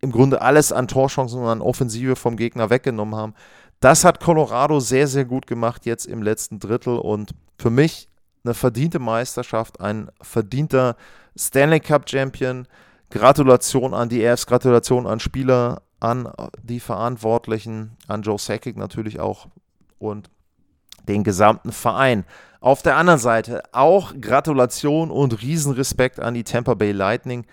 im 0.00 0.12
Grunde 0.12 0.40
alles 0.40 0.72
an 0.72 0.88
Torchancen 0.88 1.40
und 1.40 1.48
an 1.48 1.60
Offensive 1.60 2.16
vom 2.16 2.36
Gegner 2.36 2.70
weggenommen 2.70 3.14
haben. 3.14 3.34
Das 3.80 4.04
hat 4.04 4.20
Colorado 4.20 4.80
sehr, 4.80 5.06
sehr 5.06 5.24
gut 5.24 5.46
gemacht 5.46 5.86
jetzt 5.86 6.06
im 6.06 6.22
letzten 6.22 6.58
Drittel 6.58 6.98
und 6.98 7.32
für 7.58 7.70
mich 7.70 8.08
eine 8.44 8.54
verdiente 8.54 8.98
Meisterschaft, 8.98 9.80
ein 9.80 10.10
verdienter 10.22 10.96
Stanley 11.36 11.80
Cup 11.80 12.08
Champion. 12.08 12.66
Gratulation 13.10 13.92
an 13.92 14.08
die 14.08 14.26
Avs, 14.26 14.46
Gratulation 14.46 15.06
an 15.06 15.18
Spieler, 15.18 15.82
an 16.00 16.32
die 16.62 16.80
Verantwortlichen, 16.80 17.96
an 18.08 18.22
Joe 18.22 18.38
Sakic 18.38 18.76
natürlich 18.76 19.20
auch 19.20 19.46
und 19.98 20.30
den 21.08 21.24
gesamten 21.24 21.72
Verein. 21.72 22.24
Auf 22.60 22.82
der 22.82 22.96
anderen 22.96 23.20
Seite 23.20 23.62
auch 23.72 24.12
Gratulation 24.20 25.10
und 25.10 25.40
Riesenrespekt 25.40 26.20
an 26.20 26.34
die 26.34 26.44
Tampa 26.44 26.74
Bay 26.74 26.92
Lightning. 26.92 27.46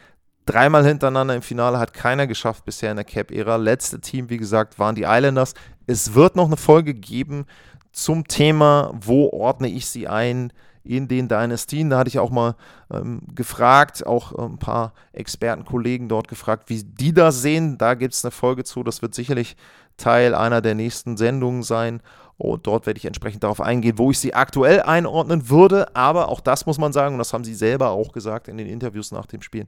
Dreimal 0.46 0.86
hintereinander 0.86 1.36
im 1.36 1.42
Finale 1.42 1.78
hat 1.78 1.94
keiner 1.94 2.28
geschafft 2.28 2.66
bisher 2.66 2.92
in 2.92 2.98
der 2.98 3.06
Cap-Ära. 3.06 3.58
Letzte 3.58 4.00
Team, 4.00 4.30
wie 4.30 4.38
gesagt, 4.38 4.80
waren 4.80 4.96
die 4.96 5.04
Islanders. 5.04 5.54
Es 5.86 6.14
wird 6.14 6.36
noch 6.36 6.48
eine 6.48 6.58
Folge 6.58 6.94
geben 6.94 7.46
zum 7.92 8.28
Thema, 8.28 8.94
wo 8.94 9.30
ordne 9.30 9.68
ich 9.68 9.88
sie 9.88 10.08
ein 10.08 10.54
in 10.90 11.08
den 11.08 11.28
Dynastien. 11.28 11.90
Da 11.90 12.00
hatte 12.00 12.10
ich 12.10 12.20
auch 12.20 12.32
mal 12.32 12.56
ähm, 12.92 13.22
gefragt, 13.34 14.06
auch 14.06 14.34
äh, 14.34 14.42
ein 14.42 14.58
paar 14.58 14.94
Expertenkollegen 15.14 16.10
dort 16.10 16.28
gefragt, 16.28 16.70
wie 16.70 16.84
die 16.84 17.14
das 17.14 17.42
sehen. 17.42 17.78
Da 17.78 17.94
gibt 17.94 18.14
es 18.14 18.24
eine 18.24 18.32
Folge 18.32 18.64
zu. 18.64 18.84
Das 18.84 19.02
wird 19.02 19.14
sicherlich 19.14 19.56
Teil 19.98 20.36
einer 20.36 20.62
der 20.62 20.76
nächsten 20.76 21.18
Sendungen 21.18 21.64
sein. 21.64 22.02
Und 22.38 22.68
dort 22.68 22.86
werde 22.86 23.00
ich 23.00 23.06
entsprechend 23.06 23.44
darauf 23.44 23.62
eingehen, 23.62 23.98
wo 23.98 24.12
ich 24.12 24.20
sie 24.20 24.34
aktuell 24.34 24.82
einordnen 24.82 25.50
würde. 25.50 25.96
Aber 25.96 26.30
auch 26.30 26.40
das 26.40 26.66
muss 26.66 26.78
man 26.78 26.94
sagen, 26.94 27.16
und 27.16 27.20
das 27.20 27.34
haben 27.34 27.44
sie 27.44 27.56
selber 27.56 27.90
auch 27.90 28.12
gesagt 28.12 28.48
in 28.48 28.58
den 28.58 28.68
Interviews 28.68 29.12
nach 29.12 29.26
dem 29.26 29.42
Spiel. 29.42 29.66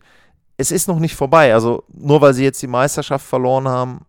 Es 0.58 0.72
ist 0.72 0.88
noch 0.88 1.00
nicht 1.00 1.16
vorbei. 1.16 1.54
Also 1.54 1.84
nur 1.92 2.22
weil 2.22 2.34
sie 2.34 2.44
jetzt 2.44 2.62
die 2.62 2.68
Meisterschaft 2.68 3.26
verloren 3.26 3.68
haben 3.68 4.06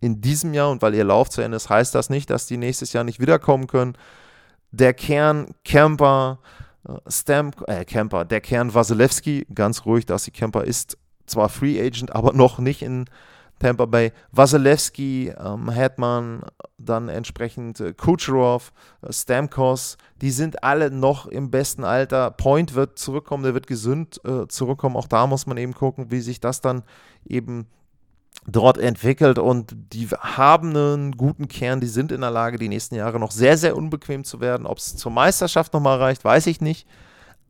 in 0.00 0.20
diesem 0.20 0.54
Jahr 0.54 0.70
und 0.70 0.82
weil 0.82 0.94
ihr 0.94 1.04
Lauf 1.04 1.30
zu 1.30 1.40
Ende 1.40 1.56
ist, 1.56 1.68
heißt 1.68 1.94
das 1.94 2.10
nicht, 2.10 2.30
dass 2.30 2.46
die 2.46 2.56
nächstes 2.56 2.92
Jahr 2.92 3.04
nicht 3.04 3.20
wiederkommen 3.20 3.66
können 3.66 3.96
der 4.72 4.94
Kern 4.94 5.54
Camper, 5.64 6.38
äh, 6.88 6.94
Stamp, 7.08 7.62
äh, 7.68 7.84
Camper, 7.84 8.24
der 8.24 8.40
Kern 8.40 8.72
Wasilewski, 8.72 9.46
ganz 9.54 9.84
ruhig, 9.84 10.06
dass 10.06 10.24
die 10.24 10.30
Camper 10.30 10.64
ist 10.64 10.96
zwar 11.26 11.48
Free 11.48 11.80
Agent, 11.80 12.14
aber 12.14 12.32
noch 12.32 12.58
nicht 12.58 12.82
in 12.82 13.06
Tampa 13.60 13.84
Bay. 13.84 14.12
Wasilewski, 14.32 15.34
ähm, 15.38 15.70
Hetman, 15.70 16.40
dann 16.78 17.08
entsprechend 17.08 17.78
äh, 17.78 17.92
Kucherov, 17.92 18.72
äh, 19.02 19.12
Stamkos, 19.12 19.98
die 20.22 20.30
sind 20.30 20.64
alle 20.64 20.90
noch 20.90 21.26
im 21.26 21.50
besten 21.50 21.84
Alter. 21.84 22.30
Point 22.30 22.74
wird 22.74 22.98
zurückkommen, 22.98 23.44
der 23.44 23.54
wird 23.54 23.66
gesund 23.66 24.20
äh, 24.24 24.48
zurückkommen. 24.48 24.96
Auch 24.96 25.06
da 25.06 25.26
muss 25.26 25.46
man 25.46 25.58
eben 25.58 25.74
gucken, 25.74 26.10
wie 26.10 26.20
sich 26.20 26.40
das 26.40 26.62
dann 26.62 26.82
eben 27.26 27.66
dort 28.46 28.78
entwickelt 28.78 29.38
und 29.38 29.74
die 29.92 30.08
haben 30.08 30.70
einen 30.70 31.12
guten 31.16 31.48
Kern, 31.48 31.80
die 31.80 31.86
sind 31.86 32.10
in 32.10 32.22
der 32.22 32.30
Lage, 32.30 32.58
die 32.58 32.68
nächsten 32.68 32.94
Jahre 32.94 33.20
noch 33.20 33.30
sehr, 33.30 33.56
sehr 33.56 33.76
unbequem 33.76 34.24
zu 34.24 34.40
werden. 34.40 34.66
Ob 34.66 34.78
es 34.78 34.96
zur 34.96 35.12
Meisterschaft 35.12 35.72
nochmal 35.72 35.98
reicht, 35.98 36.24
weiß 36.24 36.46
ich 36.46 36.60
nicht. 36.60 36.86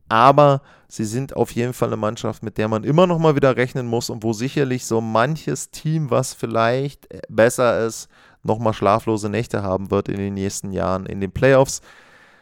Aber 0.09 0.61
sie 0.89 1.05
sind 1.05 1.37
auf 1.37 1.51
jeden 1.51 1.71
Fall 1.73 1.87
eine 1.87 1.95
Mannschaft, 1.97 2.43
mit 2.43 2.57
der 2.57 2.67
man 2.67 2.83
immer 2.83 3.07
noch 3.07 3.17
mal 3.17 3.35
wieder 3.35 3.55
rechnen 3.55 3.87
muss 3.87 4.09
und 4.09 4.23
wo 4.23 4.33
sicherlich 4.33 4.85
so 4.85 4.99
manches 4.99 5.71
Team, 5.71 6.09
was 6.09 6.33
vielleicht 6.33 7.07
besser 7.29 7.85
ist, 7.85 8.09
nochmal 8.43 8.73
schlaflose 8.73 9.29
Nächte 9.29 9.63
haben 9.63 9.91
wird 9.91 10.09
in 10.09 10.17
den 10.17 10.33
nächsten 10.33 10.73
Jahren 10.73 11.05
in 11.05 11.21
den 11.21 11.31
Playoffs. 11.31 11.81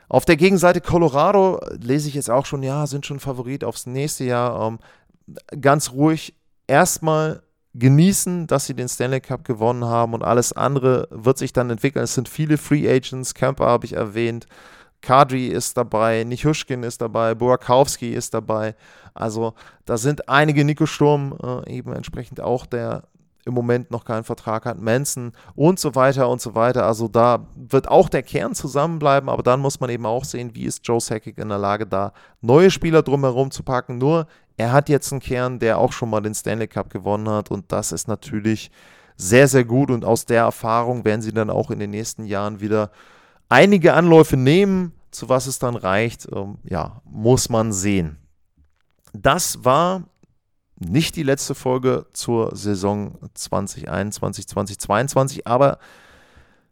Auf 0.08 0.26
der 0.26 0.38
Gegenseite 0.38 0.82
Colorado 0.82 1.62
lese 1.80 2.08
ich 2.08 2.16
jetzt 2.16 2.32
auch 2.32 2.48
schon, 2.48 2.64
ja, 2.64 2.88
sind 2.88 3.06
schon 3.06 3.20
Favorit 3.20 3.64
aufs 3.64 3.86
nächste 3.86 4.24
Jahr. 4.24 4.68
Ähm, 4.68 4.80
ganz 5.62 5.92
ruhig 5.92 6.34
erstmal 6.66 7.44
genießen, 7.80 8.48
dass 8.48 8.66
sie 8.66 8.74
den 8.74 8.90
Stanley 8.90 9.22
Cup 9.22 9.46
gewonnen 9.46 9.86
haben 9.86 10.14
und 10.14 10.24
alles 10.24 10.54
andere 10.54 11.08
wird 11.12 11.38
sich 11.38 11.54
dann 11.54 11.70
entwickeln. 11.70 12.04
Es 12.04 12.14
sind 12.14 12.30
viele 12.30 12.58
Free 12.58 12.90
Agents, 12.90 13.34
Camper 13.34 13.66
habe 13.66 13.86
ich 13.86 13.94
erwähnt, 13.94 14.46
Kadri 15.02 15.48
ist 15.48 15.78
dabei, 15.78 16.24
Nichushkin 16.26 16.84
ist 16.84 17.02
dabei, 17.02 17.34
Burakowski 17.34 18.14
ist 18.14 18.34
dabei. 18.34 18.76
Also 19.14 19.54
da 19.86 19.98
sind 19.98 20.28
einige, 20.28 20.66
Nico 20.66 20.86
Sturm 20.86 21.38
äh, 21.42 21.78
eben 21.78 21.94
entsprechend 21.94 22.42
auch, 22.42 22.66
der 22.66 23.04
im 23.46 23.54
Moment 23.54 23.90
noch 23.92 24.06
keinen 24.06 24.24
Vertrag 24.24 24.66
hat, 24.66 24.80
Manson 24.80 25.32
und 25.56 25.80
so 25.80 25.96
weiter 25.96 26.30
und 26.30 26.42
so 26.42 26.56
weiter. 26.56 26.86
Also 26.86 27.08
da 27.08 27.48
wird 27.56 27.88
auch 27.88 28.10
der 28.10 28.24
Kern 28.24 28.54
zusammenbleiben, 28.54 29.30
aber 29.30 29.44
dann 29.44 29.62
muss 29.62 29.80
man 29.80 29.90
eben 29.90 30.06
auch 30.06 30.26
sehen, 30.26 30.52
wie 30.54 30.66
ist 30.66 30.86
Joe 30.86 31.00
Sakic 31.00 31.38
in 31.38 31.50
der 31.50 31.58
Lage, 31.58 31.88
da 31.88 32.12
neue 32.42 32.70
Spieler 32.70 33.02
drumherum 33.02 33.52
zu 33.52 33.64
packen. 33.64 33.98
Nur 33.98 34.28
er 34.60 34.74
hat 34.74 34.90
jetzt 34.90 35.14
einen 35.14 35.22
Kern, 35.22 35.60
der 35.60 35.78
auch 35.78 35.94
schon 35.94 36.10
mal 36.10 36.20
den 36.20 36.36
Stanley 36.36 36.68
Cup 36.68 36.90
gewonnen 36.90 37.30
hat 37.30 37.50
und 37.50 37.72
das 37.72 37.94
ist 37.94 38.10
natürlich 38.10 38.72
sehr, 39.16 39.48
sehr 39.48 39.64
gut 39.64 39.90
und 39.90 40.04
aus 40.04 40.26
der 40.26 40.42
Erfahrung 40.42 41.06
werden 41.06 41.22
sie 41.22 41.32
dann 41.32 41.50
auch 41.50 41.72
in 41.72 41.80
den 41.80 41.92
nächsten 41.92 42.26
Jahren 42.26 42.60
wieder 42.60 42.92
einige 43.48 43.94
Anläufe 43.94 44.36
nehmen. 44.36 44.94
Zu 45.12 45.30
was 45.30 45.48
es 45.48 45.60
dann 45.60 45.76
reicht, 45.76 46.28
ähm, 46.36 46.58
ja, 46.64 47.02
muss 47.06 47.48
man 47.48 47.72
sehen. 47.72 48.18
Das 49.14 49.64
war 49.64 50.04
nicht 50.78 51.16
die 51.16 51.24
letzte 51.24 51.56
Folge 51.56 52.06
zur 52.12 52.54
Saison 52.54 53.18
2021, 53.34 54.46
2022, 54.46 55.48
aber 55.48 55.80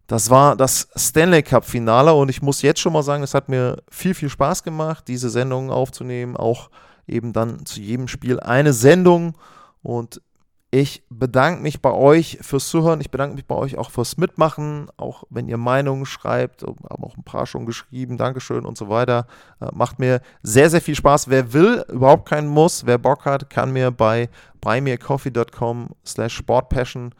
das 0.08 0.30
war 0.30 0.58
das 0.58 0.90
Stanley 0.96 1.42
Cup 1.42 1.64
Finale 1.64 2.14
und 2.14 2.28
ich 2.28 2.42
muss 2.42 2.62
jetzt 2.62 2.82
schon 2.82 2.94
mal 2.94 3.04
sagen, 3.04 3.24
es 3.24 3.34
hat 3.34 3.48
mir 3.48 3.82
viel, 3.90 4.14
viel 4.14 4.30
Spaß 4.30 4.64
gemacht, 4.64 5.08
diese 5.08 5.30
Sendung 5.30 5.72
aufzunehmen, 5.72 6.36
auch 6.36 6.70
eben 7.08 7.34
dann 7.34 7.66
zu 7.66 7.80
jedem 7.82 8.08
Spiel 8.08 8.40
eine 8.40 8.74
Sendung. 8.74 9.36
Und 9.82 10.22
ich 10.70 11.04
bedanke 11.10 11.62
mich 11.62 11.82
bei 11.82 11.92
euch 11.92 12.40
fürs 12.42 12.68
Zuhören. 12.68 13.00
Ich 13.00 13.10
bedanke 13.10 13.36
mich 13.36 13.46
bei 13.46 13.56
euch 13.56 13.78
auch 13.78 13.90
fürs 13.90 14.18
Mitmachen, 14.18 14.90
auch 14.98 15.24
wenn 15.30 15.48
ihr 15.48 15.58
Meinungen 15.58 16.06
schreibt, 16.06 16.64
haben 16.64 17.04
auch 17.04 17.16
ein 17.16 17.24
paar 17.24 17.46
schon 17.46 17.66
geschrieben, 17.66 18.18
Dankeschön 18.18 18.66
und 18.66 18.78
so 18.78 18.90
weiter. 18.90 19.28
Äh, 19.62 19.70
macht 19.74 19.98
mir 19.98 20.22
sehr, 20.44 20.70
sehr 20.70 20.82
viel 20.82 20.96
Spaß. 20.96 21.30
Wer 21.30 21.54
will, 21.54 21.86
überhaupt 21.88 22.28
keinen 22.28 22.50
Muss. 22.50 22.86
Wer 22.86 22.98
Bock 22.98 23.26
hat, 23.26 23.50
kann 23.50 23.72
mir 23.72 23.92
bei 23.92 24.30
buymeacoffee.com 24.60 25.90
slash 26.06 26.36
sportpassion 26.36 27.14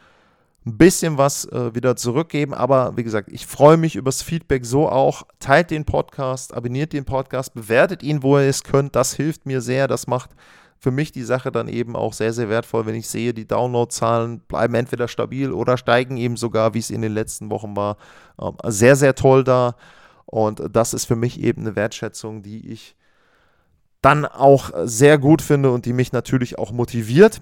ein 0.68 0.78
bisschen 0.78 1.18
was 1.18 1.46
äh, 1.46 1.74
wieder 1.74 1.96
zurückgeben. 1.96 2.54
Aber 2.54 2.98
wie 2.98 3.04
gesagt, 3.04 3.30
ich 3.32 3.48
freue 3.48 3.78
mich 3.78 3.96
über 3.96 4.10
das 4.10 4.22
Feedback 4.22 4.66
so 4.66 4.90
auch. 4.90 5.24
Teilt 5.40 5.72
den 5.72 5.86
Podcast, 5.86 6.54
abonniert 6.54 6.94
den 6.94 7.06
Podcast, 7.06 7.54
bewertet 7.54 8.04
ihn, 8.04 8.22
wo 8.22 8.38
ihr 8.38 8.50
es 8.50 8.64
könnt. 8.64 8.96
Das 8.96 9.14
hilft 9.14 9.46
mir 9.46 9.62
sehr. 9.62 9.88
Das 9.88 10.08
macht 10.08 10.32
für 10.78 10.92
mich 10.92 11.12
die 11.12 11.24
Sache 11.24 11.52
dann 11.52 11.68
eben 11.68 11.96
auch 11.96 12.14
sehr, 12.14 12.34
sehr 12.34 12.50
wertvoll, 12.50 12.86
wenn 12.86 12.96
ich 12.96 13.08
sehe, 13.08 13.34
die 13.34 13.48
Downloadzahlen 13.48 14.42
bleiben 14.42 14.76
entweder 14.76 15.08
stabil 15.08 15.52
oder 15.52 15.78
steigen 15.78 16.18
eben 16.18 16.38
sogar, 16.38 16.74
wie 16.74 16.80
es 16.80 16.92
in 16.92 17.02
den 17.02 17.14
letzten 17.14 17.50
Wochen 17.50 17.76
war. 17.76 17.98
Ähm, 18.40 18.58
sehr, 18.66 18.96
sehr 18.96 19.16
toll 19.16 19.44
da. 19.44 19.76
Und 20.26 20.62
das 20.72 20.94
ist 20.94 21.06
für 21.06 21.16
mich 21.16 21.42
eben 21.42 21.62
eine 21.62 21.76
Wertschätzung, 21.76 22.44
die 22.44 22.70
ich 22.70 22.96
dann 24.02 24.26
auch 24.26 24.72
sehr 24.84 25.18
gut 25.18 25.42
finde 25.42 25.72
und 25.72 25.86
die 25.86 25.94
mich 25.94 26.12
natürlich 26.12 26.60
auch 26.60 26.72
motiviert. 26.72 27.42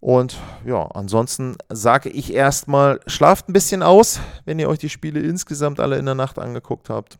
Und 0.00 0.38
ja, 0.64 0.86
ansonsten 0.86 1.56
sage 1.68 2.08
ich 2.08 2.32
erstmal, 2.32 3.00
schlaft 3.06 3.48
ein 3.48 3.52
bisschen 3.52 3.82
aus, 3.82 4.18
wenn 4.46 4.58
ihr 4.58 4.68
euch 4.68 4.78
die 4.78 4.88
Spiele 4.88 5.20
insgesamt 5.20 5.78
alle 5.78 5.98
in 5.98 6.06
der 6.06 6.14
Nacht 6.14 6.38
angeguckt 6.38 6.88
habt. 6.88 7.18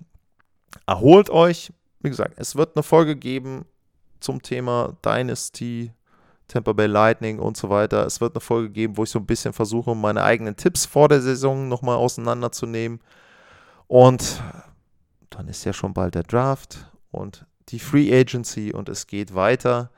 Erholt 0.87 1.29
euch. 1.29 1.73
Wie 2.01 2.09
gesagt, 2.09 2.35
es 2.39 2.57
wird 2.57 2.77
eine 2.77 2.83
Folge 2.83 3.17
geben 3.17 3.67
zum 4.21 4.41
Thema 4.41 4.97
Dynasty, 5.05 5.93
Tampa 6.49 6.73
Bay 6.73 6.87
Lightning 6.87 7.39
und 7.39 7.59
so 7.59 7.69
weiter. 7.69 8.07
Es 8.07 8.21
wird 8.23 8.35
eine 8.35 8.41
Folge 8.41 8.71
geben, 8.71 8.97
wo 8.97 9.05
ich 9.05 9.11
so 9.11 9.19
ein 9.19 9.27
bisschen 9.27 9.53
versuche, 9.53 9.95
meine 9.95 10.23
eigenen 10.23 10.57
Tipps 10.57 10.87
vor 10.87 11.09
der 11.09 11.21
Saison 11.21 11.69
nochmal 11.69 11.97
auseinanderzunehmen. 11.97 13.01
Und 13.87 14.43
dann 15.29 15.49
ist 15.49 15.65
ja 15.65 15.73
schon 15.73 15.93
bald 15.93 16.15
der 16.15 16.23
Draft 16.23 16.91
und 17.11 17.45
die 17.69 17.79
Free 17.79 18.13
Agency 18.13 18.73
und 18.73 18.89
es 18.89 19.07
geht 19.07 19.35
weiter. 19.35 19.91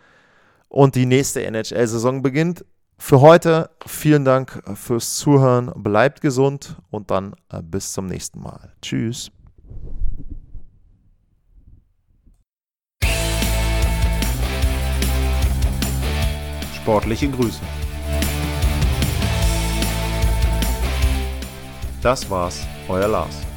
Und 0.68 0.94
die 0.94 1.06
nächste 1.06 1.44
NHL-Saison 1.44 2.22
beginnt. 2.22 2.64
Für 3.04 3.20
heute 3.20 3.68
vielen 3.84 4.24
Dank 4.24 4.62
fürs 4.74 5.16
Zuhören. 5.16 5.72
Bleibt 5.74 6.20
gesund 6.20 6.76
und 6.88 7.10
dann 7.10 7.34
äh, 7.50 7.60
bis 7.60 7.92
zum 7.92 8.06
nächsten 8.06 8.40
Mal. 8.40 8.72
Tschüss. 8.80 9.32
Sportliche 16.76 17.28
Grüße. 17.28 17.60
Das 22.02 22.30
war's, 22.30 22.64
euer 22.88 23.08
Lars. 23.08 23.51